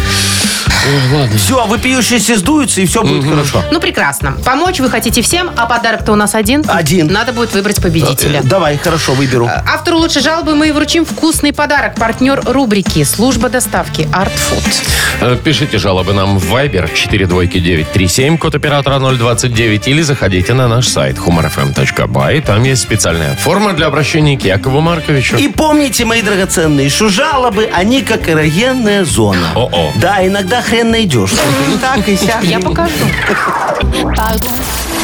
Все, 1.36 1.66
вопиющиеся 1.66 2.38
сдуются, 2.38 2.82
и 2.82 2.86
все 2.86 3.04
будет 3.04 3.24
хорошо. 3.30 3.64
Ну, 3.72 3.80
прекрасно. 3.80 4.34
Помочь 4.46 4.80
вы 4.80 4.90
хотите 4.90 5.22
всем, 5.22 5.50
а 5.56 5.66
подарок-то 5.66 6.12
у 6.12 6.16
нас 6.16 6.36
один. 6.36 6.64
Один. 6.68 7.08
Надо 7.08 7.34
будет 7.34 7.54
выбрать 7.54 7.82
победителя. 7.82 8.42
Давай, 8.44 8.78
хорошо, 8.78 9.14
выберу. 9.14 9.50
Автору 9.68 9.98
лучшей 9.98 10.22
жалобы 10.22 10.56
мы 10.56 10.70
и 10.70 10.72
вручим 10.72 11.06
вкусный 11.06 11.54
подарок. 11.54 11.96
Партнер 11.96 12.42
рубрики 12.46 13.04
«Служба 13.04 13.50
доставки 13.50 14.02
Art 14.14 14.32
Food». 14.34 14.84
Э, 15.22 15.38
Пишите 15.44 15.78
жалобы 15.78 16.14
нам 16.14 16.38
в 16.38 16.54
Viber 16.54 16.90
42937, 16.94 18.38
код 18.38 18.56
оператора 18.56 19.00
029, 19.00 19.88
или 19.88 20.02
заходите 20.02 20.54
на 20.54 20.68
наш 20.68 20.88
сайт 20.88 21.18
humorfm.by. 21.18 22.42
Там 22.42 22.64
есть 22.64 22.82
специальная 22.82 23.36
форма 23.36 23.74
для 23.74 23.88
обращения 23.88 24.38
к 24.38 24.44
Якову 24.44 24.82
Марковичу. 24.82 25.38
И 25.38 25.48
помните, 25.50 26.06
мои 26.06 26.22
драгоценные, 26.22 26.90
что 26.90 27.10
жалобы, 27.10 27.70
они 27.74 28.02
как 28.02 28.30
эрогенная 28.30 29.04
зона. 29.06 29.48
О-о. 29.56 29.92
Да, 29.98 30.26
иногда 30.26 30.62
хрен 30.62 30.79
найдешь. 30.84 31.34
Так 31.82 32.08
и 32.08 32.16
сяк. 32.16 32.44
Я 32.44 32.60
покажу. 32.60 33.06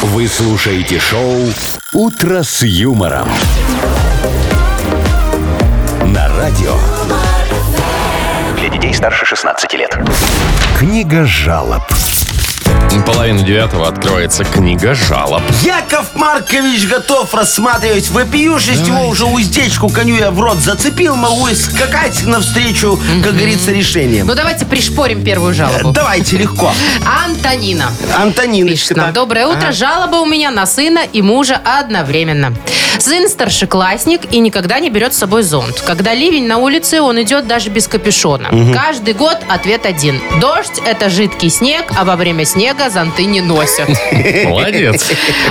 Вы 0.02 0.28
слушаете 0.28 0.98
шоу 0.98 1.42
«Утро 1.92 2.42
с 2.42 2.62
юмором». 2.62 3.28
На 6.04 6.28
радио. 6.36 6.74
Для 8.58 8.68
детей 8.68 8.94
старше 8.94 9.26
16 9.26 9.72
лет. 9.74 9.98
Книга 10.78 11.24
жалоб. 11.24 11.82
Половина 13.04 13.42
девятого 13.42 13.88
открывается 13.88 14.44
книга 14.44 14.94
жалоб. 14.94 15.42
Яков 15.62 16.14
Маркович 16.14 16.86
готов 16.86 17.32
рассматривать 17.34 18.08
вопиюшесть 18.10 18.86
его 18.86 19.06
уже 19.08 19.24
уздечку 19.24 19.88
коню 19.88 20.16
я 20.16 20.30
в 20.30 20.40
рот 20.40 20.58
зацепил, 20.58 21.14
могу 21.14 21.46
и 21.48 21.54
скакать 21.54 22.24
навстречу, 22.24 22.98
как 23.22 23.34
говорится, 23.34 23.70
решением. 23.72 24.26
Ну, 24.26 24.34
давайте 24.34 24.64
пришпорим 24.64 25.24
первую 25.24 25.54
жалобу. 25.54 25.92
Давайте 25.92 26.36
легко. 26.36 26.72
Антонина. 27.24 27.90
Антониночка. 28.16 28.76
Пишет 28.76 28.96
нам. 28.96 29.06
так. 29.06 29.14
Доброе 29.14 29.46
утро. 29.46 29.72
Жалоба 29.72 30.16
у 30.16 30.26
меня 30.26 30.50
на 30.50 30.66
сына 30.66 31.00
и 31.12 31.22
мужа 31.22 31.60
одновременно. 31.64 32.54
Сын 32.98 33.28
старшеклассник 33.28 34.32
и 34.32 34.38
никогда 34.38 34.80
не 34.80 34.88
берет 34.88 35.12
с 35.12 35.18
собой 35.18 35.42
зонт. 35.42 35.82
Когда 35.82 36.14
ливень 36.14 36.46
на 36.46 36.58
улице, 36.58 37.02
он 37.02 37.20
идет 37.22 37.46
даже 37.46 37.68
без 37.68 37.86
капюшона. 37.88 38.48
Каждый 38.72 39.14
год 39.14 39.36
ответ 39.48 39.84
один. 39.86 40.20
Дождь– 40.40 40.80
это 40.86 41.10
жидкий 41.10 41.50
снег, 41.50 41.92
а 41.94 42.04
во 42.04 42.16
время 42.16 42.44
снега 42.46 42.75
зонты 42.90 43.24
не 43.24 43.40
носят. 43.40 43.88
Молодец. 44.44 45.04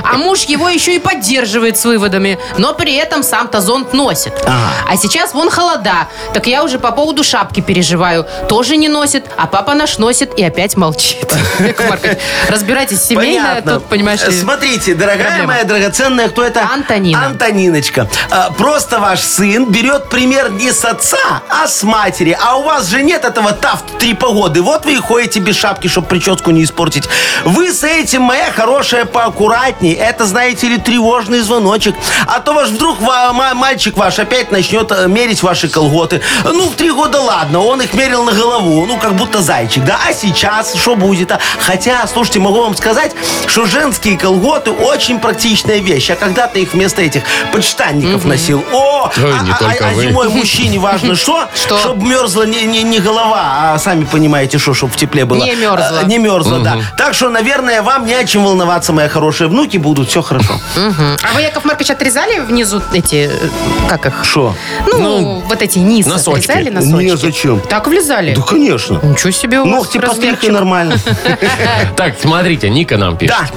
А 0.03 0.17
муж 0.17 0.43
его 0.43 0.69
еще 0.69 0.95
и 0.95 0.99
поддерживает 0.99 1.77
с 1.77 1.85
выводами, 1.85 2.37
но 2.57 2.73
при 2.73 2.95
этом 2.95 3.23
сам-то 3.23 3.61
зонт 3.61 3.93
носит. 3.93 4.33
А 4.45 4.95
сейчас 4.97 5.33
вон 5.33 5.49
холода, 5.49 6.07
так 6.33 6.47
я 6.47 6.63
уже 6.63 6.79
по 6.79 6.91
поводу 6.91 7.23
шапки 7.23 7.61
переживаю. 7.61 8.25
Тоже 8.47 8.77
не 8.77 8.87
носит, 8.89 9.25
а 9.37 9.47
папа 9.47 9.73
наш 9.73 9.97
носит 9.97 10.37
и 10.37 10.43
опять 10.43 10.75
молчит. 10.77 11.33
Яков 11.59 11.89
Маркович, 11.89 12.17
разбирайтесь 12.49 13.01
семейно, 13.03 13.47
Понятно. 13.47 13.73
тут, 13.79 13.85
понимаешь 13.85 14.21
Э, 14.23 14.29
ли, 14.31 14.39
Смотрите, 14.39 14.95
дорогая 14.95 15.27
проблема. 15.27 15.53
моя 15.53 15.63
драгоценная, 15.63 16.29
кто 16.29 16.43
это? 16.43 16.61
Антонина. 16.71 17.25
Антониночка. 17.27 18.07
А, 18.31 18.51
Просто 18.51 18.99
ваш 18.99 19.19
сын 19.21 19.65
берет 19.71 20.09
пример 20.09 20.51
не 20.51 20.71
с 20.71 20.85
отца, 20.85 21.17
а 21.49 21.67
с 21.67 21.83
матери. 21.83 22.37
А 22.41 22.55
у 22.57 22.63
вас 22.63 22.87
же 22.87 23.01
нет 23.03 23.25
этого 23.25 23.51
тафт 23.51 23.97
три 23.99 24.13
погоды. 24.13 24.61
Вот 24.61 24.85
вы 24.85 24.93
и 24.93 24.97
ходите 24.99 25.39
без 25.39 25.55
шапки, 25.55 25.87
чтобы 25.87 26.07
прическу 26.07 26.51
не 26.51 26.63
испортить. 26.63 27.07
Вы 27.45 27.71
с 27.71 27.83
этим, 27.83 28.21
моя 28.23 28.51
хорошая, 28.51 29.05
поаккуратней. 29.05 29.93
Это, 29.93 30.25
знаете 30.25 30.67
ли, 30.67 30.77
тревожный 30.77 31.39
звоночек. 31.41 31.95
А 32.27 32.39
то 32.39 32.53
ваш 32.53 32.69
вдруг 32.69 32.99
ва- 33.01 33.33
ма- 33.33 33.53
мальчик 33.53 33.97
ваш 33.97 34.19
опять 34.19 34.51
начнет 34.51 34.91
э, 34.91 35.07
мерить 35.07 35.43
ваши 35.43 35.67
колготы. 35.69 36.21
Ну, 36.43 36.69
в 36.69 36.75
три 36.75 36.91
года 36.91 37.19
ладно, 37.21 37.59
он 37.61 37.81
их 37.81 37.93
мерил 37.93 38.23
на 38.23 38.31
голову, 38.33 38.85
ну, 38.85 38.97
как 38.97 39.13
будто 39.15 39.41
зайчик, 39.41 39.83
да? 39.83 39.99
А 40.07 40.13
сейчас 40.13 40.73
что 40.75 40.95
будет? 40.95 41.31
а? 41.31 41.39
Хотя, 41.59 42.05
слушайте, 42.07 42.39
могу 42.39 42.61
вам 42.61 42.75
сказать, 42.75 43.13
что 43.47 43.65
женские 43.65 44.17
колготы 44.17 44.71
очень 44.71 45.19
практичная 45.19 45.79
вещь. 45.79 46.09
Я 46.09 46.15
когда-то 46.15 46.59
их 46.59 46.73
вместо 46.73 47.01
этих 47.01 47.23
подштанников 47.51 48.25
носил. 48.25 48.63
О, 48.73 49.09
Ой, 49.17 49.33
а, 49.39 49.43
не 49.43 49.51
а- 49.51 49.55
только 49.55 49.87
а 49.89 49.93
вы. 49.93 50.03
зимой 50.03 50.29
мужчине 50.29 50.79
важно 50.79 51.15
что? 51.15 51.47
Что? 51.55 51.77
Чтобы 51.79 52.05
мерзла 52.07 52.43
не, 52.43 52.63
не, 52.63 52.83
не 52.83 52.99
голова, 52.99 53.73
а 53.73 53.79
сами 53.79 54.05
понимаете, 54.05 54.57
что, 54.57 54.73
чтобы 54.73 54.93
в 54.93 54.95
тепле 54.97 55.25
было. 55.25 55.43
Не 55.43 55.55
мерзла. 55.55 55.99
А, 56.01 56.03
Не 56.03 56.17
мерзла, 56.17 56.59
да. 56.59 56.77
Так 56.97 57.04
что, 57.13 57.29
наверное, 57.29 57.81
вам 57.81 58.05
не 58.05 58.13
о 58.13 58.23
чем 58.25 58.45
волноваться, 58.45 58.93
моя 58.93 59.09
хорошая. 59.09 59.47
Внуки 59.47 59.77
будут, 59.77 60.09
все 60.09 60.21
хорошо. 60.21 60.59
Мгм. 60.75 61.17
А 61.23 61.33
вы, 61.33 61.41
Яков 61.41 61.65
Маркович, 61.65 61.91
отрезали 61.91 62.39
внизу 62.39 62.81
эти, 62.93 63.29
э, 63.31 63.49
как 63.87 64.05
их? 64.05 64.23
Что? 64.23 64.55
Ну, 64.87 65.43
вот 65.47 65.61
эти 65.61 65.79
низ 65.79 66.05
носочки. 66.05 66.51
отрезали 66.51 66.69
носочки? 66.69 67.03
Не, 67.05 67.17
зачем? 67.17 67.59
Так 67.61 67.87
влезали? 67.87 68.33
Да, 68.35 68.41
конечно. 68.41 68.99
Ничего 69.03 69.31
себе 69.31 69.59
у 69.59 69.65
вас 69.65 69.71
Ногти 69.71 69.97
постриг 69.99 70.23
и 70.23 70.27
размерчик. 70.29 70.51
нормально. 70.51 70.95
Так, 71.95 72.15
смотрите, 72.21 72.69
Ника 72.69 72.97
нам 72.97 73.17
пишет. 73.17 73.35
Да. 73.37 73.49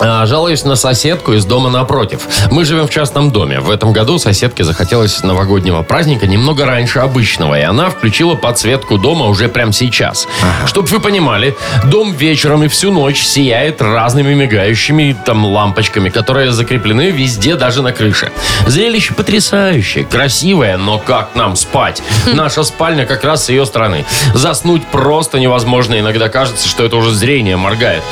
А, 0.00 0.26
Жалуюсь 0.26 0.64
на 0.64 0.76
соседку 0.76 1.32
из 1.32 1.44
дома 1.44 1.70
напротив. 1.70 2.26
Мы 2.50 2.64
живем 2.64 2.86
в 2.86 2.90
частном 2.90 3.30
доме. 3.30 3.60
В 3.60 3.70
этом 3.70 3.92
году 3.92 4.18
соседке 4.18 4.64
захотелось 4.64 5.22
новогоднего 5.22 5.82
праздника 5.82 6.26
немного 6.26 6.66
раньше 6.66 6.98
обычного, 7.00 7.58
и 7.58 7.62
она 7.62 7.90
включила 7.90 8.34
подсветку 8.34 8.98
дома 8.98 9.26
уже 9.26 9.48
прямо 9.48 9.72
сейчас. 9.72 10.26
Чтобы 10.66 10.88
вы 10.88 11.00
понимали, 11.00 11.56
дом 11.84 12.12
вечером 12.52 12.64
и 12.64 12.68
всю 12.68 12.92
ночь 12.92 13.22
сияет 13.22 13.80
разными 13.80 14.34
мигающими 14.34 15.16
там 15.24 15.44
лампочками, 15.44 16.10
которые 16.10 16.52
закреплены 16.52 17.10
везде, 17.10 17.56
даже 17.56 17.82
на 17.82 17.92
крыше. 17.92 18.30
Зрелище 18.66 19.14
потрясающее, 19.14 20.04
красивое, 20.04 20.76
но 20.76 20.98
как 20.98 21.34
нам 21.34 21.56
спать? 21.56 22.02
Наша 22.26 22.62
спальня 22.62 23.06
как 23.06 23.24
раз 23.24 23.46
с 23.46 23.48
ее 23.48 23.64
стороны. 23.64 24.04
Заснуть 24.34 24.84
просто 24.86 25.38
невозможно. 25.38 25.98
Иногда 25.98 26.28
кажется, 26.28 26.68
что 26.68 26.84
это 26.84 26.96
уже 26.96 27.12
зрение 27.12 27.56
моргает. 27.56 28.02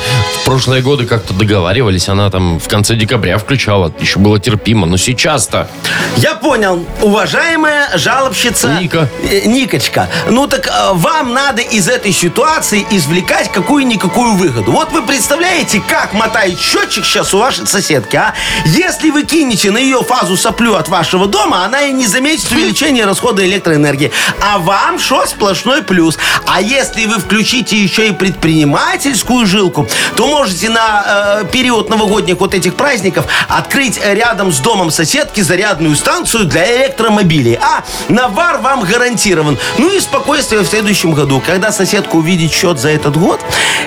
В 0.41 0.45
прошлые 0.45 0.81
годы 0.81 1.05
как-то 1.05 1.33
договаривались, 1.33 2.09
она 2.09 2.29
там 2.29 2.59
в 2.59 2.67
конце 2.67 2.95
декабря 2.95 3.37
включала. 3.37 3.93
Еще 3.99 4.17
было 4.19 4.39
терпимо. 4.39 4.87
Но 4.87 4.97
сейчас-то... 4.97 5.67
Я 6.17 6.33
понял. 6.35 6.83
Уважаемая 7.01 7.95
жалобщица 7.97 8.79
Ника. 8.81 9.07
э, 9.29 9.45
Никочка, 9.45 10.07
ну 10.29 10.47
так 10.47 10.67
э, 10.67 10.71
вам 10.93 11.33
надо 11.33 11.61
из 11.61 11.87
этой 11.87 12.11
ситуации 12.11 12.85
извлекать 12.89 13.51
какую-никакую 13.51 14.30
выгоду. 14.35 14.71
Вот 14.71 14.91
вы 14.91 15.01
представляете, 15.01 15.81
как 15.87 16.13
мотает 16.13 16.59
счетчик 16.59 17.05
сейчас 17.05 17.33
у 17.33 17.39
вашей 17.39 17.67
соседки, 17.67 18.15
а? 18.15 18.33
Если 18.65 19.09
вы 19.09 19.23
кинете 19.23 19.71
на 19.71 19.77
ее 19.77 20.01
фазу 20.03 20.37
соплю 20.37 20.75
от 20.75 20.89
вашего 20.89 21.27
дома, 21.27 21.65
она 21.65 21.83
и 21.83 21.91
не 21.91 22.07
заметит 22.07 22.51
увеличения 22.51 23.05
расхода 23.05 23.45
электроэнергии. 23.45 24.11
А 24.41 24.59
вам 24.59 24.99
что 24.99 25.25
сплошной 25.25 25.83
плюс. 25.83 26.17
А 26.45 26.61
если 26.61 27.05
вы 27.05 27.19
включите 27.19 27.77
еще 27.77 28.09
и 28.09 28.11
предпринимательскую 28.11 29.45
жилку, 29.45 29.87
то 30.15 30.27
можете 30.27 30.69
на 30.69 31.41
э, 31.41 31.45
период 31.51 31.89
новогодних 31.89 32.39
вот 32.39 32.53
этих 32.53 32.75
праздников 32.75 33.25
открыть 33.47 33.99
рядом 34.03 34.51
с 34.51 34.59
домом 34.59 34.91
соседки 34.91 35.41
зарядную 35.41 35.95
станцию 35.95 36.45
для 36.45 36.77
электромобилей. 36.77 37.57
А 37.61 37.83
навар 38.09 38.57
вам 38.57 38.81
гарантирован. 38.81 39.57
Ну 39.77 39.91
и 39.91 39.99
спокойствие 39.99 40.61
в 40.61 40.67
следующем 40.67 41.13
году. 41.13 41.41
Когда 41.45 41.71
соседка 41.71 42.15
увидит 42.15 42.51
счет 42.51 42.79
за 42.79 42.89
этот 42.89 43.17
год, 43.17 43.39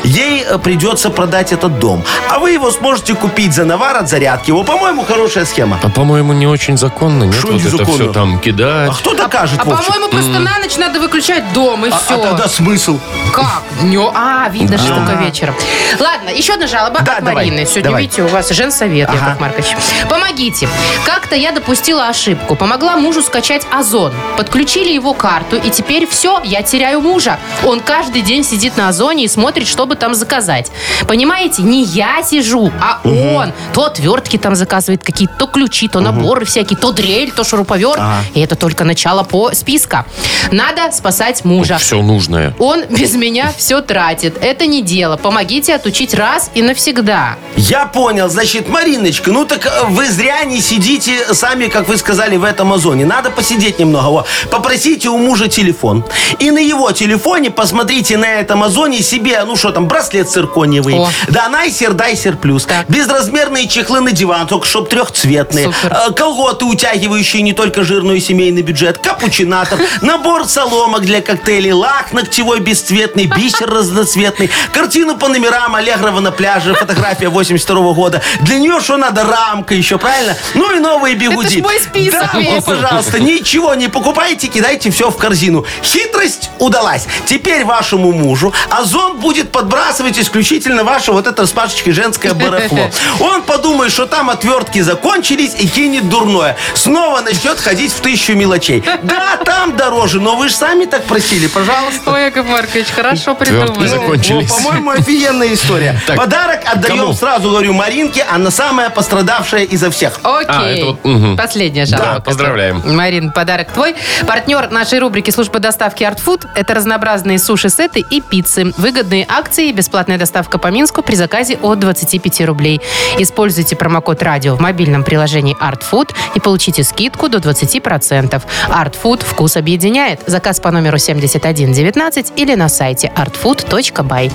ей 0.02 0.23
э, 0.48 0.58
придется 0.58 1.10
продать 1.10 1.52
этот 1.52 1.78
дом. 1.78 2.04
А 2.30 2.38
вы 2.38 2.52
его 2.52 2.70
сможете 2.70 3.14
купить 3.14 3.52
за 3.54 3.64
навар 3.64 3.96
от 3.96 4.08
зарядки. 4.08 4.50
Его, 4.50 4.64
по-моему, 4.64 5.04
хорошая 5.04 5.44
схема. 5.44 5.78
А 5.82 5.88
по-моему, 5.88 6.32
не 6.32 6.46
очень 6.46 6.76
законно. 6.76 7.24
Нет, 7.24 7.34
Шо 7.34 7.48
вот 7.48 7.60
это 7.64 7.84
все 7.84 8.12
там 8.12 8.38
кидать. 8.38 8.90
А 8.90 8.94
кто 8.94 9.14
докажет, 9.14 9.60
А 9.60 9.64
Вовчик? 9.64 9.86
по-моему, 9.86 10.08
просто 10.10 10.38
на 10.38 10.58
ночь 10.58 10.76
надо 10.76 11.00
выключать 11.00 11.52
дом, 11.52 11.84
и 11.86 11.90
А- 11.90 11.96
все. 11.98 12.14
а 12.14 12.18
тогда 12.28 12.48
смысл? 12.48 12.98
Как? 13.32 13.62
Днем? 13.80 14.10
А, 14.14 14.48
видно, 14.48 14.78
что 14.78 14.94
только 14.94 15.14
вечером. 15.14 15.54
Ладно, 16.00 16.30
еще 16.30 16.54
одна 16.54 16.66
жалоба 16.66 17.00
Да, 17.02 17.16
от 17.16 17.24
давай, 17.24 17.34
Марины. 17.46 17.64
Сегодня, 17.66 17.82
давай. 17.84 18.02
видите, 18.02 18.22
у 18.22 18.28
вас 18.28 18.48
женсовет, 18.50 19.08
Ага. 19.08 19.18
Яков 19.18 19.40
Маркович. 19.40 19.76
Помогите. 20.08 20.68
Как-то 21.04 21.34
я 21.36 21.52
допустила 21.52 22.08
ошибку. 22.08 22.54
Помогла 22.56 22.96
мужу 22.96 23.22
скачать 23.22 23.66
Озон. 23.72 24.12
Подключили 24.36 24.90
его 24.92 25.14
карту, 25.14 25.56
и 25.56 25.70
теперь 25.70 26.06
все, 26.06 26.40
я 26.44 26.62
теряю 26.62 27.00
мужа. 27.00 27.38
Он 27.64 27.80
каждый 27.80 28.22
день 28.22 28.44
сидит 28.44 28.76
на 28.76 28.88
Озоне 28.88 29.24
и 29.24 29.28
смотрит, 29.28 29.66
чтобы 29.66 29.96
там 29.96 30.13
заказать. 30.14 30.70
Понимаете, 31.06 31.62
не 31.62 31.84
я 31.84 32.22
сижу, 32.22 32.72
а 32.80 33.00
он. 33.04 33.52
То 33.72 33.84
отвертки 33.86 34.36
там 34.36 34.54
заказывает 34.54 35.02
какие-то, 35.02 35.34
то 35.38 35.46
ключи, 35.46 35.88
то 35.88 36.00
наборы 36.00 36.44
всякие, 36.44 36.78
то 36.78 36.92
дрель, 36.92 37.30
то 37.30 37.44
шуруповерт. 37.44 38.00
И 38.34 38.40
это 38.40 38.56
только 38.56 38.84
начало 38.84 39.22
по 39.22 39.52
списка. 39.52 40.06
Надо 40.50 40.90
спасать 40.92 41.44
мужа. 41.44 41.78
Все 41.78 42.00
нужное. 42.02 42.54
Он 42.58 42.84
без 42.90 43.14
меня 43.14 43.52
все 43.56 43.80
тратит. 43.80 44.36
Это 44.40 44.66
не 44.66 44.82
дело. 44.82 45.16
Помогите 45.16 45.74
отучить 45.74 46.14
раз 46.14 46.50
и 46.54 46.62
навсегда. 46.62 47.36
Я 47.56 47.86
понял. 47.86 48.28
Значит, 48.28 48.68
Мариночка, 48.68 49.30
ну 49.30 49.44
так 49.44 49.66
э, 49.66 49.70
вы 49.88 50.08
зря 50.08 50.44
не 50.44 50.60
сидите 50.60 51.34
сами, 51.34 51.68
как 51.68 51.88
вы 51.88 51.96
сказали, 51.96 52.36
в 52.36 52.44
этом 52.44 52.72
озоне. 52.72 53.06
Надо 53.06 53.30
посидеть 53.30 53.78
немного. 53.78 54.08
Во. 54.08 54.26
Попросите 54.50 55.08
у 55.08 55.18
мужа 55.18 55.48
телефон. 55.48 56.04
И 56.38 56.50
на 56.50 56.58
его 56.58 56.90
телефоне 56.92 57.50
посмотрите 57.50 58.16
на 58.16 58.26
этом 58.26 58.62
озоне 58.62 59.02
себе, 59.02 59.42
ну 59.44 59.56
что 59.56 59.70
там, 59.72 59.88
браслет 60.04 60.28
циркониевый. 60.30 60.94
О. 60.94 61.08
Да, 61.28 61.48
Найсер, 61.48 61.94
Дайсер 61.94 62.36
плюс. 62.36 62.64
Так. 62.64 62.88
Безразмерные 62.88 63.66
чехлы 63.68 64.00
на 64.00 64.12
диван, 64.12 64.46
только 64.46 64.66
чтоб 64.66 64.88
трехцветные. 64.88 65.66
Супер. 65.72 65.92
Э, 65.92 66.12
Колготы, 66.12 66.64
утягивающие 66.66 67.42
не 67.42 67.52
только 67.52 67.84
жирную 67.84 68.20
семейный 68.20 68.62
бюджет. 68.62 68.98
Капучинатор. 68.98 69.78
Набор 70.02 70.46
соломок 70.46 71.02
для 71.02 71.22
коктейлей. 71.22 71.72
Лак 71.72 72.12
ногтевой 72.12 72.60
бесцветный. 72.60 73.26
Бисер 73.26 73.68
разноцветный. 73.70 74.50
Картину 74.72 75.16
по 75.16 75.28
номерам 75.28 75.74
Аллегрова 75.74 76.20
на 76.20 76.30
пляже. 76.32 76.74
Фотография 76.74 77.28
82 77.28 77.92
года. 77.92 78.22
Для 78.42 78.58
нее 78.58 78.80
что 78.80 78.96
надо? 78.96 79.24
Рамка 79.24 79.74
еще, 79.74 79.98
правильно? 79.98 80.36
Ну 80.54 80.74
и 80.76 80.80
новые 80.80 81.14
бигуди. 81.14 81.60
ж 81.60 81.62
мой 81.62 81.80
список 81.80 82.30
Да, 82.32 82.38
весь. 82.38 82.64
пожалуйста, 82.64 83.20
ничего 83.20 83.74
не 83.74 83.88
покупайте, 83.88 84.48
кидайте 84.48 84.90
все 84.90 85.10
в 85.10 85.16
корзину. 85.16 85.64
Хитрость 85.82 86.50
удалась. 86.58 87.06
Теперь 87.26 87.64
вашему 87.64 88.12
мужу 88.12 88.52
Озон 88.70 89.18
будет 89.18 89.50
подбрасывать 89.50 89.93
исключительно 90.00 90.84
ваше 90.84 91.12
вот 91.12 91.26
это 91.26 91.46
с 91.46 91.52
Пашечкой 91.52 91.92
женское 91.92 92.34
барахло. 92.34 92.90
Он 93.20 93.42
подумает, 93.42 93.92
что 93.92 94.06
там 94.06 94.30
отвертки 94.30 94.80
закончились 94.80 95.54
и 95.58 95.66
кинет 95.68 96.08
дурное. 96.08 96.56
Снова 96.74 97.20
начнет 97.20 97.58
ходить 97.58 97.92
в 97.92 98.00
тысячу 98.00 98.34
мелочей. 98.34 98.82
Да, 99.02 99.36
там 99.44 99.76
дороже, 99.76 100.20
но 100.20 100.36
вы 100.36 100.48
же 100.48 100.54
сами 100.54 100.84
так 100.84 101.04
просили, 101.04 101.46
пожалуйста. 101.46 102.10
Ой, 102.12 102.24
Яков 102.24 102.46
Маркович, 102.46 102.86
хорошо 102.88 103.34
придумали. 103.34 103.86
закончились. 103.86 104.50
Во, 104.50 104.56
По-моему, 104.56 104.90
офигенная 104.90 105.52
история. 105.52 106.00
Так. 106.06 106.16
Подарок 106.16 106.60
отдаем 106.66 106.98
Кому? 106.98 107.12
сразу, 107.14 107.48
говорю, 107.50 107.72
Маринке, 107.72 108.22
она 108.30 108.50
самая 108.50 108.90
пострадавшая 108.90 109.62
изо 109.64 109.90
всех. 109.90 110.18
Окей. 110.22 110.46
А, 110.48 110.68
это 110.68 110.86
вот, 110.86 111.04
мгм. 111.04 111.36
Последняя 111.36 111.86
жалоба. 111.86 112.14
Да, 112.16 112.20
поздравляем. 112.20 112.82
Марин, 112.84 113.30
подарок 113.32 113.72
твой. 113.72 113.94
Партнер 114.26 114.70
нашей 114.70 114.98
рубрики 114.98 115.30
службы 115.30 115.60
доставки 115.60 116.02
Art 116.02 116.20
Food– 116.24 116.46
это 116.54 116.74
разнообразные 116.74 117.38
суши-сеты 117.38 118.00
и 118.10 118.20
пиццы. 118.20 118.72
Выгодные 118.76 119.24
акции 119.28 119.68
и 119.68 119.72
бесплатная 119.84 120.16
доставка 120.16 120.56
по 120.56 120.68
Минску 120.68 121.02
при 121.02 121.14
заказе 121.14 121.58
от 121.60 121.78
25 121.78 122.40
рублей. 122.46 122.80
Используйте 123.18 123.76
промокод 123.76 124.22
«Радио» 124.22 124.56
в 124.56 124.60
мобильном 124.60 125.04
приложении 125.04 125.54
Art 125.60 125.82
Food 125.90 126.14
и 126.34 126.40
получите 126.40 126.82
скидку 126.84 127.28
до 127.28 127.36
20%. 127.36 128.42
Art 128.70 128.94
Food– 129.02 129.22
вкус 129.26 129.58
объединяет. 129.58 130.20
Заказ 130.26 130.58
по 130.58 130.70
номеру 130.70 130.96
7119 130.96 132.32
или 132.36 132.54
на 132.54 132.70
сайте 132.70 133.12
artfood.by. 133.14 134.32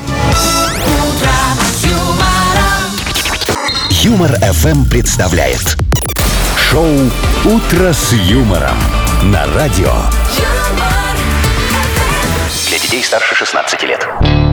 Юмор 3.90 4.32
FM 4.34 4.88
представляет 4.88 5.78
шоу 6.70 6.94
Утро 7.44 7.92
с 7.92 8.14
юмором 8.14 8.78
на 9.24 9.48
радио. 9.56 9.94
Для 12.68 12.78
детей 12.78 13.04
старше 13.04 13.34
16 13.34 13.82
лет. 13.84 14.08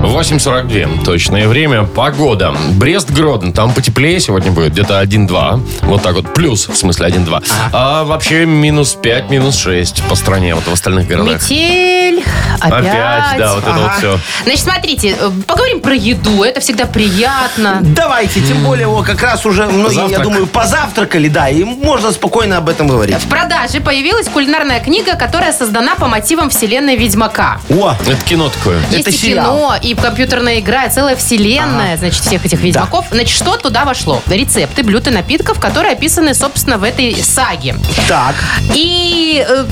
8.42. 0.07 1.05
Точное 1.05 1.49
время. 1.49 1.85
Погода. 1.85 2.55
Брест-Гродно. 2.73 3.53
Там 3.53 3.73
потеплее 3.73 4.21
сегодня 4.21 4.51
будет. 4.53 4.73
Где-то 4.73 5.03
1-2. 5.03 5.61
Вот 5.83 6.03
так 6.03 6.15
вот. 6.15 6.33
Плюс, 6.35 6.69
в 6.69 6.77
смысле 6.77 7.09
1-2. 7.09 7.45
А 7.73 8.05
вообще 8.05 8.47
минус 8.47 8.95
5, 8.95 9.31
минус 9.31 9.57
6 9.59 10.03
по 10.09 10.15
стране. 10.15 10.55
Вот 10.55 10.67
в 10.67 10.73
остальных 10.73 11.07
городах. 11.09 11.43
Метель. 11.43 12.23
Опять. 12.61 12.87
Опять, 12.87 13.39
да, 13.39 13.55
вот 13.55 13.63
это 13.67 13.73
вот 13.79 13.93
все. 13.99 14.19
Значит, 14.45 14.61
смотрите, 14.65 15.17
э, 15.21 15.31
поговорим 15.47 15.81
про 15.81 15.95
еду. 15.95 16.43
Это 16.43 16.61
всегда 16.61 16.87
приятно. 16.87 17.79
Давайте, 17.83 18.41
тем 18.41 18.63
более, 18.65 18.87
о, 18.87 19.03
как 19.03 19.21
раз 19.23 19.45
уже 19.45 19.67
многие, 19.67 19.95
я 19.97 20.03
Завтрак. 20.03 20.23
думаю, 20.23 20.47
позавтракали, 20.47 21.29
да, 21.29 21.49
и 21.49 21.65
можно 21.65 22.13
спокойно 22.13 22.59
об 22.59 22.69
этом 22.69 22.87
говорить. 22.87 23.17
В 23.17 23.29
продаже 23.29 23.81
появилась 23.81 24.29
кулинарная 24.29 24.81
книга, 24.81 25.17
которая 25.17 25.53
создана 25.53 25.95
по 25.97 26.07
мотивам 26.07 26.49
вселенной 26.51 26.97
Ведьмака. 26.97 27.59
О, 27.69 27.95
Это 28.07 28.23
кино 28.25 28.49
такое. 28.49 28.79
Есть 28.91 29.01
Это 29.01 29.11
и 29.11 29.13
сериал. 29.13 29.45
кино, 29.57 29.75
и 29.83 29.95
компьютерная 30.01 30.61
игра, 30.61 30.89
целая 30.89 31.17
вселенная, 31.17 31.97
значит, 31.97 32.23
всех 32.25 32.45
этих 32.45 32.61
ведьмаков. 32.61 33.07
Значит, 33.11 33.37
что 33.37 33.57
туда 33.57 33.85
вошло? 33.85 34.23
Рецепты 34.27 34.83
блюд 34.83 35.07
и 35.09 35.11
напитков, 35.11 35.59
которые 35.61 35.93
описаны, 35.93 36.35
собственно, 36.35 36.79
в 36.79 36.85
этой 36.85 37.15
саге. 37.23 37.77
так. 38.09 38.35
И 38.75 39.45
э, 39.47 39.65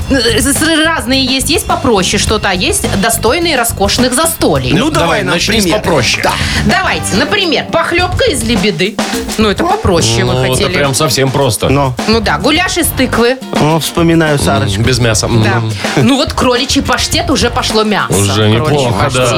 разные 0.85 1.23
есть. 1.23 1.49
Есть 1.49 1.67
попроще 1.67 2.21
что-то, 2.21 2.49
а 2.49 2.53
есть 2.53 2.85
достойные 3.01 3.55
роскошных 3.57 4.13
застолий. 4.13 4.73
Ну, 4.73 4.89
давай 4.89 5.23
нам 5.23 5.33
начни 5.35 5.61
с 5.61 5.67
попроще. 5.67 6.23
Да. 6.23 6.31
Давайте, 6.65 7.15
например, 7.15 7.65
похлебка 7.71 8.25
из 8.31 8.43
лебеды. 8.43 8.95
Ну, 9.37 9.49
это 9.49 9.63
попроще 9.63 10.23
Ну, 10.23 10.33
мы 10.33 10.39
это 10.47 10.53
хотели. 10.53 10.73
прям 10.73 10.93
совсем 10.93 11.29
просто. 11.31 11.69
Но, 11.69 11.95
Ну 12.07 12.19
да, 12.19 12.37
гуляш 12.37 12.77
из 12.77 12.87
тыквы. 12.87 13.37
ну, 13.59 13.79
вспоминаю 13.79 14.39
Сарочку. 14.39 14.81
Без 14.81 14.99
мяса. 14.99 15.27
Да. 15.27 15.61
Ну 15.97 16.17
вот 16.17 16.33
кроличий 16.33 16.81
паштет 16.81 17.29
уже 17.29 17.49
пошло 17.49 17.83
мясо. 17.83 18.13
Уже 18.13 18.33
Кроличий 18.33 18.55
неплохо, 18.55 19.03
паштет. 19.05 19.35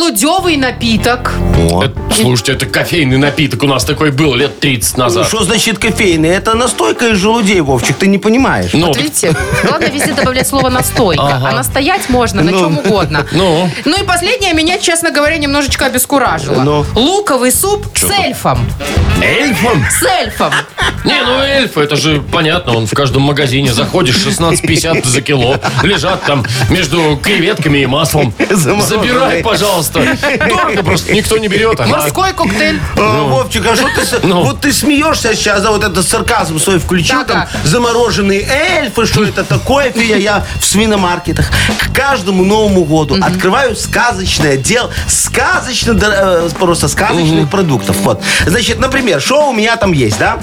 Желудевый 0.00 0.56
напиток. 0.56 1.34
Это- 1.58 1.92
слушайте, 2.18 2.52
это 2.52 2.64
кофейный 2.64 3.18
напиток 3.18 3.62
у 3.64 3.66
нас 3.66 3.84
такой 3.84 4.10
был 4.10 4.34
лет 4.34 4.58
30 4.58 4.96
Ну, 4.96 5.04
назад. 5.04 5.28
Что 5.28 5.44
значит 5.44 5.78
кофейный? 5.78 6.30
Это 6.30 6.54
настойка 6.54 7.08
из 7.08 7.18
желудей, 7.18 7.60
Вовчик, 7.60 7.96
ты 7.98 8.06
не 8.06 8.16
понимаешь. 8.16 8.70
Ну, 8.72 8.86
Вот 8.86 8.96
видите, 8.96 9.34
главное 9.62 9.90
везде 9.90 10.14
добавлять 10.14 10.48
слово 10.48 10.70
настойка. 10.70 11.38
А 11.44 11.52
настоять 11.52 12.08
можно 12.08 12.42
на 12.42 12.50
Ну. 12.50 12.58
чем 12.60 12.78
угодно. 12.78 13.26
Ну. 13.32 13.68
Ну 13.84 14.02
и 14.02 14.06
последнее 14.06 14.54
меня, 14.54 14.78
честно 14.78 15.10
говоря, 15.10 15.36
немножечко 15.36 15.84
обескуражило. 15.84 16.62
Ну. 16.62 16.86
Луковый 16.94 17.52
суп 17.52 17.86
с 17.94 18.04
эльфом. 18.10 18.58
эльфом? 19.22 19.84
С 19.90 20.02
эльфом. 20.02 20.50
Не, 21.04 21.22
ну 21.22 21.40
эльфы, 21.40 21.80
это 21.82 21.96
же 21.96 22.22
понятно, 22.32 22.74
он 22.74 22.86
в 22.86 22.94
каждом 22.94 23.22
магазине 23.22 23.72
заходишь 23.74 24.16
16,50 24.16 25.06
за 25.06 25.20
кило, 25.20 25.56
лежат 25.82 26.24
там 26.24 26.44
между 26.70 27.18
креветками 27.22 27.78
и 27.78 27.86
маслом. 27.86 28.32
Забирай, 28.50 29.42
пожалуйста. 29.42 29.79
Дорого 30.48 30.82
просто 30.82 31.12
никто 31.12 31.38
не 31.38 31.48
берет. 31.48 31.78
ага. 31.80 31.88
Морской 31.90 32.32
коктейль. 32.32 32.80
А, 32.96 33.22
Вовчик, 33.24 33.66
а 33.66 33.76
что 33.76 33.88
ты... 33.94 34.04
с- 34.04 34.20
Ну. 34.22 34.42
Вот 34.44 34.60
ты 34.60 34.72
смеешься 34.72 35.34
сейчас, 35.34 35.62
да, 35.62 35.70
вот 35.70 35.82
этот 35.84 36.06
сарказм 36.06 36.58
свой 36.58 36.78
включил, 36.78 37.18
Да-да. 37.20 37.34
там, 37.34 37.48
замороженные 37.64 38.40
эльфы, 38.42 39.06
что 39.06 39.24
это 39.24 39.44
такое, 39.44 39.90
фия, 39.92 40.16
я 40.16 40.44
в 40.60 40.64
свиномаркетах. 40.64 41.46
К 41.78 41.92
каждому 41.94 42.44
Новому 42.44 42.84
году 42.84 43.16
открываю 43.20 43.74
сказочный 43.76 44.52
отдел 44.54 44.90
сказочно, 45.08 45.92
дор- 45.92 46.12
э, 46.14 46.48
просто 46.58 46.88
сказочных 46.88 47.48
продуктов. 47.50 47.96
Вот. 47.98 48.22
Значит, 48.46 48.78
например, 48.78 49.20
что 49.20 49.48
у 49.50 49.52
меня 49.52 49.76
там 49.76 49.92
есть, 49.92 50.18
да? 50.18 50.38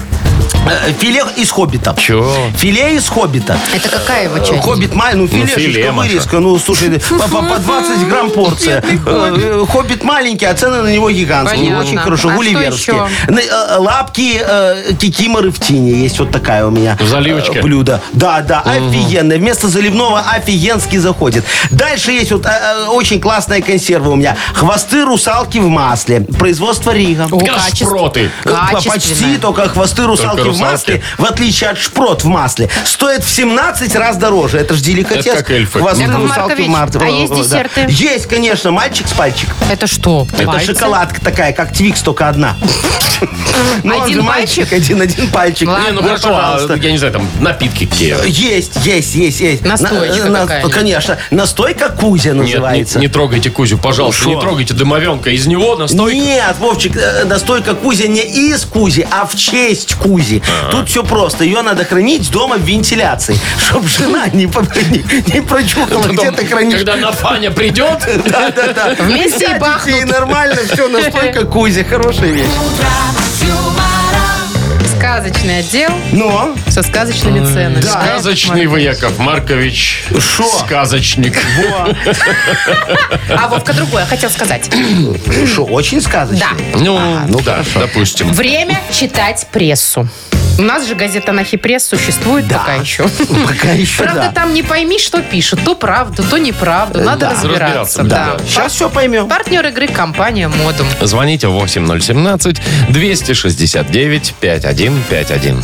Э, 0.70 0.92
Филе 1.00 1.24
из 1.38 1.50
хоббита. 1.52 1.96
Чё? 1.98 2.34
Филе 2.58 2.96
из 2.96 3.08
хоббита. 3.08 3.58
Это 3.74 3.90
какая 3.90 4.26
его 4.26 4.40
часть? 4.40 4.62
Хоббит 4.64 4.94
май, 4.94 5.14
ну 5.16 5.28
филе, 5.28 5.46
филе, 5.48 5.92
Маша. 5.92 6.10
вырезка, 6.10 6.40
ну 6.40 6.58
слушай, 6.60 6.90
по, 7.10 7.28
по- 7.28 7.42
по 7.44 7.58
20 7.60 8.08
грамм 8.08 8.30
порция. 8.32 8.84
Э, 9.06 9.66
Хоббит 9.72 10.04
маленький, 10.04 10.46
а 10.46 10.54
цены 10.54 10.82
на 10.82 10.88
него 10.94 11.10
гигантские. 11.10 11.66
Понятно. 11.66 11.86
Очень 11.88 11.98
хорошо, 11.98 12.30
А 12.30 12.34
гулливерские. 12.36 13.08
э, 13.28 13.78
Лапки 13.78 14.42
э, 14.44 14.94
кикиморы 15.00 15.52
в 15.52 15.60
тине. 15.60 15.92
Есть 15.94 16.20
вот 16.20 16.32
такая 16.32 16.66
у 16.66 16.72
меня 16.72 16.98
В 17.00 17.08
заливочке? 17.08 17.60
э, 17.60 17.62
блюдо. 17.62 18.02
Да, 18.14 18.42
да, 18.42 18.62
офигенное. 18.62 19.38
Вместо 19.38 19.68
заливного 19.70 20.20
офигенски 20.20 20.98
заходит. 20.98 21.46
Дальше 21.72 22.12
есть 22.12 22.32
вот 22.32 22.46
э, 22.46 22.50
э, 22.50 22.86
очень 22.88 23.20
классная 23.22 23.62
консерва 23.62 24.10
у 24.10 24.16
меня. 24.16 24.36
Хвосты 24.54 25.04
русалки 25.06 25.58
в 25.60 25.68
масле. 25.68 26.22
Производство 26.22 26.92
Рига. 26.92 27.28
О, 27.32 27.40
Как 27.40 27.56
качество. 27.56 27.88
шпроты. 27.88 28.32
Э, 28.46 28.54
Почти 28.88 29.38
только 29.38 29.68
хвосты 29.70 30.04
русалки 30.04 30.37
в 30.44 30.48
русалки. 30.48 30.72
масле, 30.72 31.02
в 31.18 31.26
отличие 31.26 31.70
от 31.70 31.78
шпрот 31.78 32.24
в 32.24 32.28
масле, 32.28 32.70
стоят 32.86 33.24
в 33.24 33.30
17 33.30 33.96
раз 33.96 34.18
дороже. 34.18 34.58
Это 34.60 34.74
же 34.76 34.82
деликатес. 34.82 35.26
Это 35.26 35.38
как 35.38 35.52
эльфы. 35.52 35.80
Хвосты 35.80 36.04
Яков 36.04 36.22
русалки 36.22 36.40
Маркович, 36.40 36.68
в 36.68 36.70
масле. 36.70 37.02
а 37.04 37.10
есть 37.10 37.34
Да. 37.34 37.38
десерты? 37.44 37.86
Есть, 37.90 38.26
конечно. 38.28 38.72
Мальчик 38.72 39.08
с 39.08 39.14
пальчик. 39.14 39.50
Это 39.72 39.88
что? 39.88 40.28
Это 40.34 40.44
пальцы? 40.46 40.68
шоколадка 40.74 41.22
такая, 41.22 41.54
как 41.54 41.74
Твикс, 41.74 42.02
только 42.02 42.28
одна. 42.30 42.56
Ну, 43.84 43.96
он 43.98 44.04
Один 44.04 44.22
мальчик, 44.22 44.70
пальчик? 44.70 44.74
один-один 44.74 45.28
пальчик. 45.32 45.68
Ладно. 45.68 45.86
Не, 45.86 45.92
ну 45.92 46.02
хорошо, 46.04 46.30
а, 46.34 46.60
я 46.80 46.92
не 46.92 46.98
знаю, 47.00 47.14
там 47.14 47.28
напитки 47.40 47.88
какие. 47.88 48.16
Есть, 48.30 48.74
есть, 48.86 49.16
есть, 49.16 49.40
есть. 49.40 49.66
Настойка 49.66 50.24
На- 50.30 50.42
какая-нибудь. 50.42 50.72
Конечно. 50.74 51.18
Настойка 51.32 51.90
Кузя 51.90 52.34
Нет, 52.34 52.36
не, 52.46 52.54
называется. 52.54 53.00
не 53.00 53.08
трогайте 53.08 53.50
Кузю, 53.50 53.80
пожалуйста, 53.80 54.26
Ну, 54.26 54.36
не 54.36 54.40
трогайте 54.42 54.74
домовенка. 54.76 55.32
Из 55.32 55.48
него 55.48 55.76
настойка. 55.76 56.16
Нет, 56.16 56.56
Вовчик, 56.60 56.96
э, 56.96 57.24
настойка 57.26 57.74
Кузя 57.74 58.08
не 58.08 58.22
из 58.22 58.66
Кузи, 58.66 59.08
а 59.10 59.26
в 59.26 59.36
честь 59.36 59.96
Кузи. 59.96 60.27
Тут 60.72 60.90
все 60.90 61.04
просто. 61.04 61.44
Ее 61.44 61.62
надо 61.62 61.86
хранить 61.86 62.30
дома 62.32 62.58
в 62.58 62.62
вентиляции, 62.62 63.38
чтобы 63.68 63.88
жена 63.88 64.28
не, 64.34 64.48
по- 64.48 64.62
не, 64.62 65.04
не 65.34 65.42
прочухала, 65.42 66.04
где 66.04 66.32
ты 66.32 66.46
хранишь. 66.46 66.76
Когда 66.80 66.96
на 66.98 67.12
Фаня 67.12 67.52
придет, 67.52 68.00
Да, 68.26 68.50
да, 68.50 68.74
да. 68.74 68.96
Вместе 69.00 69.28
и 69.28 69.40
Сядете, 69.40 69.60
бахнут. 69.60 70.02
И 70.02 70.04
нормально, 70.06 70.58
все, 70.72 70.88
настойка 70.88 71.46
Кузя. 71.46 71.84
Хорошая 71.84 72.32
вещь. 72.32 72.46
Сказочный 75.12 75.60
отдел 75.60 75.90
Но, 76.12 76.54
со 76.68 76.84
сказочными 76.84 77.40
ценами. 77.46 77.80
Да. 77.82 77.92
сказочный 77.92 78.66
вы, 78.68 78.82
Яков 78.82 79.18
Маркович. 79.20 80.04
Шо? 80.20 80.44
Сказочник. 80.44 81.38
А 83.30 83.48
Вовка 83.48 83.72
другое 83.74 84.06
хотел 84.06 84.30
сказать. 84.30 84.70
что, 85.46 85.64
очень 85.64 86.02
сказочно? 86.02 86.46
Да. 86.74 86.80
Ну, 86.80 86.98
А, 86.98 87.26
ну 87.26 87.40
да, 87.40 87.64
допустим. 87.74 88.34
Время 88.34 88.82
читать 88.92 89.48
прессу. 89.54 90.10
У 90.60 90.64
нас 90.64 90.88
же 90.88 90.96
газета 90.96 91.34
«Нахи 91.34 91.56
пресс» 91.56 91.86
существует 91.86 92.50
пока 92.50 92.74
еще. 92.74 93.04
Пока 93.48 93.70
еще, 93.74 94.02
Правда, 94.02 94.22
да. 94.24 94.32
там 94.32 94.56
не 94.56 94.64
пойми, 94.64 94.98
что 94.98 95.22
пишут. 95.22 95.64
То 95.64 95.76
правду, 95.76 96.24
то 96.24 96.40
неправду. 96.40 97.00
Надо 97.02 97.20
Да. 97.28 97.30
разбираться. 97.34 98.00
Разбираться, 98.02 98.04
Да. 98.04 98.38
да. 98.40 98.44
Сейчас 98.44 98.74
все 98.74 98.90
поймем. 98.90 99.28
Партнер 99.30 99.68
игры 99.68 99.88
компания 99.88 100.48
«Модум». 100.48 100.88
Звоните 101.00 101.48
8017-269-5151. 105.10 105.64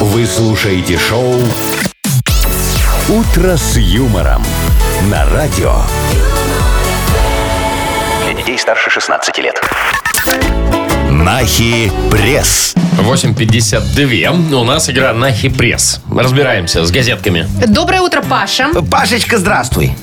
Вы 0.00 0.26
слушаете 0.26 0.98
шоу 0.98 1.34
Утро 3.08 3.56
с 3.56 3.76
юмором 3.76 4.42
на 5.10 5.28
радио. 5.30 5.74
Для 8.24 8.34
детей 8.34 8.58
старше 8.58 8.90
16 8.90 9.38
лет. 9.38 9.60
Нахи 11.10 11.90
пресс. 12.10 12.74
8.52. 12.98 14.54
У 14.54 14.64
нас 14.64 14.88
игра 14.88 15.12
на 15.12 15.32
хипресс. 15.32 16.00
Разбираемся 16.10 16.84
с 16.84 16.90
газетками. 16.90 17.48
Доброе 17.66 18.00
утро, 18.00 18.22
Паша. 18.22 18.68
Пашечка, 18.90 19.38
здравствуй. 19.38 19.96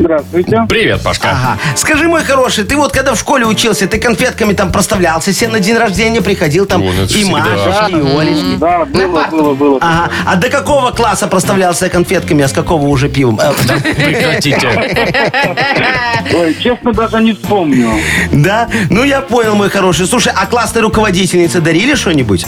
Здравствуйте. 0.00 0.64
Привет, 0.66 1.02
Пашка. 1.02 1.30
Ага. 1.30 1.58
Скажи, 1.76 2.08
мой 2.08 2.24
хороший, 2.24 2.64
ты 2.64 2.74
вот 2.76 2.92
когда 2.92 3.14
в 3.14 3.18
школе 3.18 3.44
учился, 3.44 3.86
ты 3.86 3.98
конфетками 3.98 4.54
там 4.54 4.72
проставлялся 4.72 5.32
себе 5.32 5.50
на 5.50 5.60
день 5.60 5.76
рождения, 5.76 6.22
приходил 6.22 6.64
там 6.64 6.80
О, 6.82 6.86
ну 6.86 6.92
это 6.92 7.02
и 7.02 7.22
всегда. 7.22 7.38
Машечки, 7.38 7.92
и 7.92 8.18
Олечки. 8.18 8.56
Да, 8.58 8.84
было, 8.86 9.26
было, 9.30 9.54
было. 9.54 9.78
Ага. 9.82 10.10
А 10.24 10.36
до 10.36 10.48
какого 10.48 10.90
класса 10.90 11.26
проставлялся 11.26 11.90
конфетками, 11.90 12.42
а 12.42 12.48
с 12.48 12.52
какого 12.52 12.86
уже 12.86 13.10
пивом? 13.10 13.38
Э, 13.40 13.52
Прекратите. 13.94 14.68
Ой, 16.34 16.56
честно, 16.58 16.92
даже 16.92 17.22
не 17.22 17.32
вспомню. 17.34 17.90
Да? 18.32 18.68
Ну, 18.88 19.04
я 19.04 19.20
понял, 19.20 19.54
мой 19.54 19.68
хороший. 19.68 20.06
Слушай, 20.06 20.32
а 20.34 20.46
классной 20.46 20.80
руководительнице 20.80 21.60
дарили 21.60 21.94
что-нибудь? 21.94 22.46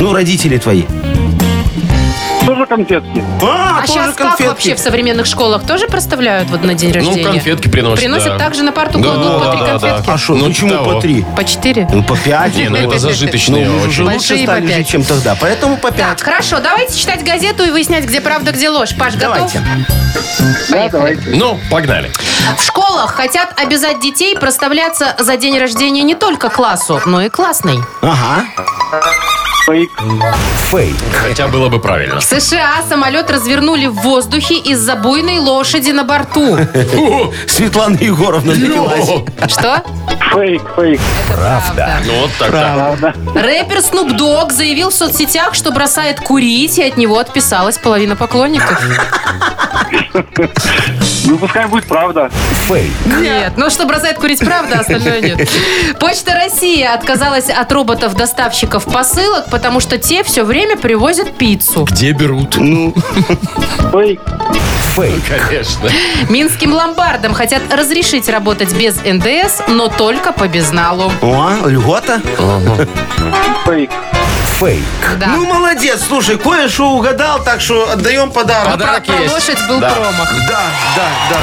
Ну, 0.00 0.14
родители 0.14 0.56
твои. 0.56 0.84
Тоже 2.46 2.64
конфетки. 2.66 3.24
А, 3.42 3.78
А 3.78 3.80
тоже 3.80 3.92
сейчас 3.92 4.06
как 4.14 4.16
конфетки. 4.28 4.42
вообще 4.48 4.74
в 4.76 4.78
современных 4.78 5.26
школах 5.26 5.66
тоже 5.66 5.86
проставляют 5.88 6.48
вот 6.48 6.62
на 6.62 6.74
день 6.74 6.90
Ну, 6.90 6.94
рождения? 6.94 7.24
конфетки 7.24 7.68
приносят, 7.68 7.98
Приносят 7.98 8.28
да. 8.28 8.38
также 8.38 8.62
на 8.62 8.70
парту 8.72 8.98
Да, 9.00 9.04
кладут 9.14 9.32
по 9.40 9.44
да, 9.44 9.50
три 9.50 9.60
да, 9.60 9.66
да. 9.66 9.70
конфетки? 9.80 10.10
А 10.10 10.18
что, 10.18 10.34
Ну, 10.36 10.46
почему 10.46 10.70
того. 10.70 10.92
по 10.92 11.00
три? 11.00 11.24
По 11.36 11.44
четыре? 11.44 11.88
Ну, 11.92 12.04
по 12.04 12.16
пять. 12.16 12.54
Не, 12.54 12.68
ну 12.68 12.76
это 12.76 12.98
зажиточные 13.00 13.66
Ну, 13.68 13.78
уже 13.78 14.04
очень. 14.04 14.14
лучше 14.14 14.38
стали 14.44 14.66
по 14.66 14.72
жить, 14.74 14.88
чем 14.88 15.02
тогда. 15.02 15.36
Поэтому 15.40 15.76
по 15.76 15.88
Так, 15.90 15.96
пять. 16.18 16.22
хорошо, 16.22 16.60
давайте 16.60 16.96
читать 16.96 17.24
газету 17.24 17.64
и 17.64 17.70
выяснять, 17.70 18.04
где 18.04 18.20
правда, 18.20 18.52
где 18.52 18.68
ложь. 18.70 18.94
Паш, 18.96 19.14
готов? 19.16 19.52
Давайте. 19.52 19.62
Да, 20.70 20.88
давайте. 20.88 21.22
Ну, 21.34 21.58
погнали. 21.70 22.10
В 22.56 22.62
школах 22.62 23.12
хотят 23.12 23.60
обязать 23.60 23.98
детей 24.00 24.36
проставляться 24.38 25.16
за 25.18 25.36
день 25.36 25.58
рождения 25.58 26.02
не 26.02 26.14
только 26.14 26.48
классу, 26.48 27.00
но 27.06 27.22
и 27.22 27.28
классной. 27.28 27.78
Ага. 28.02 28.44
Фейк. 29.66 29.90
Фейк. 30.70 30.94
Хотя 31.12 31.48
было 31.48 31.68
бы 31.68 31.80
правильно. 31.80 32.20
В 32.20 32.24
США 32.24 32.84
самолет 32.88 33.28
развернули 33.28 33.86
в 33.86 33.94
воздухе 33.94 34.58
из-за 34.58 34.94
буйной 34.94 35.40
лошади 35.40 35.90
на 35.90 36.04
борту. 36.04 36.56
Светлана 37.48 37.96
Егоровна. 37.96 38.54
Что? 39.48 39.82
Фейк, 40.32 40.62
фейк. 40.76 41.00
Правда. 41.28 42.00
Ну, 42.04 42.20
вот 42.20 42.30
так-то. 42.38 42.50
Правда. 42.50 43.14
Рэпер 43.34 43.78
Snoop 43.78 44.16
Dogg 44.16 44.52
заявил 44.52 44.90
в 44.90 44.94
соцсетях, 44.94 45.54
что 45.54 45.70
бросает 45.70 46.20
курить, 46.20 46.78
и 46.78 46.82
от 46.82 46.96
него 46.96 47.18
отписалась 47.18 47.78
половина 47.78 48.16
поклонников. 48.16 48.80
Ну, 51.26 51.38
пускай 51.38 51.66
будет 51.66 51.86
правда. 51.86 52.30
Фейк. 52.68 52.92
Нет, 53.20 53.52
ну 53.56 53.70
что 53.70 53.86
бросает 53.86 54.18
курить 54.18 54.40
правда, 54.40 54.78
а 54.78 54.80
остальное 54.80 55.20
нет. 55.20 55.48
Почта 56.00 56.34
России 56.34 56.82
отказалась 56.82 57.48
от 57.48 57.70
роботов-доставщиков 57.72 58.84
посылок, 58.84 59.46
потому 59.50 59.80
что 59.80 59.98
те 59.98 60.22
все 60.22 60.44
время 60.44 60.76
привозят 60.76 61.36
пиццу. 61.36 61.84
Где 61.84 62.12
берут? 62.12 62.54
Фейк. 62.54 64.20
Фейк. 64.96 65.22
Конечно. 65.28 65.90
Минским 66.30 66.72
ломбардам 66.72 67.34
хотят 67.34 67.70
разрешить 67.70 68.30
работать 68.30 68.72
без 68.72 68.96
НДС, 68.96 69.60
но 69.68 69.88
только 69.88 70.32
по 70.32 70.48
безналу. 70.48 71.12
О, 71.20 71.68
льгота. 71.68 72.22
Фейк. 73.66 73.90
Фейк. 74.58 74.82
Да. 75.20 75.26
Ну, 75.28 75.44
молодец. 75.44 76.00
Слушай, 76.08 76.38
кое-что 76.38 76.92
угадал, 76.92 77.42
так 77.44 77.60
что 77.60 77.90
отдаем 77.90 78.30
подарок. 78.30 78.72
Подарок 78.72 79.04
Про 79.04 79.16
есть. 79.20 79.34
лошадь 79.34 79.58
был 79.68 79.80
Да. 79.80 79.90
промах. 79.90 80.32
Да, 80.48 80.62
да, 80.96 81.08
да. 81.30 81.36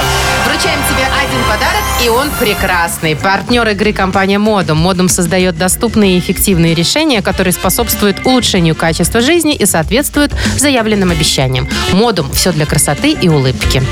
Вручаем 0.52 0.80
тебе 0.90 1.06
один 1.22 1.44
подарок, 1.44 1.84
и 2.04 2.10
он 2.10 2.32
прекрасный. 2.40 3.16
Партнер 3.16 3.68
игры 3.70 3.94
компания 3.94 4.40
Модум. 4.40 4.80
Модум 4.80 5.10
создает 5.10 5.56
доступные 5.58 6.16
и 6.18 6.20
эффективные 6.20 6.74
решения, 6.74 7.22
которые 7.22 7.54
способствуют 7.54 8.26
улучшению 8.26 8.74
качества 8.76 9.22
жизни 9.22 9.54
и 9.54 9.66
соответствуют 9.68 10.34
заявленным 10.58 11.12
обещаниям. 11.12 11.70
Модум. 11.92 12.32
Все 12.32 12.52
для 12.52 12.66
красоты 12.66 13.12
и 13.12 13.30
улыбки. 13.30 13.84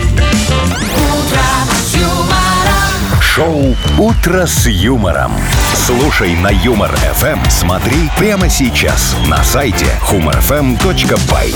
Шоу 3.34 3.78
«Утро 3.98 4.46
с 4.46 4.68
юмором». 4.68 5.32
Слушай 5.74 6.36
на 6.36 6.50
Юмор 6.50 6.92
ФМ. 7.16 7.40
Смотри 7.50 8.12
прямо 8.18 8.50
сейчас 8.50 9.16
на 9.26 9.42
сайте 9.42 9.86
humorfm.by. 10.02 11.56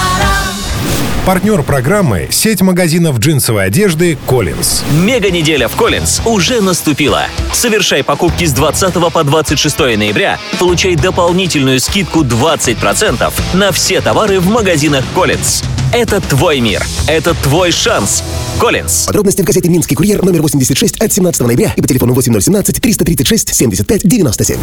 Партнер 1.25 1.61
программы– 1.61 2.29
сеть 2.31 2.61
магазинов 2.61 3.19
джинсовой 3.19 3.65
одежды 3.65 4.17
«Коллинз». 4.27 4.81
Мега 5.03 5.29
неделя 5.29 5.67
в 5.67 5.75
Коллинз 5.75 6.19
уже 6.25 6.61
наступила. 6.61 7.25
Совершай 7.53 8.03
покупки 8.03 8.45
с 8.45 8.53
20 8.53 8.95
по 9.13 9.23
26 9.23 9.79
ноября, 9.79 10.39
получай 10.57 10.95
дополнительную 10.95 11.79
скидку 11.79 12.23
20% 12.23 13.31
на 13.53 13.71
все 13.71 14.01
товары 14.01 14.39
в 14.39 14.47
магазинах 14.47 15.05
Коллинз. 15.13 15.61
Это 15.93 16.21
твой 16.21 16.59
мир, 16.59 16.83
это 17.07 17.35
твой 17.35 17.71
шанс. 17.71 18.23
Коллинз. 18.59 19.05
Подробности 19.07 19.41
в 19.41 19.45
газете 19.45 19.69
«Минский 19.69 19.95
курьер» 19.95 20.23
номер 20.23 20.41
86 20.43 21.01
от 21.01 21.11
17 21.11 21.41
ноября 21.41 21.73
и 21.75 21.81
по 21.81 21.87
телефону 21.87 22.13
8017 22.13 22.79
336 22.79 23.55
75 23.55 24.01
97. 24.03 24.57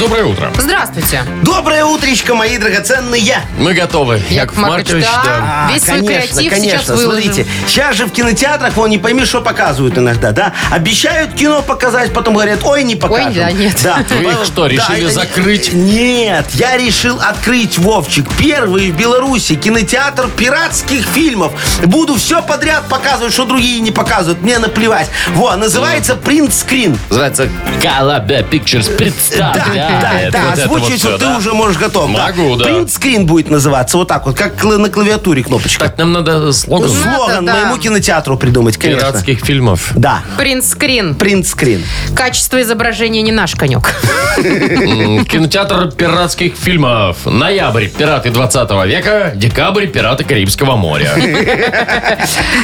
Доброе 0.00 0.24
утро. 0.24 0.50
Здравствуйте. 0.58 1.22
Доброе 1.44 1.84
утречко, 1.84 2.34
мои 2.34 2.58
драгоценные. 2.58 3.42
Мы 3.58 3.74
готовы. 3.74 4.20
Яков 4.28 4.56
Маркович, 4.56 5.04
да. 5.24 5.70
Весь 5.72 5.82
свой 5.84 6.04
креатив 6.04 6.52
сейчас 6.52 6.88
выложим. 6.88 7.10
Смотрите, 7.12 7.46
сейчас 7.68 7.96
же 7.96 8.06
в 8.06 8.10
кинотеатрах, 8.10 8.76
вон, 8.76 8.90
не 8.90 8.98
пойми, 8.98 9.24
что 9.24 9.40
показывают 9.40 9.96
иногда, 9.98 10.32
да? 10.32 10.52
Обещают 10.70 11.34
кино 11.34 11.62
показать, 11.62 12.12
потом 12.12 12.34
говорят, 12.34 12.60
ой, 12.64 12.82
не 12.82 12.96
покажем. 12.96 13.34
да, 13.34 13.52
нет. 13.52 13.76
Да. 13.82 14.04
Вы 14.10 14.32
их 14.32 14.44
что, 14.44 14.66
решили 14.66 15.04
Да, 15.06 15.10
закрыть? 15.12 15.72
Нет, 15.72 16.46
я 16.54 16.76
решил 16.76 17.20
открыть, 17.20 17.78
Вовчик, 17.78 18.26
первый 18.38 18.90
в 18.90 18.96
Беларуси 18.96 19.54
кинотеатр 19.54 20.28
пиратских 20.28 21.06
фильмов. 21.06 21.52
Буду 21.84 22.16
все 22.16 22.42
подряд 22.42 22.88
показывать, 22.88 23.32
что 23.34 23.44
другие 23.44 23.80
не 23.80 23.90
показывают. 23.90 24.40
Мне 24.42 24.58
наплевать. 24.58 25.10
Во, 25.34 25.56
называется 25.56 26.14
«Принт 26.14 26.54
Скрин». 26.54 26.96
Называется 27.10 27.48
Калабе 27.82 28.46
Pictures 28.48 28.88
Да, 28.90 28.96
представляет. 28.96 30.32
да, 30.32 30.40
да, 30.40 30.48
Вот 30.48 30.58
это 30.58 30.68
вот 30.68 30.82
всё, 30.92 31.10
вот 31.10 31.18
ты 31.20 31.26
да. 31.26 31.36
уже 31.36 31.52
можешь 31.52 31.76
готов. 31.78 32.08
Могу, 32.10 32.54
да. 32.56 32.64
Принт 32.66 32.90
скрин 32.92 33.26
будет 33.26 33.50
называться 33.50 33.96
вот 33.96 34.06
так 34.08 34.24
вот, 34.26 34.36
как 34.38 34.54
кла- 34.62 34.78
на 34.78 34.88
клавиатуре 34.88 35.42
кнопочка. 35.42 35.86
Так, 35.86 35.98
нам 35.98 36.12
надо 36.12 36.52
слоган 36.52 36.88
Слоган 36.88 37.44
да. 37.44 37.54
моему 37.54 37.76
кинотеатру 37.76 38.36
придумать, 38.36 38.76
конечно. 38.78 39.00
пиратских 39.08 39.40
фильмов. 39.44 39.90
Да, 39.96 40.22
Принтскрин. 40.38 41.16
принт 41.16 41.46
скрин. 41.46 41.82
Качество 42.14 42.62
изображения 42.62 43.22
не 43.22 43.32
наш 43.32 43.54
конек. 43.56 43.92
М, 44.38 45.24
Кинотеатр 45.24 45.90
пиратских 45.90 46.54
фильмов. 46.56 47.16
Ноябрь. 47.26 47.88
Пираты 47.88 48.30
20 48.30 48.84
века. 48.86 49.32
Декабрь. 49.34 49.86
Пираты 49.86 50.22
Карибского 50.24 50.76
моря. 50.76 51.10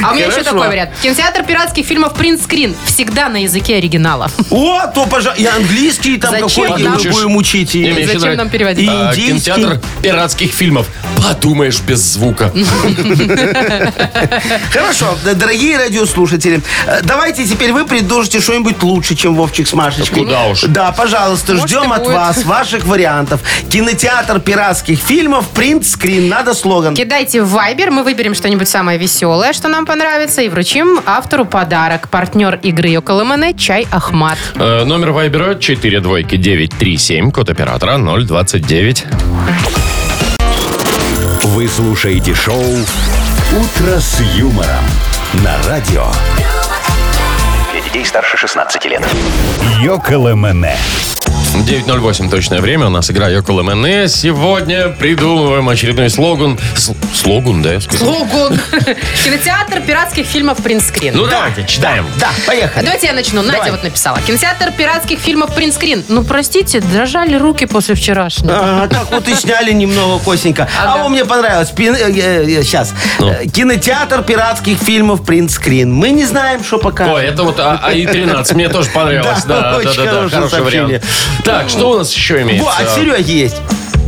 А 0.03 0.11
у 0.11 0.15
меня 0.15 0.25
еще 0.27 0.43
Хорошо. 0.43 0.51
Такой 0.63 0.75
вариант. 0.75 0.91
Кинотеатр 1.01 1.43
пиратских 1.43 1.85
фильмов 1.85 2.13
«Принтскрин» 2.13 2.75
всегда 2.85 3.29
на 3.29 3.43
языке 3.43 3.75
оригинала. 3.77 4.29
О, 4.49 4.87
то, 4.87 5.05
пожалуйста, 5.05 5.41
и 5.41 5.45
английский 5.45 6.17
там 6.17 6.31
Зачем 6.31 6.67
какой 6.67 6.83
нам? 6.83 6.97
будем 6.97 7.35
учить. 7.35 7.73
Не, 7.73 7.91
мне 7.91 8.07
Зачем 8.07 8.35
нам 8.35 8.49
переводить? 8.49 8.89
А, 8.89 9.11
Индийский. 9.13 9.51
Кинотеатр 9.51 9.81
пиратских 10.01 10.51
фильмов. 10.51 10.87
Подумаешь, 11.17 11.79
без 11.81 11.99
звука. 11.99 12.51
Хорошо, 14.71 15.17
д- 15.23 15.33
дорогие 15.35 15.77
радиослушатели, 15.77 16.61
э, 16.87 17.01
давайте 17.03 17.45
теперь 17.45 17.71
вы 17.73 17.85
предложите 17.85 18.39
что-нибудь 18.39 18.81
лучше, 18.83 19.15
чем 19.15 19.35
Вовчик 19.35 19.67
с 19.67 19.73
Машечкой. 19.73 20.23
Куда 20.23 20.45
уж. 20.45 20.61
Да, 20.63 20.91
пожалуйста, 20.91 21.53
Может, 21.53 21.69
ждем 21.69 21.91
и 21.93 21.95
от 21.95 22.03
будет. 22.03 22.15
вас 22.15 22.43
ваших 22.43 22.85
вариантов. 22.85 23.41
Кинотеатр 23.69 24.39
пиратских 24.39 24.99
фильмов, 24.99 25.47
принт 25.49 25.85
скрин, 25.85 26.27
надо 26.29 26.53
слоган. 26.53 26.95
Кидайте 26.95 27.41
в 27.41 27.55
Viber, 27.55 27.91
мы 27.91 28.03
выберем 28.03 28.33
что-нибудь 28.35 28.69
самое 28.69 28.97
веселое, 28.97 29.53
что 29.53 29.67
нам 29.67 29.85
понравится, 29.85 30.41
и 30.41 30.49
вручим 30.51 30.99
автору 31.05 31.45
подарок. 31.45 32.09
Партнер 32.09 32.55
игры 32.61 32.97
около 32.97 33.23
МН 33.23 33.55
«Чай 33.57 33.87
Ахмат». 33.89 34.37
Э, 34.55 34.83
Номер 34.83 35.11
вайбера 35.11 35.55
4 35.55 35.99
двойки 36.01 36.35
937, 36.35 37.31
код 37.31 37.49
оператора 37.49 37.97
029. 37.97 39.05
Вы 41.43 41.67
слушаете 41.67 42.35
шоу 42.35 42.61
«Утро 42.61 43.99
с 43.99 44.19
юмором» 44.35 44.85
на 45.43 45.57
радио. 45.67 46.05
Для 47.71 47.81
детей 47.81 48.05
старше 48.05 48.37
16 48.37 48.85
лет. 48.85 49.01
Йоколэмэне. 49.81 50.75
9.08 51.55 52.29
точное 52.29 52.61
время. 52.61 52.87
У 52.87 52.89
нас 52.89 53.11
игра 53.11 53.27
Йокол 53.29 53.61
МН. 53.61 54.07
Сегодня 54.07 54.87
придумываем 54.87 55.67
очередной 55.67 56.09
слоган. 56.09 56.57
С- 56.75 56.91
слоган, 57.13 57.61
да, 57.61 57.73
я 57.73 57.81
сказал? 57.81 58.07
Слоган. 58.25 58.57
Кинотеатр 59.25 59.81
пиратских 59.81 60.25
фильмов 60.25 60.59
«Принтскрин». 60.63 61.13
Ну, 61.15 61.27
давайте, 61.27 61.65
читаем. 61.67 62.05
Да, 62.19 62.29
поехали. 62.47 62.85
Давайте 62.85 63.07
я 63.07 63.13
начну. 63.13 63.41
Надя 63.41 63.57
Давай. 63.57 63.71
вот 63.71 63.83
написала. 63.83 64.19
Кинотеатр 64.25 64.71
пиратских 64.71 65.19
фильмов 65.19 65.53
«Принтскрин». 65.53 66.03
Ну, 66.07 66.23
простите, 66.23 66.79
дрожали 66.79 67.35
руки 67.35 67.65
после 67.65 67.95
вчерашнего. 67.95 68.57
Ага, 68.57 68.87
так 68.87 69.11
вот 69.11 69.27
и 69.27 69.35
сняли 69.35 69.73
немного 69.73 70.23
косенько. 70.23 70.67
А 70.81 70.93
Ага. 70.93 71.03
вот 71.03 71.09
мне 71.09 71.25
понравилось. 71.25 71.69
сейчас. 71.75 72.93
Ну. 73.19 73.33
Кинотеатр 73.53 74.23
пиратских 74.23 74.77
фильмов 74.79 75.25
«Принтскрин». 75.25 75.93
Мы 75.93 76.09
не 76.11 76.23
знаем, 76.25 76.63
что 76.63 76.77
пока. 76.79 77.07
Ой, 77.13 77.25
это 77.25 77.43
вот 77.43 77.59
А- 77.59 77.79
АИ-13. 77.83 78.53
Мне 78.55 78.69
тоже 78.69 78.89
понравилось. 78.89 79.43
Да, 79.45 79.61
Да, 79.61 79.71
да, 79.71 79.77
очень 79.77 79.95
да, 79.97 80.03
да. 80.05 80.11
хорошее 80.11 80.29
Хороший 80.41 80.51
сообщение. 80.57 81.01
Так, 81.43 81.69
что 81.69 81.91
у 81.91 81.97
нас 81.97 82.13
еще 82.13 82.41
имеется? 82.41 82.65
Во, 82.65 82.71
от 82.71 82.89
Сереги 82.91 83.31
есть. 83.31 83.61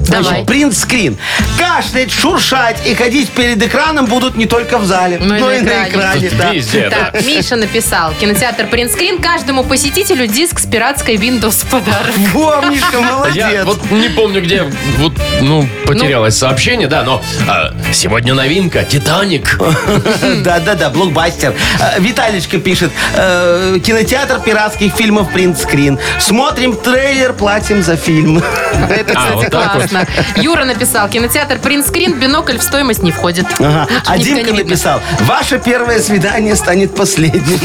Давай. 0.08 0.24
Значит, 0.24 0.46
принт-скрин. 0.48 1.18
Кашлять, 1.58 2.12
шуршать 2.12 2.86
и 2.86 2.94
ходить 2.94 3.30
перед 3.30 3.62
экраном 3.64 4.06
будут 4.06 4.36
не 4.36 4.46
только 4.46 4.78
в 4.78 4.86
зале, 4.86 5.18
Ну 5.20 5.36
но 5.40 5.52
и 5.52 5.62
на 5.62 5.88
экране. 5.90 6.30
да. 6.38 6.52
Везде, 6.54 6.90
да. 6.90 7.10
Так, 7.12 7.26
Миша 7.26 7.56
написал. 7.56 8.14
Кинотеатр 8.20 8.68
«Принтскрин». 8.68 9.20
Каждому 9.22 9.64
посетителю 9.64 10.28
диск 10.28 10.60
с 10.60 10.66
пиратской 10.66 11.16
Windows 11.16 11.66
в 11.66 11.70
подарок. 11.70 12.12
Во, 12.34 12.62
Мишка, 12.70 13.00
молодец. 13.02 13.36
Я 13.52 13.64
вот 13.66 13.90
не 13.92 14.10
помню, 14.10 14.42
где 14.42 14.64
вот, 14.98 15.14
ну, 15.42 15.68
потерялось 15.86 16.38
сообщение, 16.38 16.88
да, 16.88 17.04
но 17.04 17.22
а, 17.48 17.74
сегодня 17.94 18.34
новинка 18.34 18.84
«Титаник». 18.84 19.58
Да-да-да, 20.44 20.90
блокбастер. 20.90 21.54
Э, 21.80 22.00
Виталичка 22.00 22.58
пишет. 22.60 22.92
э, 23.16 23.80
Кинотеатр 23.84 24.40
пиратских 24.42 24.94
фильмов 24.94 25.32
«Принтскрин». 25.32 25.98
Смотрим 26.20 26.76
трейлер, 26.76 27.34
платим 27.34 27.82
за 27.84 27.96
фильм. 27.96 28.38
Это, 28.90 29.14
А, 29.14 29.16
кстати, 29.16 29.34
вот 29.36 29.50
так 29.50 29.74
вот. 29.76 29.90
классно. 29.90 30.03
Юра 30.38 30.64
написал. 30.66 31.10
Кинотеатр 31.10 31.60
«Принтскрин». 31.60 32.20
Бинокль 32.20 32.58
в 32.58 32.64
стоимость 32.64 33.04
не 33.04 33.12
входит. 33.12 33.46
Ага. 33.60 33.88
Лучше 33.90 34.02
А 34.06 34.18
никогда 34.18 34.24
Димка 34.36 34.52
видно. 34.52 34.64
написал, 34.64 35.02
ваше 35.22 35.60
первое 35.60 36.00
свидание 36.00 36.56
станет 36.56 36.96
последним. 36.96 37.60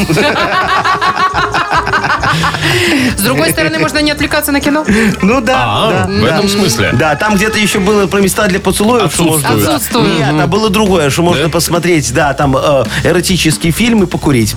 С 3.16 3.20
другой 3.22 3.51
стороны, 3.51 3.78
можно 3.78 3.99
не 3.99 4.11
отвлекаться 4.11 4.53
на 4.53 4.61
кино. 4.61 4.84
Ну 5.22 5.41
да. 5.41 5.55
А, 5.59 5.91
да, 5.91 6.12
в 6.12 6.24
этом 6.24 6.49
смысле? 6.49 6.91
Да, 6.93 7.16
там 7.16 7.34
где-то 7.36 7.59
еще 7.59 7.78
было 7.78 8.07
про 8.07 8.20
места 8.20 8.47
для 8.47 8.61
поцелуев. 8.61 9.12
что 9.12 9.24
можно- 9.24 9.49
Отсутствует. 9.49 9.68
Отсутствует. 9.76 10.18
Нет, 10.18 10.45
а 10.45 10.47
было 10.47 10.70
другое, 10.70 11.11
что 11.11 11.22
можно 11.22 11.49
посмотреть, 11.49 12.12
да, 12.12 12.34
там 12.34 12.57
э, 12.57 12.84
эротический 13.05 13.70
фильм 13.70 14.03
и 14.03 14.07
покурить. 14.07 14.55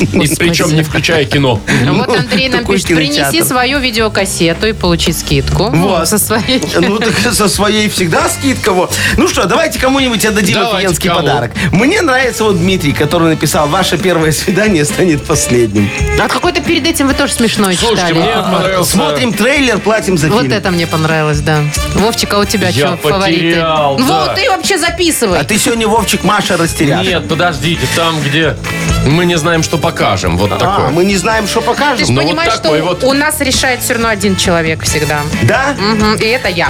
И 0.00 0.34
причем 0.36 0.74
не 0.74 0.82
включая 0.82 1.24
кино. 1.24 1.60
Вот 1.86 2.16
Андрей 2.16 2.48
нам 2.48 2.60
Такой 2.60 2.76
пишет, 2.76 2.96
принеси 2.96 3.42
свою 3.42 3.78
видеокассету 3.78 4.66
и 4.66 4.72
получи 4.72 5.12
скидку. 5.12 5.68
Вот. 5.70 6.08
Со 6.08 6.18
своей. 6.18 6.62
Ну, 6.78 6.98
так 6.98 7.14
со 7.32 7.48
своей 7.48 7.88
всегда 7.88 8.28
скидка. 8.28 8.72
Вот. 8.72 8.94
Ну 9.16 9.28
что, 9.28 9.46
давайте 9.46 9.78
кому-нибудь 9.78 10.24
отдадим 10.24 10.54
Давайте, 10.54 10.76
офигенский 10.78 11.08
кому? 11.08 11.20
подарок. 11.20 11.52
Мне 11.72 12.02
нравится 12.02 12.44
вот 12.44 12.58
Дмитрий, 12.58 12.92
который 12.92 13.28
написал, 13.28 13.68
ваше 13.68 13.96
первое 13.98 14.32
свидание 14.32 14.84
станет 14.84 15.24
последним. 15.24 15.88
А 16.20 16.28
какой-то 16.28 16.60
перед 16.60 16.86
этим 16.86 17.06
вы 17.08 17.14
тоже 17.14 17.32
смешной 17.32 17.74
Слушайте, 17.74 18.08
читали. 18.08 18.22
мне 18.22 18.32
понравился... 18.42 18.90
Смотрим 18.92 19.32
трейлер, 19.32 19.78
платим 19.78 20.18
за 20.18 20.28
Вот 20.28 20.42
фильм. 20.42 20.52
это 20.52 20.70
мне 20.70 20.86
понравилось, 20.86 21.40
да. 21.40 21.60
Вовчика, 21.94 22.38
у 22.38 22.44
тебя 22.44 22.68
Я 22.68 22.88
что, 22.88 22.96
фавориты? 22.96 23.40
потерял, 23.50 23.98
Ну, 23.98 24.06
да. 24.08 24.34
ты 24.34 24.50
вообще 24.50 24.78
записывай. 24.78 25.38
А 25.40 25.44
ты 25.44 25.58
сегодня, 25.58 25.86
Вовчик, 25.88 26.24
Маша 26.24 26.56
растеряшка. 26.56 27.04
Нет, 27.06 27.28
подождите, 27.28 27.82
там, 27.96 28.20
где 28.22 28.56
мы 29.04 29.24
не 29.26 29.36
знаем, 29.36 29.62
что 29.62 29.78
покажем. 29.78 30.36
Вот 30.38 30.52
А, 30.52 30.56
такое. 30.58 30.88
мы 30.88 31.04
не 31.04 31.16
знаем, 31.16 31.46
что 31.46 31.60
Ты 31.60 31.66
покажем. 31.66 32.06
же 32.06 32.12
Ну, 32.12 32.20
вот 32.20 32.26
понимаешь, 32.28 32.52
что 32.52 32.62
такой 32.62 32.80
вот. 32.82 33.04
у 33.04 33.12
нас 33.12 33.40
решает 33.40 33.82
все 33.82 33.94
равно 33.94 34.08
один 34.08 34.36
человек 34.36 34.82
всегда. 34.82 35.20
Да? 35.42 35.74
Мгм, 35.78 36.14
и 36.16 36.24
это 36.26 36.48
я. 36.48 36.68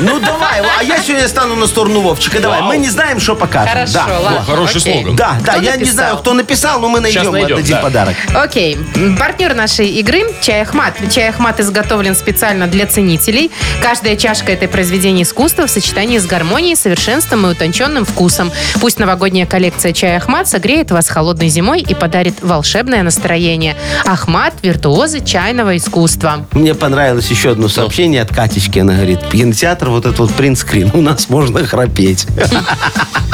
Ну 0.00 0.18
давай, 0.20 0.60
а 0.78 0.82
я 0.82 0.98
сегодня 1.02 1.28
стану 1.28 1.54
на 1.56 1.66
сторону 1.66 2.00
Вовчика. 2.00 2.40
Давай, 2.40 2.60
Вау. 2.60 2.68
мы 2.68 2.76
не 2.78 2.88
знаем, 2.88 3.20
что 3.20 3.34
покажем. 3.36 3.68
Хорошо, 3.72 3.92
Да. 3.92 4.20
ладно. 4.20 4.44
хороший 4.44 4.78
окей. 4.80 4.94
слоган. 4.94 5.16
Да, 5.16 5.36
да, 5.44 5.52
Кто 5.52 5.62
я 5.62 5.72
не 5.72 5.78
написал? 5.80 5.94
знаю, 5.94 6.16
кто 6.18 6.32
написал, 6.34 6.80
но 6.80 6.88
мы 6.88 7.00
найдем, 7.00 7.30
найдем, 7.32 7.54
отдадим 7.58 7.76
да. 7.76 7.82
подарок. 7.82 8.16
Окей. 8.34 8.78
Партнер 9.18 9.54
нашей 9.54 9.88
игры 9.88 10.22
«Чай 10.40 10.62
Ахмат». 10.62 10.94
Чай 11.12 11.28
Ахмат 11.28 11.60
изготовлен 11.60 12.14
специально 12.14 12.66
для 12.66 12.86
ценителей. 12.86 13.50
Каждая 13.82 14.16
чашка– 14.16 14.52
это 14.52 14.68
произведение 14.68 15.22
искусства 15.24 15.66
в 15.66 15.70
сочетании 15.70 16.18
с 16.18 16.26
гармонией, 16.26 16.76
совершенством 16.76 17.46
и 17.46 17.50
утонченным 17.50 18.04
вкусом. 18.04 18.52
Пусть 18.80 18.98
новогодняя 18.98 19.46
коллекция 19.46 19.92
«Чай 19.92 20.16
Ахмат» 20.16 20.48
согреет 20.48 20.90
вас 20.90 21.03
холодной 21.08 21.48
зимой 21.48 21.80
и 21.80 21.94
подарит 21.94 22.42
волшебное 22.42 23.02
настроение. 23.02 23.76
Ахмат– 24.04 24.54
виртуозы 24.62 25.20
чайного 25.24 25.76
искусства. 25.76 26.46
Мне 26.52 26.74
понравилось 26.74 27.30
еще 27.30 27.50
одно 27.50 27.68
сообщение 27.68 28.22
от 28.22 28.34
Катечки. 28.34 28.78
Она 28.78 28.94
говорит, 28.94 29.20
кинотеатр, 29.30 29.90
вот 29.90 30.06
этот 30.06 30.18
вот 30.18 30.34
принтскрин, 30.34 30.90
у 30.94 31.00
нас 31.00 31.28
можно 31.28 31.64
храпеть. 31.66 32.26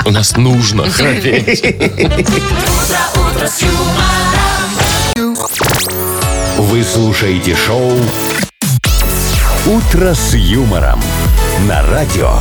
У 0.07 0.11
нас 0.11 0.37
нужно 0.37 0.89
храпеть. 0.89 1.62
Вы 6.57 6.83
слушаете 6.85 7.55
шоу 7.55 7.93
«Утро 9.66 10.14
с 10.14 10.35
юмором» 10.35 11.01
на 11.68 11.83
радио. 11.83 12.33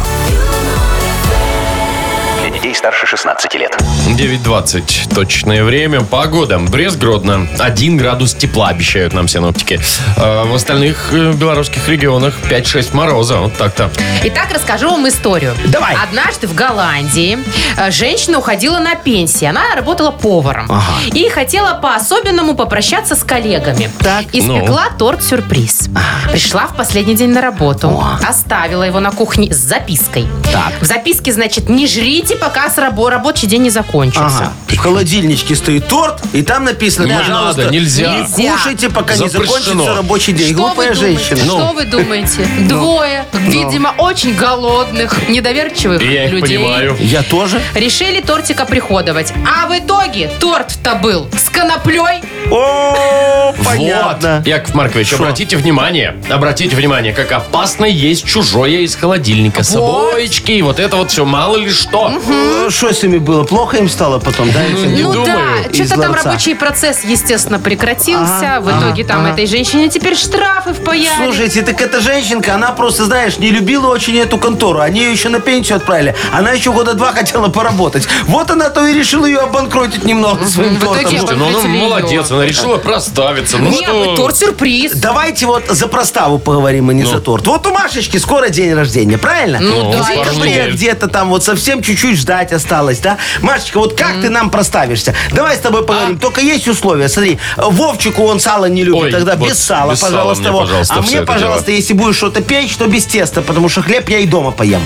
Детей 2.59 2.75
старше 2.75 3.07
16 3.07 3.55
лет. 3.55 3.77
9.20 4.17 5.15
точное 5.15 5.63
время. 5.63 6.01
Погода. 6.01 6.59
Брест 6.59 6.97
Гродно. 6.97 7.47
1 7.57 7.95
градус 7.95 8.33
тепла 8.33 8.67
обещают 8.67 9.13
нам 9.13 9.29
синоптики. 9.29 9.79
А 10.17 10.43
в 10.43 10.53
остальных 10.53 11.13
э, 11.13 11.31
белорусских 11.31 11.87
регионах 11.87 12.33
5-6 12.49 12.93
мороза. 12.93 13.37
Вот 13.37 13.55
так-то. 13.55 13.89
Итак, 14.25 14.49
расскажу 14.53 14.89
вам 14.89 15.07
историю. 15.07 15.55
Давай. 15.67 15.95
Однажды 16.03 16.47
в 16.47 16.53
Голландии 16.53 17.39
э, 17.77 17.91
женщина 17.91 18.39
уходила 18.39 18.79
на 18.79 18.95
пенсию. 18.95 19.51
Она 19.51 19.73
работала 19.73 20.11
поваром. 20.11 20.69
И 21.13 21.29
хотела 21.29 21.75
по-особенному 21.75 22.55
попрощаться 22.55 23.15
с 23.15 23.23
коллегами. 23.23 23.89
Так. 23.99 24.25
Испекла 24.33 24.89
торт-сюрприз. 24.97 25.87
Пришла 26.29 26.67
в 26.67 26.75
последний 26.75 27.15
день 27.15 27.29
на 27.29 27.39
работу. 27.39 28.03
Оставила 28.27 28.83
его 28.83 28.99
на 28.99 29.11
кухне 29.11 29.53
с 29.53 29.57
запиской. 29.57 30.27
Так. 30.51 30.73
В 30.81 30.85
записке, 30.85 31.31
значит, 31.31 31.69
не 31.69 31.87
жрите, 31.87 32.35
пока 32.49 32.69
с 32.69 32.77
рабо- 32.79 33.09
рабочий 33.09 33.45
день 33.47 33.61
не 33.63 33.69
закончится. 33.69 34.25
Ага. 34.25 34.53
В 34.67 34.77
холодильничке 34.77 35.55
стоит 35.55 35.87
торт, 35.87 36.19
и 36.33 36.41
там 36.41 36.63
написано, 36.63 37.05
Не 37.05 37.13
пожалуйста, 37.17 37.61
надо, 37.63 37.73
нельзя. 37.73 38.15
не 38.15 38.23
кушайте, 38.23 38.89
пока 38.89 39.15
Запрещено. 39.15 39.41
не 39.43 39.47
закончится 39.47 39.95
рабочий 39.95 40.31
день. 40.33 40.47
Что 40.53 40.55
Глупая 40.55 40.89
вы 40.89 40.95
думаете? 40.95 41.19
женщина. 41.29 41.39
Ну. 41.45 41.57
Что 41.59 41.73
вы 41.73 41.85
думаете? 41.85 42.47
Двое, 42.61 43.25
видимо, 43.33 43.93
очень 43.97 44.33
голодных, 44.35 45.29
недоверчивых 45.29 46.01
Я 46.01 46.25
их 46.25 46.31
людей. 46.31 46.57
понимаю. 46.57 46.97
Я 46.99 47.21
тоже? 47.23 47.61
Решили 47.75 48.21
тортик 48.21 48.59
оприходовать. 48.61 49.31
А 49.45 49.67
в 49.67 49.77
итоге 49.77 50.31
торт-то 50.39 50.95
был 50.95 51.27
с 51.37 51.49
коноплей. 51.49 52.21
О, 52.51 53.53
понятно. 53.63 54.37
Вот. 54.37 54.47
Яков 54.47 54.73
Маркович, 54.73 55.13
обратите 55.13 55.57
внимание, 55.57 56.15
обратите 56.29 56.75
внимание, 56.75 57.13
как 57.13 57.31
опасно 57.31 57.85
есть 57.85 58.25
чужое 58.25 58.79
из 58.81 58.95
холодильника. 58.95 59.61
С 59.63 59.75
обоечки 59.75 60.51
и 60.53 60.61
вот 60.61 60.79
это 60.79 60.95
вот 60.95 61.11
все, 61.11 61.25
мало 61.25 61.57
ли 61.57 61.69
что. 61.69 62.11
Э, 62.39 62.69
Что 62.69 62.93
с 62.93 63.03
ними 63.03 63.17
было? 63.17 63.43
Плохо 63.43 63.77
им 63.77 63.89
стало 63.89 64.19
потом, 64.19 64.51
да? 64.51 64.63
Не 64.67 65.03
ну 65.03 65.13
думаю. 65.13 65.25
да, 65.63 65.69
Из 65.69 65.87
что-то 65.87 66.01
там 66.01 66.11
ларца. 66.11 66.25
рабочий 66.29 66.55
процесс, 66.55 67.03
естественно, 67.03 67.59
прекратился. 67.59 68.57
Ага, 68.57 68.61
в 68.61 68.69
итоге 68.79 69.03
там 69.03 69.25
этой 69.25 69.45
женщине 69.47 69.89
теперь 69.89 70.15
штрафы 70.15 70.73
впаяли. 70.73 71.09
Слушайте, 71.17 71.61
так 71.61 71.81
эта 71.81 71.99
женщинка, 72.01 72.55
она 72.55 72.71
просто, 72.71 73.05
знаешь, 73.05 73.37
не 73.37 73.49
любила 73.51 73.87
очень 73.87 74.17
эту 74.17 74.37
контору. 74.37 74.79
Они 74.79 74.99
ее 75.01 75.11
еще 75.11 75.29
на 75.29 75.39
пенсию 75.39 75.77
отправили. 75.77 76.15
Она 76.31 76.51
еще 76.51 76.71
года 76.71 76.93
два 76.93 77.11
хотела 77.11 77.47
поработать. 77.49 78.07
Вот 78.27 78.49
она 78.51 78.69
то 78.69 78.85
и 78.85 78.93
решила 78.93 79.25
ее 79.25 79.39
обанкротить 79.39 80.03
немного 80.05 80.45
своим 80.47 80.75
в 80.75 80.79
тортом. 80.79 81.09
Слушайте, 81.09 81.35
ну 81.35 81.47
она 81.49 81.59
её. 81.59 81.83
молодец, 81.89 82.31
она 82.31 82.45
решила 82.45 82.77
проставиться. 82.77 83.57
Ну 83.57 83.69
Нет, 83.69 83.83
что? 83.83 84.15
торт-сюрприз. 84.15 84.93
Давайте 84.95 85.45
вот 85.45 85.63
за 85.67 85.87
проставу 85.87 86.39
поговорим, 86.39 86.89
а 86.89 86.93
не 86.93 87.03
за 87.03 87.19
торт. 87.19 87.47
Вот 87.47 87.65
у 87.67 87.71
Машечки 87.71 88.17
скоро 88.17 88.49
день 88.49 88.73
рождения, 88.73 89.17
правильно? 89.17 89.59
Ну 89.59 89.91
да, 89.91 90.03
В 90.03 90.09
декабре 90.09 90.69
где-то 90.71 91.07
там 91.07 91.29
вот 91.29 91.43
совсем 91.43 91.81
чуть-чуть 91.81 92.19
ждать 92.29 92.53
осталось, 92.53 92.99
да? 92.99 93.17
Машечка, 93.41 93.79
вот 93.79 93.97
как 93.97 94.21
ты 94.21 94.29
нам 94.29 94.51
проставишься? 94.51 95.15
Давай 95.31 95.55
с 95.55 95.59
тобой 95.59 95.83
поговорим. 95.83 96.19
Только 96.19 96.41
есть 96.41 96.67
условия. 96.67 97.09
Смотри, 97.09 97.39
Вовчику 97.57 98.23
он 98.23 98.39
сало 98.39 98.65
не 98.65 98.83
любит, 98.83 99.01
Ой, 99.01 99.11
тогда 99.11 99.35
вот 99.35 99.49
без 99.49 99.57
сала, 99.57 99.91
без 99.93 99.99
сала 99.99 100.11
пожалуйста. 100.11 100.43
мне, 100.43 100.51
вот. 100.51 100.61
пожалуйста, 100.61 100.93
а 100.95 101.01
мне, 101.01 101.15
это 101.15 101.25
пожалуйста, 101.25 101.71
если 101.71 101.93
будешь 101.93 102.17
что-то 102.17 102.43
печь, 102.43 102.75
то 102.77 102.85
без 102.85 103.05
теста, 103.07 103.41
потому 103.41 103.67
что 103.67 103.81
хлеб 103.81 104.07
я 104.09 104.19
и 104.19 104.27
дома 104.27 104.51
поем. 104.51 104.81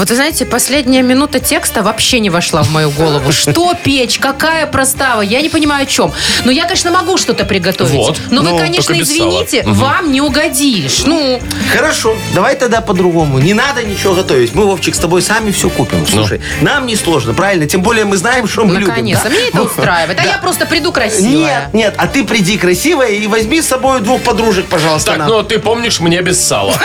Вот 0.00 0.08
вы 0.08 0.14
знаете, 0.16 0.46
последняя 0.46 1.02
минута 1.02 1.40
текста 1.40 1.82
вообще 1.82 2.20
не 2.20 2.30
вошла 2.30 2.62
в 2.62 2.70
мою 2.70 2.90
голову. 2.90 3.32
Что 3.32 3.74
печь? 3.74 4.18
Какая 4.18 4.66
простава? 4.66 5.20
Я 5.20 5.42
не 5.42 5.50
понимаю, 5.50 5.82
о 5.82 5.86
чем. 5.86 6.10
Ну, 6.46 6.50
я, 6.50 6.62
конечно, 6.62 6.90
могу 6.90 7.18
что-то 7.18 7.44
приготовить. 7.44 7.92
Вот. 7.92 8.18
Но 8.30 8.40
Ну, 8.40 8.54
вы, 8.54 8.58
конечно, 8.60 8.94
без 8.94 9.14
сала. 9.14 9.28
извините, 9.28 9.62
вам 9.66 10.10
не 10.10 10.22
угодишь. 10.22 11.02
Ну, 11.04 11.38
Хорошо, 11.76 12.16
давай 12.34 12.56
тогда 12.56 12.80
по-другому. 12.80 13.40
Не 13.40 13.52
надо 13.52 13.82
ничего 13.82 14.14
готовить. 14.14 14.54
Мы, 14.54 14.64
Вовчик, 14.64 14.94
с 14.94 14.98
тобой 14.98 15.20
сами 15.20 15.50
все 15.50 15.68
купим. 15.68 16.06
Слушай, 16.06 16.40
нам 16.62 16.86
не 16.86 16.96
сложно, 16.96 17.34
правильно? 17.34 17.66
Тем 17.66 17.82
более 17.82 18.06
мы 18.06 18.16
знаем, 18.16 18.48
что 18.48 18.64
мы 18.64 18.76
любим. 18.76 18.88
наконец-то. 18.88 19.28
да? 19.28 19.34
Меня 19.34 19.48
это 19.48 19.62
устраивает. 19.64 20.18
А 20.18 20.24
я 20.24 20.38
просто 20.38 20.64
приду 20.64 20.92
красивая. 20.92 21.64
Нет, 21.66 21.74
нет, 21.74 21.94
а 21.98 22.06
ты 22.06 22.24
приди 22.24 22.56
красивая 22.56 23.10
и 23.10 23.26
возьми 23.26 23.60
с 23.60 23.66
собой 23.66 24.00
двух 24.00 24.22
подружек, 24.22 24.64
пожалуйста. 24.64 25.10
Так, 25.10 25.18
нам. 25.18 25.28
ну 25.28 25.42
ты 25.42 25.58
помнишь 25.58 26.00
мне 26.00 26.22
без 26.22 26.42
сала? 26.42 26.72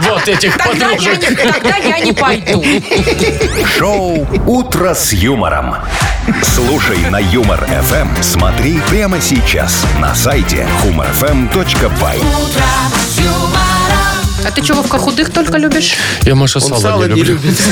Вот 0.00 0.28
этих 0.28 0.56
подружек. 0.56 1.20
тогда 1.36 1.76
я 1.76 1.98
не 1.98 2.12
пойду. 2.12 2.37
Шоу 3.66 4.26
«Утро 4.46 4.94
с 4.94 5.12
юмором». 5.12 5.74
Слушай 6.42 6.98
на 7.10 7.18
Юмор 7.18 7.66
ФМ. 7.66 8.22
Смотри 8.22 8.80
прямо 8.88 9.20
сейчас 9.20 9.84
на 10.00 10.14
сайте 10.14 10.66
humorfm.by. 10.84 13.67
А 14.46 14.50
ты 14.50 14.62
что, 14.62 14.74
Вовка, 14.74 14.98
худых 14.98 15.30
только 15.30 15.58
любишь? 15.58 15.94
Я, 16.22 16.34
Маша, 16.34 16.60
сало 16.60 16.78
сало 16.80 17.04
не 17.04 17.14
не 17.14 17.22
люблю. 17.22 17.34
любит. 17.34 17.58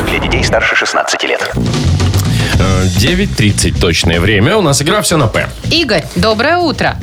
Для 0.09 0.17
детей 0.19 0.43
старше 0.43 0.75
16 0.75 1.23
лет. 1.25 1.51
Э, 2.59 2.85
9.30 2.85 3.79
точное 3.79 4.19
время. 4.19 4.57
У 4.57 4.61
нас 4.61 4.81
игра 4.81 5.01
все 5.01 5.17
на 5.17 5.27
П. 5.27 5.47
Игорь, 5.71 6.03
доброе 6.15 6.57
утро. 6.57 6.97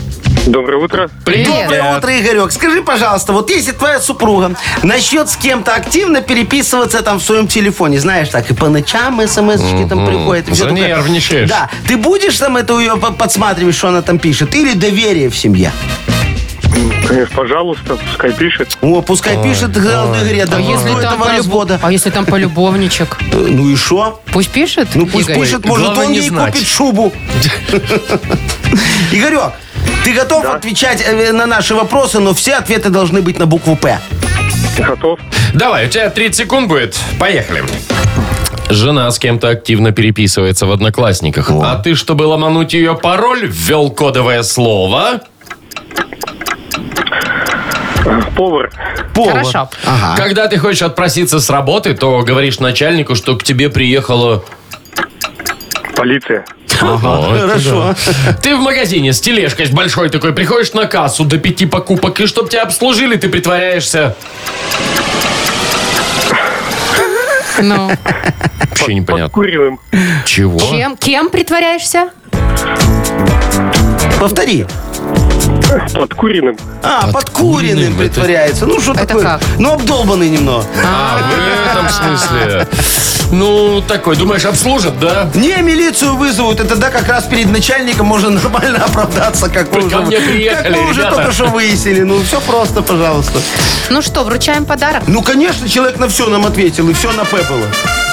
Доброе 0.44 0.76
утро. 0.78 1.10
Привет. 1.24 1.48
Доброе 1.64 1.96
утро, 1.98 2.20
Игорек. 2.20 2.52
Скажи, 2.52 2.82
пожалуйста, 2.82 3.32
вот 3.32 3.50
если 3.50 3.72
твоя 3.72 3.98
супруга 4.00 4.54
начнет 4.82 5.28
с 5.28 5.36
кем-то 5.36 5.74
активно 5.74 6.20
переписываться 6.20 7.02
там 7.02 7.18
в 7.18 7.22
своем 7.22 7.48
телефоне, 7.48 7.98
знаешь, 7.98 8.28
так 8.28 8.48
и 8.50 8.54
по 8.54 8.68
ночам 8.68 9.20
смс-очки 9.26 9.88
там 9.88 10.06
приходят. 10.06 10.48
и 10.48 10.52
всё 10.52 10.64
такое. 10.66 10.82
Занервничаешь. 10.82 11.48
Да. 11.48 11.68
Ты 11.88 11.96
будешь 11.96 12.38
там 12.38 12.56
это 12.56 12.78
ее 12.78 12.96
по- 12.96 13.10
подсматривать, 13.12 13.74
что 13.74 13.88
она 13.88 14.02
там 14.02 14.18
пишет? 14.20 14.54
Или 14.54 14.74
доверие 14.74 15.30
в 15.30 15.36
семье? 15.36 15.72
Конечно, 17.08 17.34
пожалуйста, 17.36 17.96
пускай 17.96 18.32
пишет. 18.32 18.76
О, 18.82 19.00
пускай 19.00 19.42
пишет, 19.42 19.72
главное, 19.72 20.22
Игорь, 20.24 20.40
А 20.42 20.46
до 20.46 20.58
если, 20.58 20.88
там 20.88 20.98
этого 20.98 21.24
полюб- 21.24 21.36
развода. 21.38 21.80
а 21.82 21.90
если 21.92 22.10
там 22.10 22.24
полюбовничек? 22.26 23.16
Э, 23.32 23.36
Ну 23.48 23.68
и 23.70 23.76
что? 23.76 24.20
Пусть 24.32 24.50
пишет, 24.50 24.88
Ну 24.94 25.06
пусть 25.06 25.28
Игорь? 25.28 25.42
пишет, 25.44 25.64
может 25.64 25.86
главное 25.86 26.06
он 26.06 26.12
не 26.12 26.18
ей 26.20 26.28
знать. 26.28 26.52
купит 26.52 26.68
шубу. 26.68 27.12
Игорек, 29.12 29.52
ты 30.06 30.12
готов 30.12 30.44
отвечать 30.44 31.04
э, 31.04 31.32
на 31.32 31.46
наши 31.46 31.74
вопросы, 31.74 32.20
но 32.20 32.32
все 32.32 32.54
ответы 32.54 32.90
должны 32.90 33.22
быть 33.22 33.40
на 33.40 33.46
букву 33.46 33.74
«П». 33.74 33.98
Готов? 34.78 35.18
Давай, 35.52 35.86
у 35.86 35.88
тебя 35.88 36.10
30 36.10 36.36
секунд 36.36 36.68
будет. 36.68 36.96
Поехали. 37.18 37.64
Жена 38.70 39.10
с 39.10 39.18
кем-то 39.18 39.48
активно 39.48 39.90
переписывается 39.90 40.66
в 40.66 40.70
Одноклассниках. 40.70 41.50
А 41.50 41.74
ты, 41.78 41.96
чтобы 41.96 42.22
ломануть 42.22 42.72
ее 42.72 42.94
пароль, 42.94 43.48
ввел 43.48 43.90
кодовое 43.90 44.44
слово. 44.44 45.22
Повар. 48.36 48.70
Повар. 49.12 49.32
Хорошо. 49.32 49.70
Ага. 49.84 50.16
Когда 50.16 50.46
ты 50.46 50.58
хочешь 50.58 50.82
отпроситься 50.82 51.40
с 51.40 51.50
работы, 51.50 51.94
то 51.94 52.20
говоришь 52.20 52.60
начальнику, 52.60 53.16
что 53.16 53.36
к 53.36 53.42
тебе 53.42 53.70
приехала... 53.70 54.44
Полиция. 55.96 56.44
Ага, 56.80 57.38
Хорошо. 57.38 57.94
да. 58.26 58.32
Ты 58.42 58.56
в 58.56 58.60
магазине 58.60 59.12
с 59.12 59.20
тележкой 59.20 59.66
с 59.66 59.70
большой 59.70 60.08
такой, 60.10 60.32
приходишь 60.32 60.72
на 60.72 60.86
кассу 60.86 61.24
до 61.24 61.38
пяти 61.38 61.66
покупок, 61.66 62.20
и 62.20 62.26
чтоб 62.26 62.48
тебя 62.48 62.62
обслужили, 62.62 63.16
ты 63.16 63.28
притворяешься... 63.28 64.14
Ну, 67.58 67.90
Вообще 68.70 68.94
непонятно. 68.94 69.30
Куривым. 69.30 69.80
Чего? 70.26 70.58
кем, 70.58 70.96
кем 70.96 71.30
притворяешься? 71.30 72.10
Повтори. 74.20 74.66
Под 75.94 76.14
куриным. 76.14 76.56
А, 76.82 77.10
под 77.12 77.30
куриным 77.30 77.94
это- 77.94 77.98
притворяется. 77.98 78.66
Ну, 78.66 78.80
что 78.80 78.92
Это 78.92 79.06
такое? 79.06 79.22
как? 79.22 79.40
Ну, 79.58 79.72
обдолбанный 79.72 80.28
немного. 80.28 80.64
А, 80.84 81.18
в 81.18 81.70
этом 81.72 81.88
смысле. 81.88 82.68
Ну, 83.32 83.82
такой, 83.88 84.14
думаешь, 84.14 84.44
обслужат, 84.44 85.00
да? 85.00 85.28
Не, 85.34 85.56
милицию 85.60 86.14
вызовут. 86.14 86.60
Это 86.60 86.76
да, 86.76 86.90
как 86.90 87.08
раз 87.08 87.24
перед 87.24 87.50
начальником 87.50 88.06
можно 88.06 88.30
нормально 88.30 88.84
оправдаться, 88.84 89.48
как 89.48 89.72
вы 89.72 89.80
Вы 89.80 89.86
уже, 89.88 89.96
ко 89.96 90.02
мне 90.02 90.20
приехали, 90.20 90.72
как 90.74 90.76
вы 90.84 90.90
уже 90.90 91.00
ребята. 91.00 91.16
только 91.16 91.32
что 91.32 91.46
выяснили. 91.46 92.02
Ну, 92.02 92.22
все 92.22 92.40
просто, 92.40 92.82
пожалуйста. 92.82 93.40
Ну 93.90 94.00
что, 94.00 94.22
вручаем 94.22 94.64
подарок. 94.64 95.02
Ну, 95.08 95.22
конечно, 95.22 95.68
человек 95.68 95.98
на 95.98 96.08
все 96.08 96.28
нам 96.28 96.46
ответил, 96.46 96.88
и 96.88 96.92
все 96.92 97.10
на 97.10 97.24
П 97.24 97.38
было. 97.38 97.66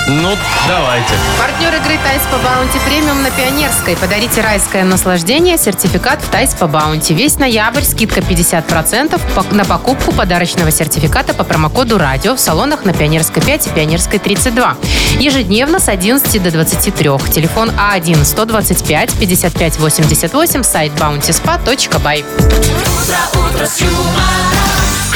Ну, 0.05 0.35
давайте. 0.67 1.13
Партнер 1.39 1.73
игры 1.75 1.97
Thai 2.03 2.21
Spa 2.29 2.37
Bounty 2.37 2.77
Premium 2.85 3.23
на 3.23 3.31
Пионерской. 3.31 3.95
Подарите 3.95 4.41
райское 4.41 4.83
наслаждение, 4.83 5.57
сертификат 5.57 6.21
в 6.21 6.27
Thai 6.27 6.53
Spa 6.55 6.67
Bounty. 6.67 7.13
Весь 7.13 7.39
ноябрь 7.39 7.83
скидка 7.83 8.19
50% 8.19 9.21
по- 9.33 9.45
на 9.55 9.63
покупку 9.63 10.11
подарочного 10.11 10.71
сертификата 10.71 11.33
по 11.33 11.45
промокоду 11.45 11.97
«Радио» 11.97 12.35
в 12.35 12.39
салонах 12.39 12.83
на 12.83 12.91
Пионерской 12.93 13.41
5 13.41 13.67
и 13.67 13.69
Пионерской 13.69 14.19
32. 14.19 14.75
Ежедневно 15.19 15.79
с 15.79 15.87
11 15.87 16.43
до 16.43 16.51
23. 16.51 17.09
Телефон 17.31 17.71
А 17.77 17.97
А1-125-55-88, 17.97 20.63
сайт 20.63 20.91
bountyspa.by. 20.93 22.25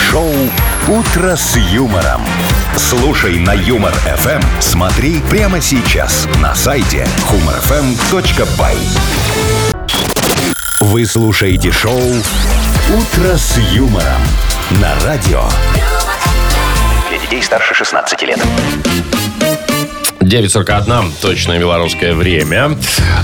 Шоу 0.10 0.34
«Утро 0.88 1.36
с 1.36 1.58
юмором». 1.58 2.22
Слушай 2.78 3.40
на 3.40 3.54
Юмор 3.54 3.92
ФМ. 3.92 4.40
Смотри 4.60 5.20
прямо 5.32 5.60
сейчас 5.60 6.28
на 6.40 6.54
сайте 6.54 7.08
humorfm.by. 7.28 8.78
Вы 10.82 11.06
слушаете 11.08 11.72
шоу 11.72 12.00
«Утро 12.00 13.36
с 13.36 13.58
юмором» 13.58 14.22
на 14.80 14.94
радио. 15.04 15.44
Для 17.10 17.18
детей 17.18 17.42
старше 17.42 17.74
16 17.74 18.22
лет. 18.22 18.40
9.41, 20.28 21.12
точное 21.22 21.58
белорусское 21.58 22.14
время. 22.14 22.78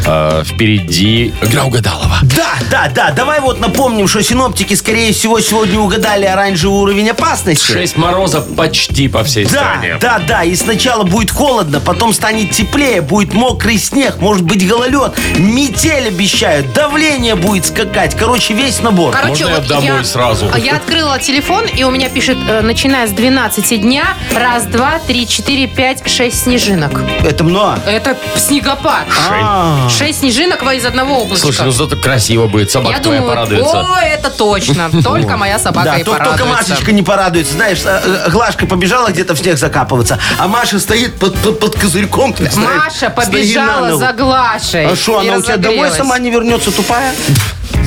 Э, 0.05 0.43
впереди 0.45 1.33
игра 1.41 1.65
угадалова. 1.65 2.19
Да, 2.23 2.53
да, 2.71 2.89
да. 2.93 3.11
Давай 3.11 3.41
вот 3.41 3.59
напомним, 3.59 4.07
что 4.07 4.23
синоптики, 4.23 4.73
скорее 4.73 5.11
всего, 5.11 5.39
сегодня 5.41 5.79
угадали 5.79 6.23
оранжевый 6.25 6.79
уровень 6.79 7.09
опасности. 7.09 7.71
6 7.73 7.97
мороза 7.97 8.39
почти 8.41 9.09
по 9.09 9.23
всей 9.25 9.43
Да, 9.45 9.49
стране. 9.49 9.97
да, 9.99 10.19
да. 10.25 10.43
И 10.43 10.55
сначала 10.55 11.03
будет 11.03 11.29
холодно, 11.31 11.81
потом 11.81 12.13
станет 12.13 12.51
теплее, 12.51 13.01
будет 13.01 13.33
мокрый 13.33 13.77
снег, 13.77 14.17
может 14.21 14.43
быть 14.43 14.65
гололед, 14.65 15.11
метель 15.37 16.07
обещают, 16.07 16.71
давление 16.73 17.35
будет 17.35 17.65
скакать. 17.65 18.15
Короче, 18.17 18.53
весь 18.53 18.81
набор. 18.81 19.13
Можно 19.27 19.47
я 19.49 19.59
домой 19.59 20.05
сразу? 20.05 20.49
а 20.53 20.57
Я 20.57 20.77
открыла 20.77 21.19
телефон, 21.19 21.65
и 21.65 21.83
у 21.83 21.91
меня 21.91 22.07
пишет, 22.07 22.37
э, 22.47 22.61
начиная 22.61 23.07
с 23.07 23.11
12 23.11 23.77
дня, 23.77 24.05
раз, 24.33 24.65
два, 24.65 24.99
три, 25.05 25.27
четыре, 25.27 25.67
пять, 25.67 26.07
шесть 26.09 26.43
снежинок. 26.43 26.92
Это 27.23 27.43
много. 27.43 27.79
Это 27.85 28.17
снегопад. 28.35 29.05
А, 29.31 29.87
Шесть 29.89 30.19
снежинок 30.19 30.63
во 30.63 30.73
из 30.73 30.85
одного 30.85 31.19
облачка. 31.21 31.45
Слушай, 31.47 31.65
ну 31.65 31.71
зато 31.71 31.95
красиво 31.95 32.47
будет. 32.47 32.71
Собака 32.71 32.95
Я 32.97 33.01
твоя 33.01 33.19
думаю, 33.21 33.35
порадуется. 33.35 33.79
о, 33.81 33.99
это 34.01 34.29
точно. 34.29 34.89
Только 35.03 35.37
моя 35.37 35.59
собака 35.59 35.85
Да, 35.91 35.95
и 35.97 36.03
то- 36.03 36.11
только 36.11 36.23
порадуется. 36.23 36.71
Машечка 36.71 36.91
не 36.91 37.03
порадуется. 37.03 37.53
Знаешь, 37.53 37.79
э, 37.85 38.01
э, 38.25 38.29
Глашка 38.29 38.65
побежала 38.65 39.09
где-то 39.09 39.35
в 39.35 39.39
снег 39.39 39.57
закапываться, 39.57 40.19
а 40.37 40.47
Маша 40.47 40.79
стоит 40.79 41.15
под, 41.19 41.35
под, 41.37 41.59
под 41.59 41.75
козырьком. 41.79 42.33
ты 42.33 42.49
знаешь, 42.49 42.83
Маша 42.85 42.91
стоит 42.95 43.15
на 43.15 43.23
побежала 43.25 43.87
ногу. 43.87 43.99
за 43.99 44.13
Глашей. 44.13 44.85
А 44.87 44.95
что, 44.95 45.21
и 45.21 45.27
она 45.27 45.37
у 45.37 45.41
тебя 45.41 45.57
домой 45.57 45.77
разогрелась. 45.77 45.97
сама 45.97 46.19
не 46.19 46.29
вернется, 46.31 46.71
тупая? 46.71 47.13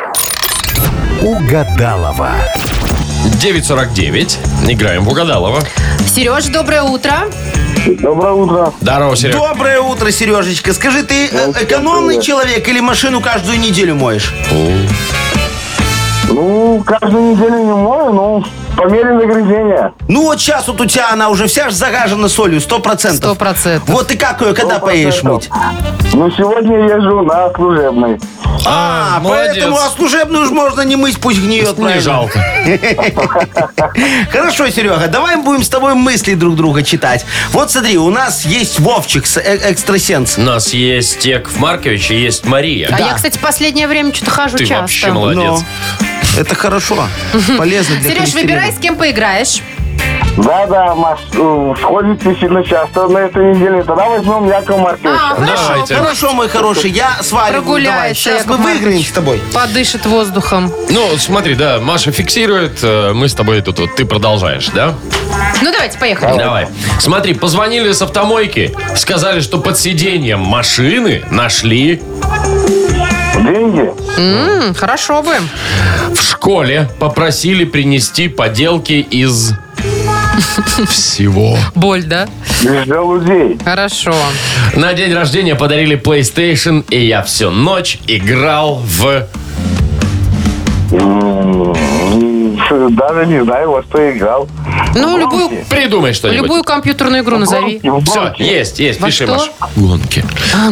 Угадалова. 1.22 2.30
949. 3.40 4.38
Играем 4.68 5.04
в 5.04 5.08
Угадалова. 5.08 5.60
Сереж, 6.06 6.46
доброе 6.46 6.82
утро. 6.82 7.12
Доброе 7.86 8.32
утро. 8.32 8.72
Здорово, 8.80 9.16
Серег. 9.16 9.34
Доброе 9.34 9.80
утро, 9.80 10.10
Сережечка. 10.12 10.72
Скажи, 10.72 11.02
ты 11.02 11.28
э, 11.32 11.52
экономный 11.62 12.22
человек 12.22 12.68
или 12.68 12.78
машину 12.78 13.20
каждую 13.20 13.58
неделю 13.58 13.96
моешь? 13.96 14.32
Ну, 16.28 16.82
каждую 16.86 17.32
неделю 17.32 17.58
не 17.64 17.72
мою, 17.72 18.12
но 18.12 18.44
по 18.76 18.86
мере 18.86 19.12
нагрязнения. 19.12 19.92
Ну 20.08 20.22
вот 20.22 20.40
сейчас 20.40 20.66
вот 20.68 20.80
у 20.80 20.86
тебя 20.86 21.10
она 21.12 21.28
уже 21.28 21.46
вся 21.46 21.70
ж 21.70 21.72
загажена 21.72 22.28
солью, 22.28 22.60
сто 22.60 22.78
процентов. 22.78 23.18
Сто 23.18 23.34
процентов. 23.34 23.88
Вот 23.88 24.08
ты 24.08 24.16
как 24.16 24.40
ее, 24.40 24.54
когда 24.54 24.78
поедешь 24.78 25.22
мыть? 25.22 25.48
Ну, 26.12 26.30
сегодня 26.30 26.78
езжу 26.88 27.22
на 27.22 27.50
служебной. 27.54 28.20
А, 28.64 29.18
молодец. 29.20 29.54
поэтому 29.54 29.76
а 29.76 29.88
служебную 29.88 30.44
уж 30.44 30.50
можно 30.50 30.82
не 30.82 30.96
мыть, 30.96 31.18
пусть 31.20 31.40
гниет. 31.40 31.76
Не 31.78 32.00
жалко. 32.00 32.38
Хорошо, 34.30 34.68
Серега, 34.68 35.08
давай 35.08 35.36
мы 35.36 35.42
будем 35.42 35.62
с 35.62 35.68
тобой 35.68 35.94
мысли 35.94 36.34
друг 36.34 36.54
друга 36.56 36.82
читать. 36.82 37.24
Вот 37.50 37.70
смотри, 37.70 37.98
у 37.98 38.10
нас 38.10 38.44
есть 38.44 38.78
Вовчик, 38.78 39.26
с- 39.26 39.38
э- 39.38 39.70
экстрасенс. 39.72 40.38
У 40.38 40.42
нас 40.42 40.72
есть 40.74 41.24
Яков 41.24 41.58
Маркович 41.58 42.10
и 42.10 42.16
есть 42.16 42.44
Мария. 42.44 42.88
А 42.92 43.00
я, 43.00 43.14
кстати, 43.14 43.38
последнее 43.38 43.88
время 43.88 44.14
что-то 44.14 44.30
хожу 44.30 44.58
Ты 44.58 44.66
часто. 44.66 44.82
вообще 44.82 45.12
молодец. 45.12 45.60
Это 46.36 46.54
хорошо, 46.54 46.96
полезно 47.58 47.96
для 47.96 48.04
Сереж, 48.10 48.18
холестерина. 48.20 48.40
выбирай, 48.42 48.72
с 48.72 48.78
кем 48.78 48.96
поиграешь. 48.96 49.60
Да-да, 50.38 50.94
Маш, 50.94 51.20
э, 51.34 51.74
сходите 51.78 52.34
сильно 52.40 52.64
часто 52.64 53.06
на 53.06 53.18
этой 53.18 53.54
неделе. 53.54 53.82
Тогда 53.82 54.08
возьмем 54.08 54.48
Якова 54.48 54.78
Марковича. 54.78 55.10
А, 55.14 55.34
хорошо. 55.34 55.62
Давайте. 55.68 55.94
Хорошо, 55.94 56.32
мой 56.32 56.48
хороший, 56.48 56.90
я 56.90 57.22
сваливаю. 57.22 57.52
Давай. 57.52 57.62
Прогуляется, 57.62 58.22
Сейчас 58.22 58.46
мы 58.46 58.56
выиграем 58.56 58.84
Маркович. 58.84 59.08
с 59.08 59.12
тобой. 59.12 59.42
Подышит 59.52 60.06
воздухом. 60.06 60.72
Ну, 60.88 61.18
смотри, 61.18 61.54
да, 61.54 61.80
Маша 61.80 62.12
фиксирует, 62.12 62.78
э, 62.82 63.12
мы 63.12 63.28
с 63.28 63.34
тобой 63.34 63.60
тут 63.60 63.78
вот, 63.78 63.94
ты 63.94 64.06
продолжаешь, 64.06 64.68
да? 64.68 64.94
Ну, 65.60 65.70
давайте, 65.70 65.98
поехали. 65.98 66.38
Давай. 66.38 66.68
Смотри, 66.98 67.34
позвонили 67.34 67.92
с 67.92 68.00
автомойки, 68.00 68.74
сказали, 68.96 69.40
что 69.40 69.58
под 69.58 69.78
сиденьем 69.78 70.40
машины 70.40 71.22
нашли 71.30 72.00
Деньги? 73.34 73.81
М, 74.18 74.74
хорошо 74.74 75.22
бы. 75.22 75.32
в 76.14 76.20
школе, 76.22 76.88
попросили 76.98 77.64
принести 77.64 78.28
поделки 78.28 78.92
из 79.10 79.52
всего. 80.88 81.56
Боль, 81.74 82.04
да? 82.04 82.26
Без 82.62 82.86
желудей. 82.86 83.58
Хорошо. 83.64 84.14
На 84.74 84.92
день 84.94 85.12
рождения 85.14 85.54
подарили 85.54 85.98
PlayStation, 85.98 86.84
и 86.90 87.06
я 87.06 87.22
всю 87.22 87.50
ночь 87.50 87.98
играл 88.06 88.76
в... 88.84 89.26
М, 90.92 91.74
Даже 92.96 93.26
не 93.26 93.42
знаю, 93.44 93.70
во 93.72 93.82
что 93.82 94.10
играл. 94.10 94.48
Ну, 94.94 95.16
любую, 95.16 95.64
Придумай 95.68 96.12
что-нибудь. 96.12 96.42
любую 96.42 96.64
компьютерную 96.64 97.22
игру 97.22 97.38
назови. 97.38 97.80
Все, 98.04 98.34
есть, 98.38 98.78
есть, 98.78 99.00
Во 99.00 99.06
пиши, 99.08 99.24
что? 99.24 99.34
Маш. 99.36 99.50
Гонки. 99.76 100.24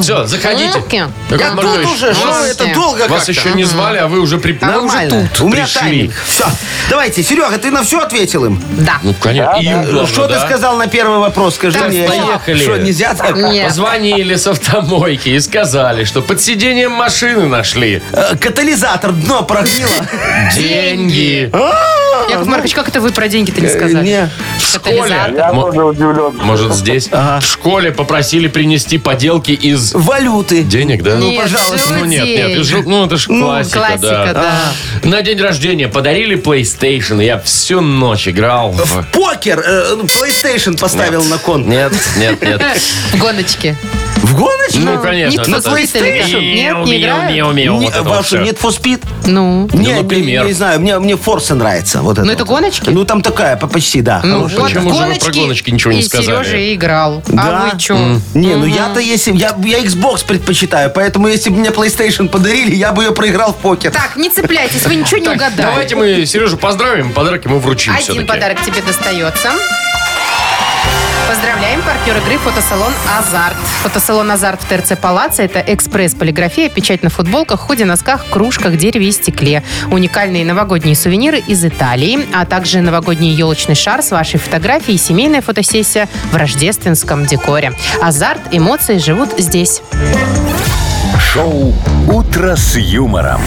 Все, 0.02 0.26
заходите. 0.26 0.72
гонки? 0.72 0.94
Яков 1.30 1.40
Я 1.40 1.50
тут 1.54 1.86
уже, 1.86 2.14
что 2.14 2.26
вас- 2.26 2.46
это 2.50 2.74
долго 2.74 3.00
Вас 3.08 3.24
как-то. 3.26 3.32
еще 3.32 3.50
не 3.52 3.64
звали, 3.64 3.98
а 3.98 4.06
вы 4.08 4.20
уже 4.20 4.38
при... 4.38 4.58
А 4.60 4.66
вы 4.72 4.84
уже 4.84 4.94
Нормально. 4.96 5.28
тут 5.32 5.40
У 5.46 5.48
меня 5.48 5.64
пришли. 5.64 5.80
тайминг. 5.80 6.12
Все. 6.26 6.44
Давайте, 6.88 7.22
Серега, 7.22 7.58
ты 7.58 7.70
на 7.70 7.82
все 7.84 8.00
ответил 8.00 8.44
им? 8.44 8.62
Да. 8.78 8.98
Ну, 9.02 9.14
конечно, 9.20 9.56
и 9.60 9.64
им 9.66 9.82
главное, 9.82 10.06
что 10.06 10.26
да? 10.26 10.40
ты 10.40 10.46
сказал 10.46 10.76
на 10.76 10.86
первый 10.86 11.18
вопрос? 11.18 11.54
Скажи 11.56 11.78
Так, 11.78 11.88
мне. 11.88 12.04
поехали. 12.06 12.62
Что, 12.62 12.76
нельзя 12.78 13.14
так? 13.14 13.36
Нет. 13.36 13.68
Позвонили 13.68 14.34
с 14.34 14.46
автомойки 14.46 15.28
и 15.30 15.40
сказали, 15.40 16.04
что 16.04 16.20
под 16.22 16.40
сиденьем 16.40 16.92
машины 16.92 17.46
нашли 17.46 18.02
Э, 18.12 18.36
Катализатор, 18.36 19.12
дно 19.12 19.42
прогнило. 19.42 19.90
деньги. 20.56 21.50
Яков 22.30 22.46
Маркович, 22.46 22.74
как 22.74 22.88
это 22.88 23.00
вы 23.00 23.10
про 23.10 23.28
деньги-то 23.28 23.60
не 23.60 23.68
сказали? 23.68 24.04
не. 24.04 24.30
Катализатор. 24.72 25.34
Я 25.34 25.52
Мо- 25.52 25.62
тоже 25.64 25.84
удивлен. 25.84 26.36
Может, 26.42 26.74
здесь? 26.74 27.08
В 27.10 27.40
школе 27.42 27.90
попросили 27.92 28.48
принести 28.48 28.98
поделки 28.98 29.50
из 29.52 29.92
Валюты. 29.94 30.62
денег, 30.62 31.02
да? 31.02 31.16
Нет, 31.16 31.42
пожалуйста. 31.42 31.92
Ну 31.98 32.04
нет, 32.04 32.24
нет, 32.24 32.64
жел- 32.64 32.82
ну 32.84 33.06
это 33.06 33.16
ж 33.16 33.26
классика, 33.26 33.78
классика, 33.78 34.30
да. 34.34 34.72
На 35.02 35.22
день 35.22 35.40
рождения 35.40 35.88
подарили 35.88 36.36
PlayStation, 36.40 37.22
я 37.24 37.38
всю 37.38 37.80
ночь 37.80 38.28
играл 38.28 38.72
в... 38.72 39.04
Покер. 39.12 39.60
э, 39.64 39.96
PlayStation 40.02 40.78
поставил 40.78 41.22
на 41.24 41.38
кон. 41.38 41.68
Нет, 41.68 41.92
нет, 42.16 42.40
нет. 42.42 42.62
Гоночки. 43.14 43.76
В 44.22 44.34
гоночку? 44.36 44.78
Ну, 44.80 44.98
конечно. 45.00 45.40
Need 45.40 45.58
это- 45.58 45.70
for 45.70 45.82
Speed 45.82 45.98
или 45.98 46.20
как? 46.20 46.28
Нет, 46.28 46.86
не 46.86 47.00
играют? 47.00 47.30
Миу, 47.32 47.52
миу, 47.52 47.78
Не, 47.78 47.86
вот 47.86 47.94
это 47.94 48.02
вот 48.02 48.14
что, 48.26 48.36
всё. 48.36 48.38
нет 48.44 48.58
for 48.60 48.68
Speed? 48.70 49.02
Ну. 49.26 49.68
Не, 49.72 49.94
например. 49.94 50.42
Не, 50.42 50.48
не 50.48 50.52
знаю, 50.54 50.80
мне, 50.80 50.98
мне 50.98 51.16
Форса 51.16 51.54
нравится. 51.54 52.02
Вот 52.02 52.18
это 52.18 52.24
Ну, 52.24 52.32
это 52.32 52.44
вот. 52.44 52.54
гоночки? 52.60 52.90
Ну, 52.90 53.04
там 53.04 53.22
такая, 53.22 53.56
по- 53.56 53.66
почти, 53.66 54.02
да. 54.02 54.20
Ну, 54.22 54.48
хорошая. 54.48 54.58
вот 54.58 54.66
почему 54.68 54.94
же 54.94 55.04
вы 55.06 55.14
про 55.16 55.32
гоночки 55.32 55.70
ничего 55.70 55.92
не 55.92 56.00
и 56.00 56.02
сказали? 56.02 56.44
Сережа 56.44 56.74
играл. 56.74 57.22
Да? 57.28 57.70
А 57.70 57.72
вы 57.74 57.80
что? 57.80 57.94
Не, 58.34 58.54
ну 58.56 58.66
я-то 58.66 59.00
если... 59.00 59.32
Я, 59.32 59.54
я 59.64 59.80
Xbox 59.80 60.24
предпочитаю, 60.26 60.90
поэтому 60.90 61.28
если 61.28 61.50
бы 61.50 61.56
мне 61.56 61.70
PlayStation 61.70 62.28
подарили, 62.28 62.74
я 62.74 62.92
бы 62.92 63.04
ее 63.04 63.12
проиграл 63.12 63.52
в 63.52 63.56
покер. 63.56 63.90
Так, 63.90 64.16
не 64.16 64.28
цепляйтесь, 64.28 64.84
вы 64.86 64.96
ничего 64.96 65.18
не 65.18 65.28
угадали. 65.28 65.62
давайте 65.62 65.96
мы 65.96 66.26
Сережу 66.26 66.56
поздравим, 66.56 67.12
подарок 67.12 67.44
ему 67.44 67.58
вручим 67.58 67.92
Один 67.92 68.02
все-таки. 68.04 68.26
подарок 68.26 68.58
тебе 68.64 68.82
достается. 68.82 69.50
Поздравляем, 71.30 71.80
партнер 71.82 72.16
игры 72.16 72.38
фотосалон 72.38 72.92
«Азарт». 73.16 73.56
Фотосалон 73.84 74.32
«Азарт» 74.32 74.64
в 74.64 74.66
ТРЦ 74.66 74.98
«Палаца»– 75.00 75.42
это 75.44 75.60
экспресс-полиграфия, 75.60 76.68
печать 76.68 77.04
на 77.04 77.08
футболках, 77.08 77.60
худи, 77.60 77.84
носках, 77.84 78.26
кружках, 78.30 78.76
дереве 78.76 79.10
и 79.10 79.12
стекле. 79.12 79.62
Уникальные 79.92 80.44
новогодние 80.44 80.96
сувениры 80.96 81.38
из 81.38 81.64
Италии, 81.64 82.26
а 82.34 82.46
также 82.46 82.80
новогодний 82.80 83.32
елочный 83.32 83.76
шар 83.76 84.02
с 84.02 84.10
вашей 84.10 84.40
фотографией 84.40 84.96
и 84.96 84.98
семейная 84.98 85.40
фотосессия 85.40 86.08
в 86.32 86.36
рождественском 86.36 87.24
декоре. 87.24 87.74
«Азарт»– 88.02 88.40
эмоции 88.50 88.98
живут 88.98 89.30
здесь. 89.38 89.82
Шоу 91.32 91.72
Утро 92.08 92.56
с 92.56 92.76
юмором. 92.76 93.40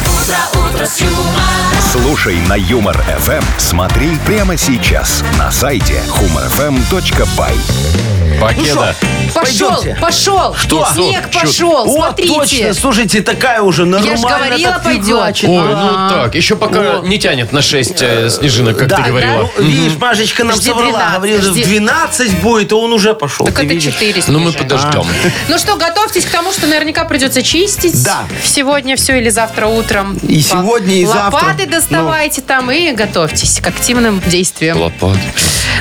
Слушай 1.91 2.37
на 2.47 2.53
Юмор 2.53 2.95
ФМ. 2.95 3.43
Смотри 3.57 4.17
прямо 4.25 4.55
сейчас 4.55 5.21
на 5.37 5.51
сайте 5.51 6.01
humorfm.by. 6.07 8.22
Покеда. 8.47 8.95
Пошел, 9.33 9.69
Пойдемте. 9.71 9.97
пошел! 10.01 10.55
Что? 10.55 10.87
Снег 10.93 11.29
Чё? 11.31 11.39
пошел, 11.39 11.83
О, 11.87 11.95
смотрите! 12.07 12.33
точно, 12.33 12.73
слушайте, 12.73 13.21
такая 13.21 13.61
уже 13.61 13.85
нормальная. 13.85 14.15
Я 14.15 14.17
ж 14.17 14.21
говорила, 14.39 14.71
так 14.73 14.83
пойдет. 14.83 15.43
Ой, 15.43 15.75
ну 15.75 16.09
так, 16.09 16.35
еще 16.35 16.55
пока 16.55 16.99
не 17.03 17.17
тянет 17.17 17.51
на 17.51 17.61
6 17.61 17.97
снежинок, 18.29 18.77
как 18.77 18.87
Да, 18.89 18.97
ты 18.97 19.03
говорила. 19.03 19.49
ну, 19.57 19.63
видишь, 19.63 19.97
Машечка 19.99 20.43
нам 20.43 20.55
Жди 20.57 20.69
соврала. 20.69 20.91
12, 20.91 21.17
Говорила, 21.17 21.39
в 21.39 21.43
жди. 21.53 21.63
12 21.63 22.37
будет, 22.41 22.71
а 22.73 22.75
он 22.75 22.93
уже 22.93 23.13
пошел. 23.13 23.45
Так 23.45 23.55
ты 23.55 23.63
это 23.65 23.73
видишь? 23.73 23.93
4 23.93 24.23
Ну 24.27 24.39
мы 24.39 24.51
снежинки. 24.51 24.57
подождем. 24.75 25.05
Ну 25.47 25.57
что, 25.57 25.75
готовьтесь 25.77 26.25
к 26.25 26.29
тому, 26.29 26.51
что 26.51 26.67
наверняка 26.67 27.05
придется 27.05 27.41
чистить. 27.41 28.03
Да. 28.03 28.23
Сегодня 28.43 28.95
все 28.97 29.17
или 29.19 29.29
завтра 29.29 29.67
утром. 29.67 30.17
И 30.27 30.41
сегодня, 30.41 30.95
и 30.95 31.05
завтра. 31.05 31.23
Лопаты 31.35 31.65
доставайте 31.65 32.41
там 32.41 32.69
и 32.71 32.91
готовьтесь 32.91 33.59
к 33.61 33.67
активным 33.67 34.21
действиям. 34.27 34.77
Лопат. 34.79 35.17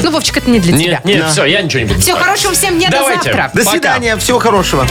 Ну, 0.02 0.10
Вовчик, 0.10 0.38
это 0.38 0.48
не 0.50 0.58
для 0.58 0.72
тебя. 0.76 0.90
Нет, 0.92 1.04
нет, 1.04 1.30
все, 1.30 1.44
я 1.44 1.60
ничего 1.60 1.80
не 1.80 1.86
буду. 1.86 2.00
Все, 2.00 2.14
хорошего 2.16 2.51
всем 2.52 2.78
дня, 2.78 2.90
до 2.90 2.98
Давайте. 2.98 3.24
завтра. 3.32 3.50
До 3.54 3.60
Пока. 3.60 3.70
свидания, 3.70 4.16
всего 4.16 4.38
хорошего. 4.38 4.86